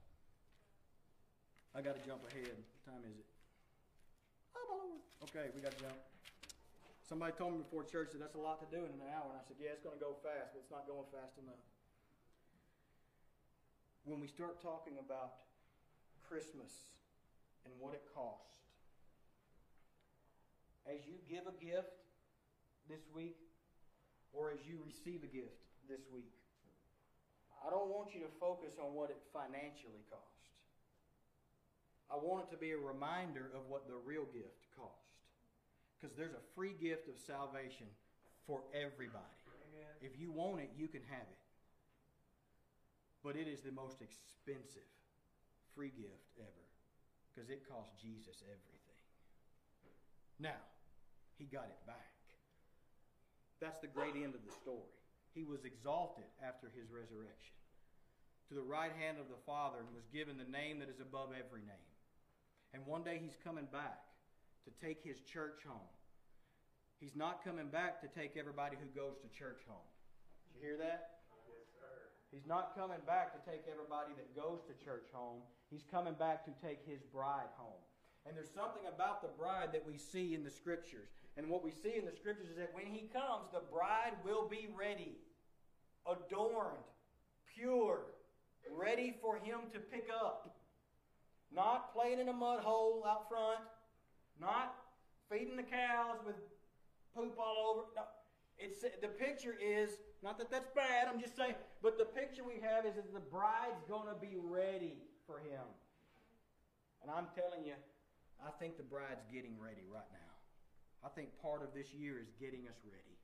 I 1.75 1.81
got 1.81 2.01
to 2.01 2.03
jump 2.07 2.25
ahead. 2.25 2.49
What 2.49 2.81
time 2.85 3.05
is 3.05 3.13
it? 3.13 3.25
Oh, 4.57 4.65
my 4.69 4.75
Lord. 4.89 5.01
Okay, 5.29 5.53
we 5.53 5.61
got 5.61 5.77
to 5.77 5.83
jump. 5.83 5.97
Somebody 7.09 7.33
told 7.33 7.57
me 7.57 7.65
before 7.65 7.81
church 7.81 8.13
that 8.13 8.21
that's 8.21 8.37
a 8.37 8.43
lot 8.45 8.61
to 8.61 8.69
do 8.69 8.85
in 8.85 8.93
an 8.93 9.01
hour, 9.01 9.33
and 9.33 9.37
I 9.41 9.41
said, 9.41 9.57
yeah, 9.57 9.73
it's 9.73 9.81
going 9.81 9.97
to 9.97 10.03
go 10.03 10.13
fast, 10.21 10.53
but 10.53 10.61
it's 10.61 10.69
not 10.69 10.85
going 10.85 11.09
fast 11.09 11.41
enough. 11.41 11.65
When 14.05 14.21
we 14.21 14.29
start 14.29 14.61
talking 14.61 15.01
about 15.01 15.41
Christmas 16.29 16.69
and 17.65 17.73
what 17.81 17.97
it 17.97 18.05
costs, 18.13 18.45
as 20.85 21.01
you 21.09 21.17
give 21.25 21.49
a 21.49 21.55
gift 21.57 21.97
this 22.85 23.01
week, 23.09 23.41
or 24.29 24.53
as 24.53 24.61
you 24.69 24.77
receive 24.85 25.25
a 25.25 25.31
gift 25.33 25.65
this 25.89 26.05
week, 26.13 26.29
I 27.65 27.73
don't 27.73 27.89
want 27.89 28.13
you 28.13 28.21
to 28.21 28.29
focus 28.37 28.77
on 28.77 28.93
what 28.93 29.09
it 29.09 29.17
financially 29.33 30.05
costs. 30.13 30.53
I 32.13 32.21
want 32.21 32.45
it 32.45 32.53
to 32.53 32.59
be 32.61 32.69
a 32.69 32.77
reminder 32.77 33.49
of 33.57 33.65
what 33.65 33.89
the 33.89 33.97
real 33.97 34.29
gift 34.29 34.69
cost. 34.77 35.08
Because 35.99 36.15
there's 36.15 36.33
a 36.33 36.45
free 36.55 36.73
gift 36.79 37.09
of 37.09 37.19
salvation 37.19 37.87
for 38.47 38.63
everybody. 38.71 39.35
Amen. 39.67 39.91
If 39.99 40.15
you 40.15 40.31
want 40.31 40.61
it, 40.61 40.71
you 40.77 40.87
can 40.87 41.03
have 41.11 41.27
it. 41.27 41.43
But 43.19 43.35
it 43.35 43.51
is 43.51 43.59
the 43.59 43.75
most 43.75 43.99
expensive 43.99 44.87
free 45.75 45.91
gift 45.91 46.31
ever. 46.39 46.65
Because 47.27 47.49
it 47.49 47.67
cost 47.67 47.91
Jesus 47.99 48.39
everything. 48.47 48.79
Now, 50.39 50.63
he 51.37 51.45
got 51.45 51.67
it 51.67 51.83
back. 51.85 52.15
That's 53.59 53.79
the 53.79 53.91
great 53.91 54.15
end 54.15 54.35
of 54.35 54.43
the 54.47 54.55
story. 54.63 54.95
He 55.35 55.43
was 55.43 55.67
exalted 55.67 56.27
after 56.39 56.71
his 56.71 56.87
resurrection 56.87 57.59
to 58.47 58.55
the 58.55 58.63
right 58.63 58.91
hand 58.95 59.19
of 59.19 59.27
the 59.27 59.39
Father 59.45 59.83
and 59.83 59.91
was 59.93 60.07
given 60.15 60.39
the 60.39 60.47
name 60.47 60.79
that 60.79 60.89
is 60.89 61.03
above 61.03 61.35
every 61.35 61.61
name. 61.61 61.91
And 62.73 62.87
one 62.87 63.03
day 63.03 63.19
he's 63.21 63.35
coming 63.43 63.67
back 63.67 64.08
to 64.65 64.85
take 64.85 65.03
his 65.03 65.21
church 65.21 65.61
home. 65.67 65.91
He's 66.99 67.15
not 67.15 67.43
coming 67.43 67.67
back 67.67 68.01
to 68.01 68.07
take 68.07 68.35
everybody 68.35 68.75
who 68.75 68.87
goes 68.99 69.15
to 69.23 69.27
church 69.31 69.61
home. 69.67 69.87
Did 70.47 70.59
you 70.59 70.67
hear 70.67 70.77
that? 70.77 71.19
He's 72.31 72.45
not 72.45 72.75
coming 72.75 72.99
back 73.07 73.33
to 73.33 73.49
take 73.49 73.63
everybody 73.71 74.13
that 74.17 74.35
goes 74.35 74.59
to 74.67 74.85
church 74.85 75.07
home. 75.11 75.41
He's 75.71 75.83
coming 75.89 76.13
back 76.13 76.45
to 76.45 76.51
take 76.61 76.85
his 76.85 77.01
bride 77.01 77.49
home. 77.57 77.81
And 78.27 78.37
there's 78.37 78.53
something 78.53 78.83
about 78.85 79.21
the 79.21 79.29
bride 79.29 79.69
that 79.73 79.85
we 79.87 79.97
see 79.97 80.35
in 80.35 80.43
the 80.43 80.51
scriptures. 80.51 81.09
And 81.37 81.49
what 81.49 81.63
we 81.63 81.71
see 81.71 81.97
in 81.97 82.05
the 82.05 82.11
scriptures 82.11 82.49
is 82.49 82.57
that 82.57 82.69
when 82.73 82.85
he 82.85 83.09
comes, 83.09 83.49
the 83.51 83.63
bride 83.71 84.13
will 84.23 84.47
be 84.47 84.69
ready, 84.77 85.17
adorned, 86.05 86.85
pure, 87.55 88.01
ready 88.69 89.15
for 89.21 89.37
him 89.37 89.61
to 89.73 89.79
pick 89.79 90.09
up. 90.13 90.55
Not 91.51 91.93
playing 91.93 92.19
in 92.19 92.29
a 92.29 92.33
mud 92.33 92.59
hole 92.59 93.03
out 93.07 93.27
front, 93.27 93.61
not 94.39 94.75
feeding 95.31 95.55
the 95.55 95.63
cows 95.63 96.17
with 96.25 96.35
poop 97.15 97.37
all 97.39 97.75
over. 97.75 97.81
No, 97.95 98.03
it's 98.57 98.81
the 98.81 99.07
picture 99.07 99.55
is 99.61 99.91
not 100.23 100.37
that 100.37 100.51
that's 100.51 100.69
bad. 100.75 101.07
I'm 101.07 101.19
just 101.19 101.35
saying, 101.35 101.55
but 101.81 101.97
the 101.97 102.05
picture 102.05 102.43
we 102.43 102.59
have 102.61 102.85
is 102.85 102.95
that 102.95 103.13
the 103.13 103.19
bride's 103.19 103.83
going 103.87 104.07
to 104.07 104.19
be 104.19 104.35
ready 104.35 104.97
for 105.25 105.39
him. 105.39 105.63
And 107.01 107.09
I'm 107.09 107.27
telling 107.35 107.65
you, 107.65 107.75
I 108.43 108.51
think 108.59 108.77
the 108.77 108.83
bride's 108.83 109.23
getting 109.31 109.55
ready 109.59 109.87
right 109.87 110.07
now. 110.11 110.33
I 111.03 111.09
think 111.09 111.29
part 111.41 111.63
of 111.63 111.73
this 111.73 111.93
year 111.93 112.19
is 112.19 112.27
getting 112.39 112.67
us 112.67 112.75
ready. 112.83 113.15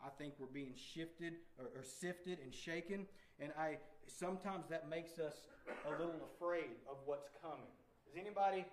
I 0.00 0.08
think 0.16 0.34
we're 0.38 0.52
being 0.52 0.74
shifted 0.74 1.34
or, 1.58 1.66
or 1.76 1.84
sifted 1.84 2.38
and 2.42 2.52
shaken, 2.52 3.06
and 3.38 3.52
I 3.58 3.76
sometimes 4.08 4.66
that 4.68 4.88
makes 4.88 5.18
us 5.18 5.46
a 5.86 5.90
little 5.90 6.26
afraid 6.34 6.80
of 6.90 6.96
what's 7.04 7.28
coming. 7.40 7.70
Is 8.10 8.18
anybody? 8.18 8.64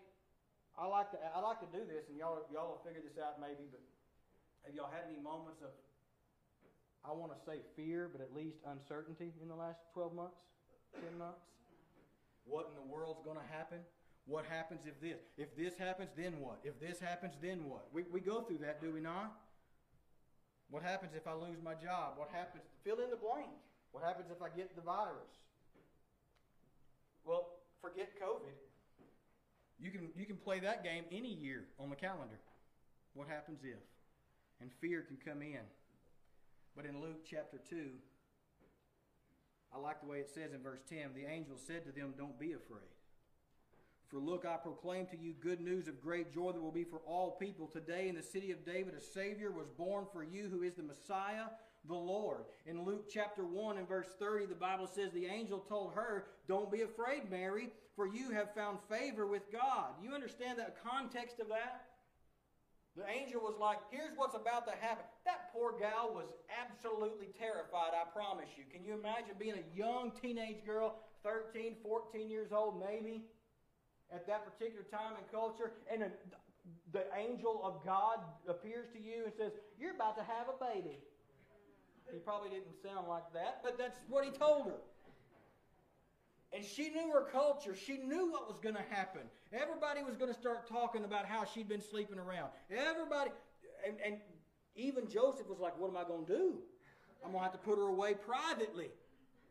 I 0.80 0.88
like 0.88 1.12
to 1.12 1.20
I 1.20 1.44
like 1.44 1.60
to 1.60 1.70
do 1.76 1.84
this, 1.84 2.08
and 2.08 2.16
y'all 2.16 2.48
y'all 2.48 2.72
will 2.72 2.84
figure 2.88 3.04
this 3.04 3.20
out 3.20 3.36
maybe. 3.44 3.68
But 3.68 3.84
have 4.64 4.72
y'all 4.72 4.88
had 4.88 5.04
any 5.12 5.20
moments 5.20 5.60
of 5.60 5.76
I 7.04 7.12
want 7.12 7.36
to 7.36 7.40
say 7.44 7.60
fear, 7.76 8.08
but 8.12 8.24
at 8.24 8.32
least 8.32 8.64
uncertainty 8.64 9.32
in 9.42 9.48
the 9.48 9.56
last 9.56 9.80
12 9.94 10.16
months, 10.16 10.40
10 11.00 11.18
months? 11.18 11.44
What 12.44 12.72
in 12.72 12.76
the 12.76 12.88
world's 12.88 13.24
going 13.24 13.38
to 13.38 13.50
happen? 13.52 13.80
What 14.26 14.46
happens 14.46 14.82
if 14.86 15.00
this? 15.00 15.20
If 15.38 15.56
this 15.56 15.78
happens, 15.78 16.12
then 16.16 16.40
what? 16.40 16.60
If 16.64 16.80
this 16.80 17.00
happens, 17.00 17.34
then 17.42 17.66
what? 17.66 17.88
We, 17.94 18.04
we 18.12 18.20
go 18.20 18.42
through 18.42 18.60
that, 18.60 18.82
do 18.82 18.92
we 18.92 19.00
not? 19.00 19.32
What 20.70 20.84
happens 20.84 21.14
if 21.16 21.26
I 21.26 21.34
lose 21.34 21.58
my 21.64 21.74
job? 21.74 22.14
What 22.18 22.30
happens? 22.32 22.64
Fill 22.84 23.00
in 23.00 23.10
the 23.10 23.18
blank. 23.18 23.50
What 23.92 24.04
happens 24.04 24.30
if 24.30 24.42
I 24.42 24.50
get 24.50 24.76
the 24.76 24.84
virus? 24.84 25.34
Well, 27.26 27.48
forget 27.82 28.12
COVID. 28.22 28.69
You 29.82 29.92
can, 29.92 30.10
you 30.16 30.26
can 30.26 30.36
play 30.36 30.60
that 30.60 30.84
game 30.84 31.06
any 31.12 31.34
year 31.34 31.66
on 31.80 31.90
the 31.90 31.96
calendar. 31.96 32.40
What 33.14 33.28
happens 33.28 33.60
if? 33.64 33.80
And 34.62 34.72
fear 34.82 35.02
can 35.02 35.18
come 35.18 35.42
in. 35.42 35.62
But 36.76 36.86
in 36.86 37.02
Luke 37.02 37.26
chapter 37.30 37.60
2, 37.70 37.78
I 39.74 39.80
like 39.80 40.02
the 40.02 40.08
way 40.08 40.20
it 40.20 40.30
says 40.34 40.54
in 40.54 40.62
verse 40.62 40.82
10 40.90 41.12
the 41.16 41.30
angel 41.30 41.56
said 41.58 41.86
to 41.86 41.92
them, 41.92 42.14
Don't 42.18 42.40
be 42.40 42.54
afraid. 42.54 42.90
For 44.10 44.18
look, 44.18 44.44
I 44.44 44.58
proclaim 44.58 45.06
to 45.08 45.18
you 45.18 45.34
good 45.34 45.62
news 45.62 45.88
of 45.88 46.02
great 46.02 46.34
joy 46.34 46.52
that 46.52 46.62
will 46.62 46.72
be 46.72 46.84
for 46.84 47.00
all 47.06 47.32
people. 47.32 47.68
Today 47.68 48.10
in 48.10 48.16
the 48.16 48.24
city 48.24 48.52
of 48.52 48.66
David, 48.66 48.96
a 48.96 49.02
Savior 49.02 49.52
was 49.52 49.68
born 49.78 50.06
for 50.12 50.24
you 50.24 50.50
who 50.50 50.64
is 50.64 50.74
the 50.74 50.84
Messiah, 50.84 51.46
the 51.88 51.96
Lord. 51.96 52.46
In 52.66 52.84
Luke 52.84 53.10
chapter 53.12 53.44
1 53.46 53.78
and 53.78 53.88
verse 53.88 54.10
30, 54.20 54.46
the 54.46 54.56
Bible 54.56 54.88
says, 54.88 55.12
The 55.12 55.26
angel 55.26 55.60
told 55.60 55.94
her, 55.94 56.26
Don't 56.48 56.72
be 56.72 56.82
afraid, 56.82 57.30
Mary, 57.30 57.70
for 57.96 58.08
you 58.08 58.32
have 58.32 58.54
found 58.54 58.80
favor 58.90 59.26
with 59.26 59.52
God. 59.52 59.92
You 60.02 60.14
understand 60.14 60.60
the 60.60 60.72
context 60.88 61.40
of 61.40 61.48
that? 61.50 61.86
The 62.98 63.04
angel 63.08 63.42
was 63.42 63.56
like, 63.60 63.78
Here's 63.92 64.16
what's 64.16 64.36
about 64.36 64.66
to 64.68 64.74
happen. 64.80 65.06
That 65.26 65.54
poor 65.54 65.74
gal 65.80 66.12
was 66.14 66.28
absolutely 66.62 67.30
terrified, 67.40 67.94
I 67.94 68.10
promise 68.14 68.50
you. 68.58 68.66
Can 68.72 68.84
you 68.86 68.94
imagine 68.94 69.36
being 69.40 69.56
a 69.56 69.78
young 69.78 70.12
teenage 70.22 70.66
girl, 70.66 70.96
13, 71.24 71.76
14 71.84 72.30
years 72.30 72.52
old, 72.52 72.80
maybe? 72.80 73.24
at 74.12 74.26
that 74.28 74.46
particular 74.46 74.86
time 74.90 75.14
and 75.18 75.26
culture, 75.32 75.72
and 75.92 76.04
a, 76.04 76.10
the 76.92 77.06
angel 77.18 77.62
of 77.64 77.86
God 77.86 78.20
appears 78.48 78.88
to 78.94 79.00
you 79.00 79.26
and 79.26 79.34
says, 79.38 79.52
You're 79.80 79.94
about 79.94 80.18
to 80.18 80.24
have 80.24 80.48
a 80.50 80.58
baby. 80.74 81.00
He 82.12 82.20
probably 82.20 82.50
didn't 82.50 82.74
sound 82.84 83.08
like 83.08 83.32
that, 83.34 83.62
but 83.64 83.78
that's 83.78 83.98
what 84.08 84.26
he 84.26 84.32
told 84.32 84.66
her. 84.66 84.80
And 86.52 86.66
she 86.66 86.90
knew 86.90 87.12
her 87.12 87.28
culture. 87.32 87.76
She 87.76 87.98
knew 87.98 88.32
what 88.32 88.48
was 88.48 88.60
going 88.60 88.76
to 88.76 88.84
happen. 88.90 89.22
Everybody 89.54 90.02
was 90.04 90.18
going 90.18 90.34
to 90.34 90.40
start 90.40 90.68
talking 90.68 91.04
about 91.04 91.26
how 91.26 91.46
she'd 91.46 91.70
been 91.70 91.82
sleeping 91.82 92.18
around. 92.18 92.50
Everybody, 92.72 93.32
and, 93.86 93.98
and 94.04 94.16
even 94.76 95.08
Joseph 95.08 95.48
was 95.48 95.60
like, 95.60 95.78
What 95.80 95.90
am 95.90 95.98
I 95.98 96.04
going 96.04 96.26
to 96.26 96.34
do? 96.34 96.54
I'm 97.24 97.32
going 97.32 97.44
to 97.44 97.52
have 97.52 97.54
to 97.54 97.60
put 97.60 97.78
her 97.78 97.88
away 97.88 98.14
privately 98.14 98.90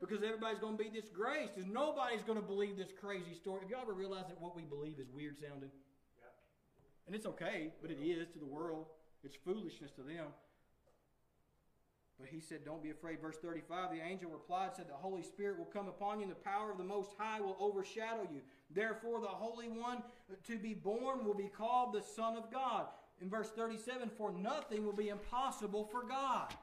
because 0.00 0.22
everybody's 0.22 0.58
going 0.58 0.76
to 0.76 0.82
be 0.82 0.90
disgraced. 0.90 1.54
Because 1.54 1.70
nobody's 1.70 2.22
going 2.22 2.40
to 2.40 2.44
believe 2.44 2.76
this 2.76 2.90
crazy 3.00 3.34
story. 3.34 3.60
Have 3.62 3.70
y'all 3.70 3.82
ever 3.82 3.92
realized 3.92 4.30
that 4.30 4.40
what 4.40 4.56
we 4.56 4.62
believe 4.62 4.98
is 4.98 5.06
weird 5.14 5.36
sounding? 5.38 5.70
Yeah. 6.18 7.06
And 7.06 7.14
it's 7.14 7.26
okay, 7.26 7.72
but 7.80 7.90
it 7.90 7.98
is 8.02 8.28
to 8.32 8.38
the 8.38 8.46
world. 8.46 8.86
It's 9.22 9.36
foolishness 9.44 9.90
to 9.96 10.02
them. 10.02 10.26
But 12.18 12.28
he 12.28 12.40
said, 12.40 12.64
Don't 12.64 12.82
be 12.82 12.90
afraid. 12.90 13.20
Verse 13.20 13.36
35 13.40 13.92
the 13.92 14.00
angel 14.00 14.30
replied, 14.30 14.70
said, 14.74 14.88
The 14.88 14.94
Holy 14.94 15.22
Spirit 15.22 15.58
will 15.58 15.66
come 15.66 15.88
upon 15.88 16.18
you, 16.18 16.24
and 16.24 16.32
the 16.32 16.36
power 16.36 16.70
of 16.72 16.78
the 16.78 16.84
Most 16.84 17.10
High 17.16 17.40
will 17.40 17.56
overshadow 17.60 18.26
you. 18.32 18.40
Therefore, 18.74 19.20
the 19.20 19.28
Holy 19.28 19.68
One 19.68 20.02
to 20.46 20.58
be 20.58 20.74
born 20.74 21.24
will 21.24 21.34
be 21.34 21.48
called 21.48 21.94
the 21.94 22.02
Son 22.02 22.36
of 22.36 22.50
God. 22.50 22.86
In 23.20 23.28
verse 23.28 23.50
37, 23.50 24.10
for 24.16 24.32
nothing 24.32 24.84
will 24.84 24.92
be 24.92 25.08
impossible 25.08 25.84
for 25.84 26.02
God. 26.02 26.54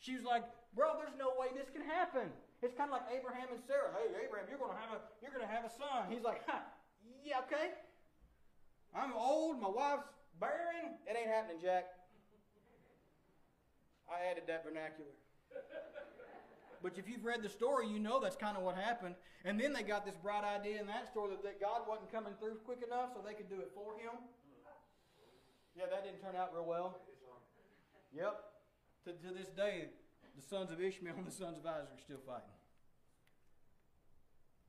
She 0.00 0.14
was 0.14 0.24
like, 0.24 0.44
Bro, 0.74 0.94
there's 0.98 1.18
no 1.18 1.32
way 1.38 1.48
this 1.54 1.70
can 1.70 1.82
happen. 1.82 2.30
It's 2.62 2.74
kind 2.74 2.90
of 2.90 2.98
like 2.98 3.06
Abraham 3.14 3.48
and 3.54 3.60
Sarah. 3.66 3.94
Hey, 3.94 4.26
Abraham, 4.26 4.46
you're 4.50 4.58
going 4.58 4.74
to 4.74 4.80
have 4.82 4.90
a 4.90 5.00
you're 5.22 5.30
going 5.30 5.46
to 5.46 5.52
have 5.52 5.64
a 5.64 5.70
son. 5.70 6.10
He's 6.10 6.24
like, 6.24 6.42
huh, 6.46 6.58
yeah, 7.24 7.38
okay. 7.46 7.78
I'm 8.94 9.12
old. 9.14 9.60
My 9.60 9.68
wife's 9.68 10.10
barren. 10.40 10.98
It 11.06 11.14
ain't 11.14 11.30
happening, 11.30 11.58
Jack. 11.62 11.97
I 14.08 14.30
added 14.30 14.44
that 14.48 14.64
vernacular. 14.64 15.12
But 16.82 16.96
if 16.96 17.08
you've 17.08 17.24
read 17.24 17.42
the 17.42 17.48
story, 17.48 17.88
you 17.88 17.98
know 17.98 18.20
that's 18.20 18.36
kind 18.36 18.56
of 18.56 18.62
what 18.62 18.76
happened. 18.76 19.16
And 19.44 19.58
then 19.58 19.72
they 19.72 19.82
got 19.82 20.06
this 20.06 20.14
bright 20.14 20.44
idea 20.44 20.80
in 20.80 20.86
that 20.86 21.10
story 21.10 21.30
that, 21.30 21.42
that 21.42 21.60
God 21.60 21.82
wasn't 21.88 22.12
coming 22.12 22.34
through 22.38 22.62
quick 22.64 22.82
enough 22.86 23.10
so 23.14 23.20
they 23.24 23.34
could 23.34 23.50
do 23.50 23.58
it 23.60 23.70
for 23.74 23.98
him. 23.98 24.14
Yeah, 25.76 25.86
that 25.90 26.04
didn't 26.04 26.22
turn 26.22 26.36
out 26.36 26.54
real 26.54 26.64
well. 26.64 26.98
Yep. 28.14 28.34
To, 29.04 29.10
to 29.12 29.34
this 29.34 29.50
day, 29.50 29.90
the 30.36 30.42
sons 30.42 30.70
of 30.70 30.80
Ishmael 30.80 31.14
and 31.18 31.26
the 31.26 31.34
sons 31.34 31.58
of 31.58 31.66
Isaac 31.66 31.90
are 31.94 32.02
still 32.02 32.22
fighting. 32.26 32.54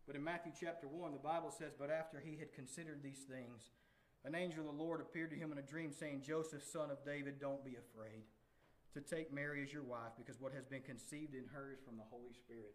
But 0.06 0.16
in 0.16 0.24
Matthew 0.24 0.52
chapter 0.60 0.88
1, 0.88 1.14
the 1.14 1.20
Bible 1.20 1.52
says, 1.52 1.74
But 1.78 1.92
after 1.92 2.20
he 2.20 2.38
had 2.38 2.54
considered 2.54 3.04
these 3.04 3.22
things, 3.30 3.70
an 4.26 4.34
angel 4.34 4.62
of 4.68 4.76
the 4.76 4.84
Lord 4.84 5.00
appeared 5.00 5.30
to 5.30 5.38
him 5.38 5.52
in 5.52 5.60
a 5.60 5.62
dream, 5.62 5.92
saying, 5.94 6.24
Joseph, 6.26 6.64
son 6.64 6.90
of 6.90 7.06
David, 7.06 7.40
don't 7.40 7.64
be 7.64 7.78
afraid 7.78 8.26
to 8.94 9.02
take 9.02 9.34
Mary 9.34 9.62
as 9.62 9.72
your 9.72 9.84
wife, 9.84 10.18
because 10.18 10.42
what 10.42 10.54
has 10.54 10.66
been 10.66 10.82
conceived 10.82 11.36
in 11.36 11.46
her 11.54 11.70
is 11.72 11.80
from 11.86 11.98
the 11.98 12.08
Holy 12.10 12.34
Spirit. 12.34 12.74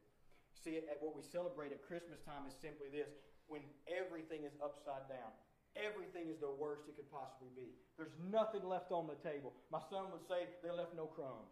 See, 0.63 0.79
at 0.79 0.99
what 1.01 1.17
we 1.17 1.23
celebrate 1.23 1.73
at 1.73 1.83
Christmas 1.83 2.23
time 2.23 2.47
is 2.47 2.55
simply 2.55 2.89
this 2.89 3.11
when 3.49 3.61
everything 3.91 4.45
is 4.47 4.55
upside 4.63 5.11
down. 5.11 5.35
Everything 5.75 6.31
is 6.31 6.39
the 6.39 6.55
worst 6.55 6.87
it 6.87 6.95
could 6.95 7.11
possibly 7.11 7.51
be. 7.53 7.75
There's 7.99 8.15
nothing 8.31 8.63
left 8.63 8.95
on 8.95 9.11
the 9.11 9.19
table. 9.19 9.53
My 9.75 9.83
son 9.91 10.15
would 10.15 10.23
say 10.23 10.47
they 10.63 10.71
left 10.71 10.95
no 10.95 11.11
crumbs. 11.11 11.51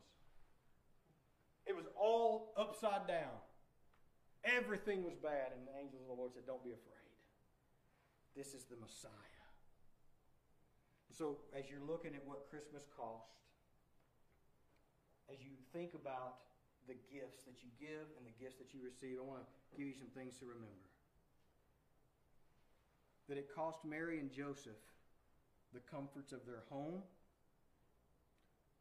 It 1.67 1.75
was 1.75 1.87
all 1.99 2.55
upside 2.57 3.07
down. 3.07 3.35
Everything 4.45 5.03
was 5.03 5.15
bad, 5.19 5.55
and 5.55 5.67
the 5.67 5.75
angels 5.79 6.03
of 6.03 6.09
the 6.09 6.19
Lord 6.19 6.35
said, 6.35 6.47
Don't 6.47 6.63
be 6.63 6.71
afraid. 6.71 7.11
This 8.35 8.55
is 8.55 8.65
the 8.65 8.79
Messiah. 8.79 9.11
So, 11.11 11.39
as 11.53 11.69
you're 11.69 11.85
looking 11.85 12.15
at 12.15 12.25
what 12.27 12.49
Christmas 12.49 12.87
cost, 12.97 13.29
as 15.33 15.41
you 15.41 15.57
think 15.73 15.97
about 15.97 16.45
the 16.87 16.95
gifts 17.09 17.49
that 17.49 17.65
you 17.65 17.73
give 17.81 18.05
and 18.21 18.29
the 18.29 18.37
gifts 18.37 18.61
that 18.61 18.77
you 18.77 18.85
receive, 18.85 19.17
I 19.17 19.25
want 19.25 19.41
to 19.41 19.49
give 19.73 19.89
you 19.89 19.97
some 19.97 20.13
things 20.13 20.37
to 20.39 20.47
remember. 20.47 20.87
That 23.29 23.39
it 23.41 23.49
cost 23.49 23.81
Mary 23.85 24.21
and 24.21 24.31
Joseph 24.31 24.77
the 25.73 25.81
comforts 25.89 26.33
of 26.33 26.45
their 26.45 26.63
home, 26.69 27.01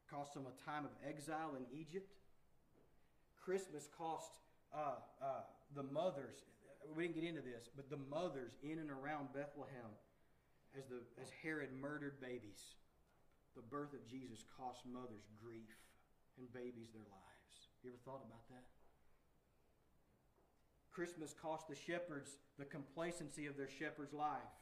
cost 0.09 0.33
them 0.33 0.43
a 0.43 0.69
time 0.69 0.83
of 0.83 0.91
exile 1.07 1.55
in 1.55 1.63
Egypt, 1.71 2.11
Christmas 3.39 3.87
cost 3.97 4.31
uh, 4.75 4.99
uh, 5.23 5.47
the 5.73 5.83
mothers, 5.83 6.43
we 6.95 7.03
didn't 7.07 7.15
get 7.15 7.23
into 7.23 7.41
this, 7.41 7.69
but 7.75 7.89
the 7.89 7.99
mothers 8.09 8.51
in 8.63 8.79
and 8.79 8.91
around 8.91 9.31
Bethlehem 9.33 9.95
as, 10.77 10.83
the, 10.87 10.99
as 11.21 11.29
Herod 11.41 11.69
murdered 11.79 12.19
babies. 12.19 12.75
The 13.55 13.61
birth 13.61 13.93
of 13.93 14.05
Jesus 14.07 14.43
cost 14.57 14.81
mothers 14.85 15.27
grief 15.41 15.71
and 16.41 16.51
babies 16.51 16.89
their 16.91 17.05
lives. 17.05 17.55
You 17.83 17.93
ever 17.93 18.01
thought 18.03 18.25
about 18.25 18.43
that? 18.49 18.65
Christmas 20.91 21.33
cost 21.39 21.69
the 21.69 21.75
shepherds 21.75 22.35
the 22.59 22.65
complacency 22.65 23.45
of 23.45 23.55
their 23.55 23.69
shepherds' 23.69 24.13
lives. 24.13 24.59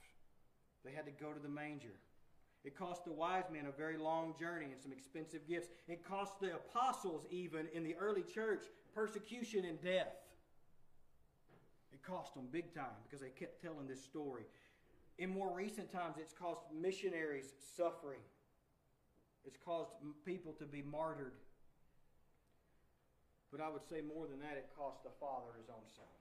They 0.86 0.92
had 0.92 1.06
to 1.06 1.12
go 1.12 1.34
to 1.34 1.40
the 1.40 1.50
manger. 1.50 1.96
It 2.64 2.78
cost 2.78 3.06
the 3.06 3.12
wise 3.12 3.46
men 3.52 3.66
a 3.66 3.72
very 3.72 3.98
long 3.98 4.36
journey 4.38 4.66
and 4.66 4.82
some 4.82 4.92
expensive 4.92 5.48
gifts. 5.48 5.70
It 5.88 6.08
cost 6.08 6.40
the 6.40 6.56
apostles, 6.56 7.26
even 7.32 7.68
in 7.74 7.84
the 7.84 7.96
early 7.96 8.24
church, 8.24 8.64
persecution 8.94 9.66
and 9.66 9.82
death. 9.82 10.14
It 11.94 12.04
cost 12.04 12.36
them 12.36 12.48
big 12.52 12.74
time 12.74 13.00
because 13.04 13.22
they 13.22 13.30
kept 13.30 13.62
telling 13.62 13.88
this 13.88 14.04
story. 14.04 14.44
In 15.18 15.30
more 15.30 15.54
recent 15.54 15.92
times, 15.92 16.16
it's 16.18 16.34
cost 16.34 16.62
missionaries 16.74 17.54
suffering. 17.76 18.20
It's 19.46 19.58
caused 19.58 19.92
people 20.26 20.54
to 20.60 20.66
be 20.66 20.82
martyred. 20.82 21.34
But 23.52 23.62
I 23.62 23.70
would 23.70 23.86
say 23.90 24.06
more 24.06 24.30
than 24.30 24.40
that, 24.46 24.58
it 24.58 24.70
cost 24.78 25.02
the 25.02 25.14
father 25.18 25.58
his 25.58 25.70
own 25.70 25.86
son. 25.90 26.14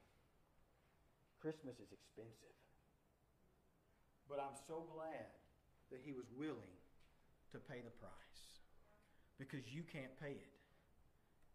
Christmas 1.40 1.76
is 1.76 1.92
expensive. 1.92 2.56
But 4.28 4.40
I'm 4.40 4.56
so 4.66 4.84
glad 4.92 5.28
that 5.92 6.00
he 6.04 6.12
was 6.12 6.26
willing 6.36 6.76
to 7.52 7.58
pay 7.58 7.80
the 7.80 7.94
price. 8.00 8.42
Because 9.38 9.64
you 9.70 9.84
can't 9.84 10.12
pay 10.20 10.36
it. 10.36 10.56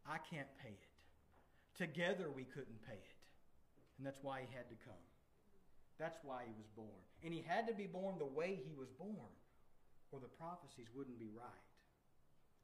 I 0.06 0.18
can't 0.18 0.50
pay 0.62 0.74
it. 0.74 0.94
Together 1.78 2.30
we 2.30 2.44
couldn't 2.44 2.82
pay 2.86 2.98
it. 2.98 3.20
And 3.98 4.06
that's 4.06 4.22
why 4.22 4.42
he 4.42 4.50
had 4.56 4.70
to 4.70 4.78
come. 4.86 5.06
That's 6.00 6.18
why 6.24 6.44
he 6.46 6.54
was 6.58 6.70
born. 6.76 7.02
And 7.24 7.34
he 7.34 7.44
had 7.46 7.68
to 7.68 7.74
be 7.74 7.86
born 7.86 8.18
the 8.18 8.26
way 8.26 8.58
he 8.58 8.74
was 8.74 8.90
born, 8.98 9.32
or 10.12 10.20
the 10.20 10.32
prophecies 10.40 10.90
wouldn't 10.96 11.20
be 11.20 11.30
right. 11.34 11.73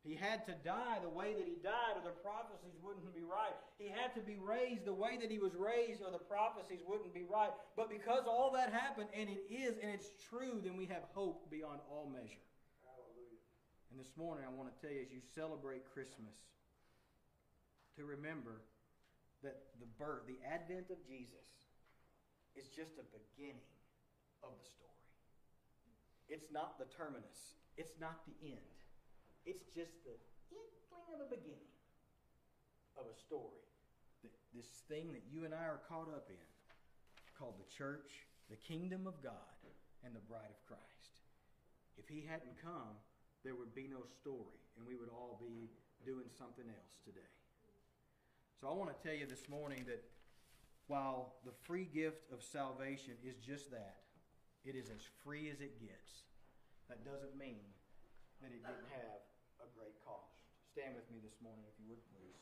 He 0.03 0.15
had 0.15 0.45
to 0.47 0.55
die 0.63 0.97
the 1.03 1.11
way 1.11 1.35
that 1.35 1.43
he 1.43 1.59
died, 1.59 1.99
or 1.99 2.03
the 2.07 2.15
prophecies 2.23 2.79
wouldn't 2.79 3.11
be 3.13 3.21
right. 3.21 3.51
He 3.77 3.91
had 3.91 4.15
to 4.15 4.21
be 4.23 4.39
raised 4.39 4.85
the 4.85 4.95
way 4.95 5.19
that 5.19 5.29
he 5.29 5.39
was 5.39 5.51
raised, 5.55 6.01
or 6.01 6.11
the 6.11 6.23
prophecies 6.23 6.79
wouldn't 6.87 7.13
be 7.13 7.27
right. 7.27 7.51
But 7.75 7.91
because 7.91 8.23
all 8.23 8.51
that 8.55 8.71
happened, 8.71 9.11
and 9.11 9.27
it 9.27 9.43
is, 9.51 9.75
and 9.83 9.91
it's 9.91 10.15
true, 10.29 10.63
then 10.63 10.77
we 10.77 10.85
have 10.87 11.03
hope 11.11 11.51
beyond 11.51 11.83
all 11.91 12.07
measure. 12.07 12.39
Hallelujah. 12.87 13.43
And 13.91 13.99
this 13.99 14.15
morning, 14.15 14.47
I 14.47 14.51
want 14.55 14.71
to 14.71 14.75
tell 14.79 14.95
you, 14.95 15.03
as 15.03 15.11
you 15.11 15.19
celebrate 15.35 15.83
Christmas, 15.91 16.35
to 17.99 18.05
remember 18.07 18.63
that 19.43 19.75
the 19.83 19.87
birth, 19.99 20.23
the 20.31 20.39
advent 20.47 20.87
of 20.95 21.03
Jesus, 21.03 21.43
is 22.55 22.71
just 22.71 22.95
a 22.95 23.05
beginning 23.11 23.67
of 24.43 24.55
the 24.55 24.63
story. 24.63 25.03
It's 26.31 26.47
not 26.55 26.79
the 26.79 26.87
terminus, 26.95 27.59
it's 27.75 27.99
not 27.99 28.23
the 28.23 28.35
end. 28.47 28.63
It's 29.45 29.65
just 29.75 30.03
the 30.03 30.15
inkling 30.51 31.07
of 31.13 31.27
a 31.27 31.29
beginning 31.29 31.73
of 32.97 33.05
a 33.07 33.15
story. 33.15 33.63
This 34.53 34.83
thing 34.89 35.13
that 35.13 35.23
you 35.31 35.45
and 35.45 35.53
I 35.53 35.63
are 35.63 35.79
caught 35.87 36.09
up 36.09 36.27
in, 36.29 36.47
called 37.37 37.55
the 37.59 37.69
church, 37.71 38.27
the 38.49 38.57
kingdom 38.57 39.07
of 39.07 39.21
God, 39.23 39.55
and 40.03 40.15
the 40.15 40.25
bride 40.27 40.49
of 40.49 40.59
Christ. 40.67 41.23
If 41.97 42.07
he 42.07 42.25
hadn't 42.27 42.59
come, 42.61 42.97
there 43.43 43.55
would 43.55 43.75
be 43.75 43.87
no 43.87 44.03
story, 44.19 44.59
and 44.75 44.87
we 44.87 44.95
would 44.95 45.09
all 45.09 45.39
be 45.39 45.69
doing 46.05 46.27
something 46.37 46.65
else 46.67 46.95
today. 47.05 47.31
So 48.59 48.67
I 48.67 48.73
want 48.73 48.91
to 48.91 48.99
tell 48.99 49.15
you 49.15 49.25
this 49.25 49.47
morning 49.47 49.85
that 49.87 50.03
while 50.87 51.35
the 51.45 51.53
free 51.63 51.85
gift 51.85 52.27
of 52.33 52.43
salvation 52.43 53.13
is 53.23 53.37
just 53.37 53.71
that, 53.71 54.03
it 54.65 54.75
is 54.75 54.89
as 54.89 55.05
free 55.23 55.49
as 55.49 55.61
it 55.61 55.79
gets. 55.79 56.27
That 56.89 57.05
doesn't 57.05 57.37
mean 57.37 57.63
that 58.41 58.51
it 58.51 58.65
didn't 58.65 58.91
have 58.91 59.23
a 59.59 59.69
great 59.75 59.95
cost. 60.03 60.31
Stand 60.71 60.95
with 60.95 61.07
me 61.11 61.19
this 61.23 61.35
morning, 61.43 61.63
if 61.67 61.75
you 61.79 61.91
would, 61.91 62.03
please. 62.15 62.39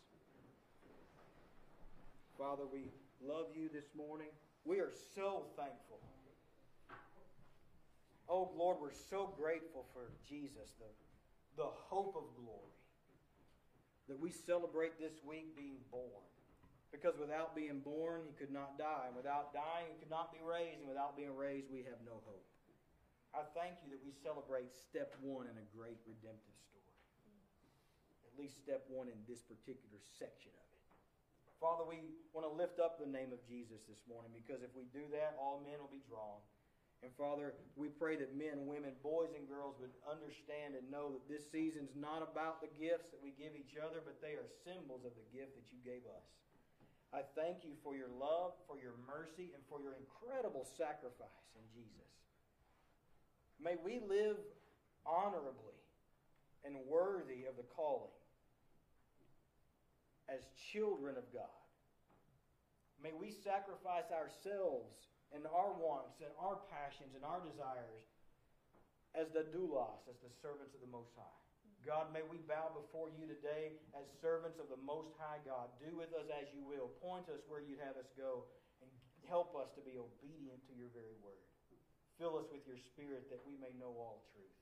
Father, 2.37 2.69
we 2.69 2.93
love 3.21 3.49
you 3.57 3.69
this 3.69 3.89
morning. 3.97 4.29
We 4.65 4.77
are 4.79 4.93
so 5.15 5.49
thankful. 5.57 5.97
Oh, 8.29 8.51
Lord, 8.53 8.77
we're 8.83 8.93
so 9.09 9.33
grateful 9.39 9.87
for 9.95 10.11
Jesus, 10.27 10.75
the, 10.77 10.91
the 11.55 11.71
hope 11.89 12.13
of 12.13 12.27
glory, 12.35 12.75
that 14.11 14.19
we 14.19 14.29
celebrate 14.29 14.99
this 14.99 15.15
week 15.23 15.55
being 15.55 15.79
born. 15.89 16.21
Because 16.91 17.17
without 17.19 17.55
being 17.55 17.79
born, 17.83 18.21
he 18.27 18.35
could 18.35 18.51
not 18.51 18.77
die. 18.77 19.07
And 19.07 19.15
without 19.15 19.51
dying, 19.51 19.91
he 19.91 19.99
could 19.99 20.11
not 20.11 20.31
be 20.31 20.39
raised. 20.39 20.79
And 20.79 20.87
without 20.87 21.17
being 21.17 21.35
raised, 21.35 21.67
we 21.71 21.83
have 21.83 21.99
no 22.05 22.19
hope. 22.23 22.45
I 23.35 23.43
thank 23.57 23.75
you 23.83 23.91
that 23.91 23.99
we 24.05 24.15
celebrate 24.23 24.71
step 24.71 25.15
one 25.19 25.47
in 25.51 25.57
a 25.57 25.67
great 25.75 25.99
redemptive 26.07 26.55
story. 26.63 26.76
At 28.37 28.45
least 28.45 28.61
step 28.61 28.85
one 28.85 29.09
in 29.09 29.17
this 29.25 29.41
particular 29.41 29.97
section 30.21 30.53
of 30.53 30.67
it. 30.69 30.85
Father, 31.57 31.81
we 31.81 32.05
want 32.37 32.45
to 32.45 32.53
lift 32.53 32.77
up 32.77 33.01
the 33.01 33.09
name 33.09 33.33
of 33.33 33.41
Jesus 33.49 33.81
this 33.89 34.05
morning 34.05 34.29
because 34.29 34.61
if 34.61 34.69
we 34.77 34.85
do 34.93 35.09
that, 35.09 35.33
all 35.41 35.57
men 35.65 35.81
will 35.81 35.89
be 35.89 36.05
drawn. 36.05 36.37
And 37.01 37.09
Father, 37.17 37.57
we 37.73 37.89
pray 37.89 38.13
that 38.21 38.37
men, 38.37 38.69
women, 38.69 38.93
boys, 39.01 39.33
and 39.33 39.49
girls 39.49 39.73
would 39.81 39.89
understand 40.05 40.77
and 40.77 40.85
know 40.93 41.09
that 41.17 41.25
this 41.25 41.49
season's 41.49 41.97
not 41.97 42.21
about 42.21 42.61
the 42.61 42.69
gifts 42.77 43.09
that 43.09 43.17
we 43.25 43.33
give 43.33 43.57
each 43.57 43.73
other, 43.73 44.05
but 44.05 44.21
they 44.21 44.37
are 44.37 44.45
symbols 44.61 45.01
of 45.01 45.17
the 45.17 45.25
gift 45.33 45.57
that 45.57 45.65
you 45.73 45.81
gave 45.81 46.05
us. 46.05 46.25
I 47.09 47.25
thank 47.33 47.65
you 47.65 47.73
for 47.81 47.97
your 47.97 48.13
love, 48.21 48.53
for 48.69 48.77
your 48.77 48.97
mercy, 49.09 49.49
and 49.57 49.65
for 49.65 49.81
your 49.81 49.97
incredible 49.97 50.69
sacrifice 50.77 51.49
in 51.57 51.65
Jesus. 51.73 52.09
May 53.57 53.81
we 53.81 53.97
live 54.05 54.37
honorably 55.09 55.77
and 56.65 56.77
worthy 56.85 57.45
of 57.49 57.57
the 57.57 57.65
calling 57.73 58.16
as 60.27 60.43
children 60.71 61.15
of 61.15 61.25
God. 61.31 61.63
May 62.99 63.13
we 63.13 63.31
sacrifice 63.31 64.09
ourselves 64.11 65.07
and 65.31 65.45
our 65.47 65.71
wants 65.75 66.19
and 66.23 66.31
our 66.39 66.59
passions 66.71 67.13
and 67.15 67.23
our 67.23 67.39
desires 67.43 68.07
as 69.15 69.29
the 69.31 69.47
doulos, 69.49 70.03
as 70.09 70.17
the 70.21 70.33
servants 70.43 70.75
of 70.75 70.81
the 70.83 70.91
Most 70.91 71.13
High. 71.15 71.41
God, 71.85 72.11
may 72.11 72.25
we 72.27 72.43
bow 72.43 72.73
before 72.75 73.07
you 73.07 73.29
today 73.29 73.71
as 73.95 74.03
servants 74.19 74.59
of 74.59 74.67
the 74.67 74.81
Most 74.81 75.15
High 75.15 75.39
God. 75.47 75.71
Do 75.79 75.95
with 75.95 76.11
us 76.11 76.27
as 76.35 76.51
you 76.51 76.65
will. 76.65 76.91
Point 76.99 77.29
us 77.31 77.39
where 77.47 77.63
you'd 77.63 77.79
have 77.79 77.95
us 77.95 78.09
go 78.17 78.43
and 78.83 78.89
help 79.29 79.55
us 79.55 79.71
to 79.79 79.81
be 79.85 79.95
obedient 79.95 80.59
to 80.67 80.73
your 80.75 80.91
very 80.91 81.15
word. 81.23 81.39
Fill 82.19 82.35
us 82.41 82.49
with 82.49 82.65
your 82.65 82.81
spirit 82.91 83.29
that 83.29 83.39
we 83.45 83.55
may 83.61 83.71
know 83.77 83.93
all 83.93 84.25
truth. 84.33 84.57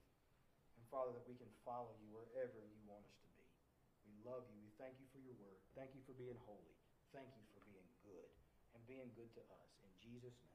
And 0.75 0.83
Father, 0.91 1.15
that 1.15 1.25
we 1.25 1.39
can 1.39 1.49
follow 1.63 1.95
you 2.03 2.11
wherever 2.11 2.59
you 2.61 2.81
want 2.85 3.01
us 3.07 3.15
to 3.15 3.27
be. 3.31 3.47
We 4.11 4.15
love 4.27 4.43
you. 4.51 4.59
We 4.59 4.75
thank 4.75 4.99
you 4.99 5.07
for. 5.09 5.14
Thank 5.75 5.91
you 5.91 5.99
for 6.07 6.15
being 6.15 6.39
holy. 6.47 6.71
Thank 7.11 7.27
you 7.35 7.43
for 7.51 7.59
being 7.67 7.83
good 8.07 8.31
and 8.71 8.79
being 8.87 9.11
good 9.11 9.27
to 9.35 9.41
us. 9.51 9.71
In 9.83 9.91
Jesus' 9.99 10.39
name. 10.39 10.54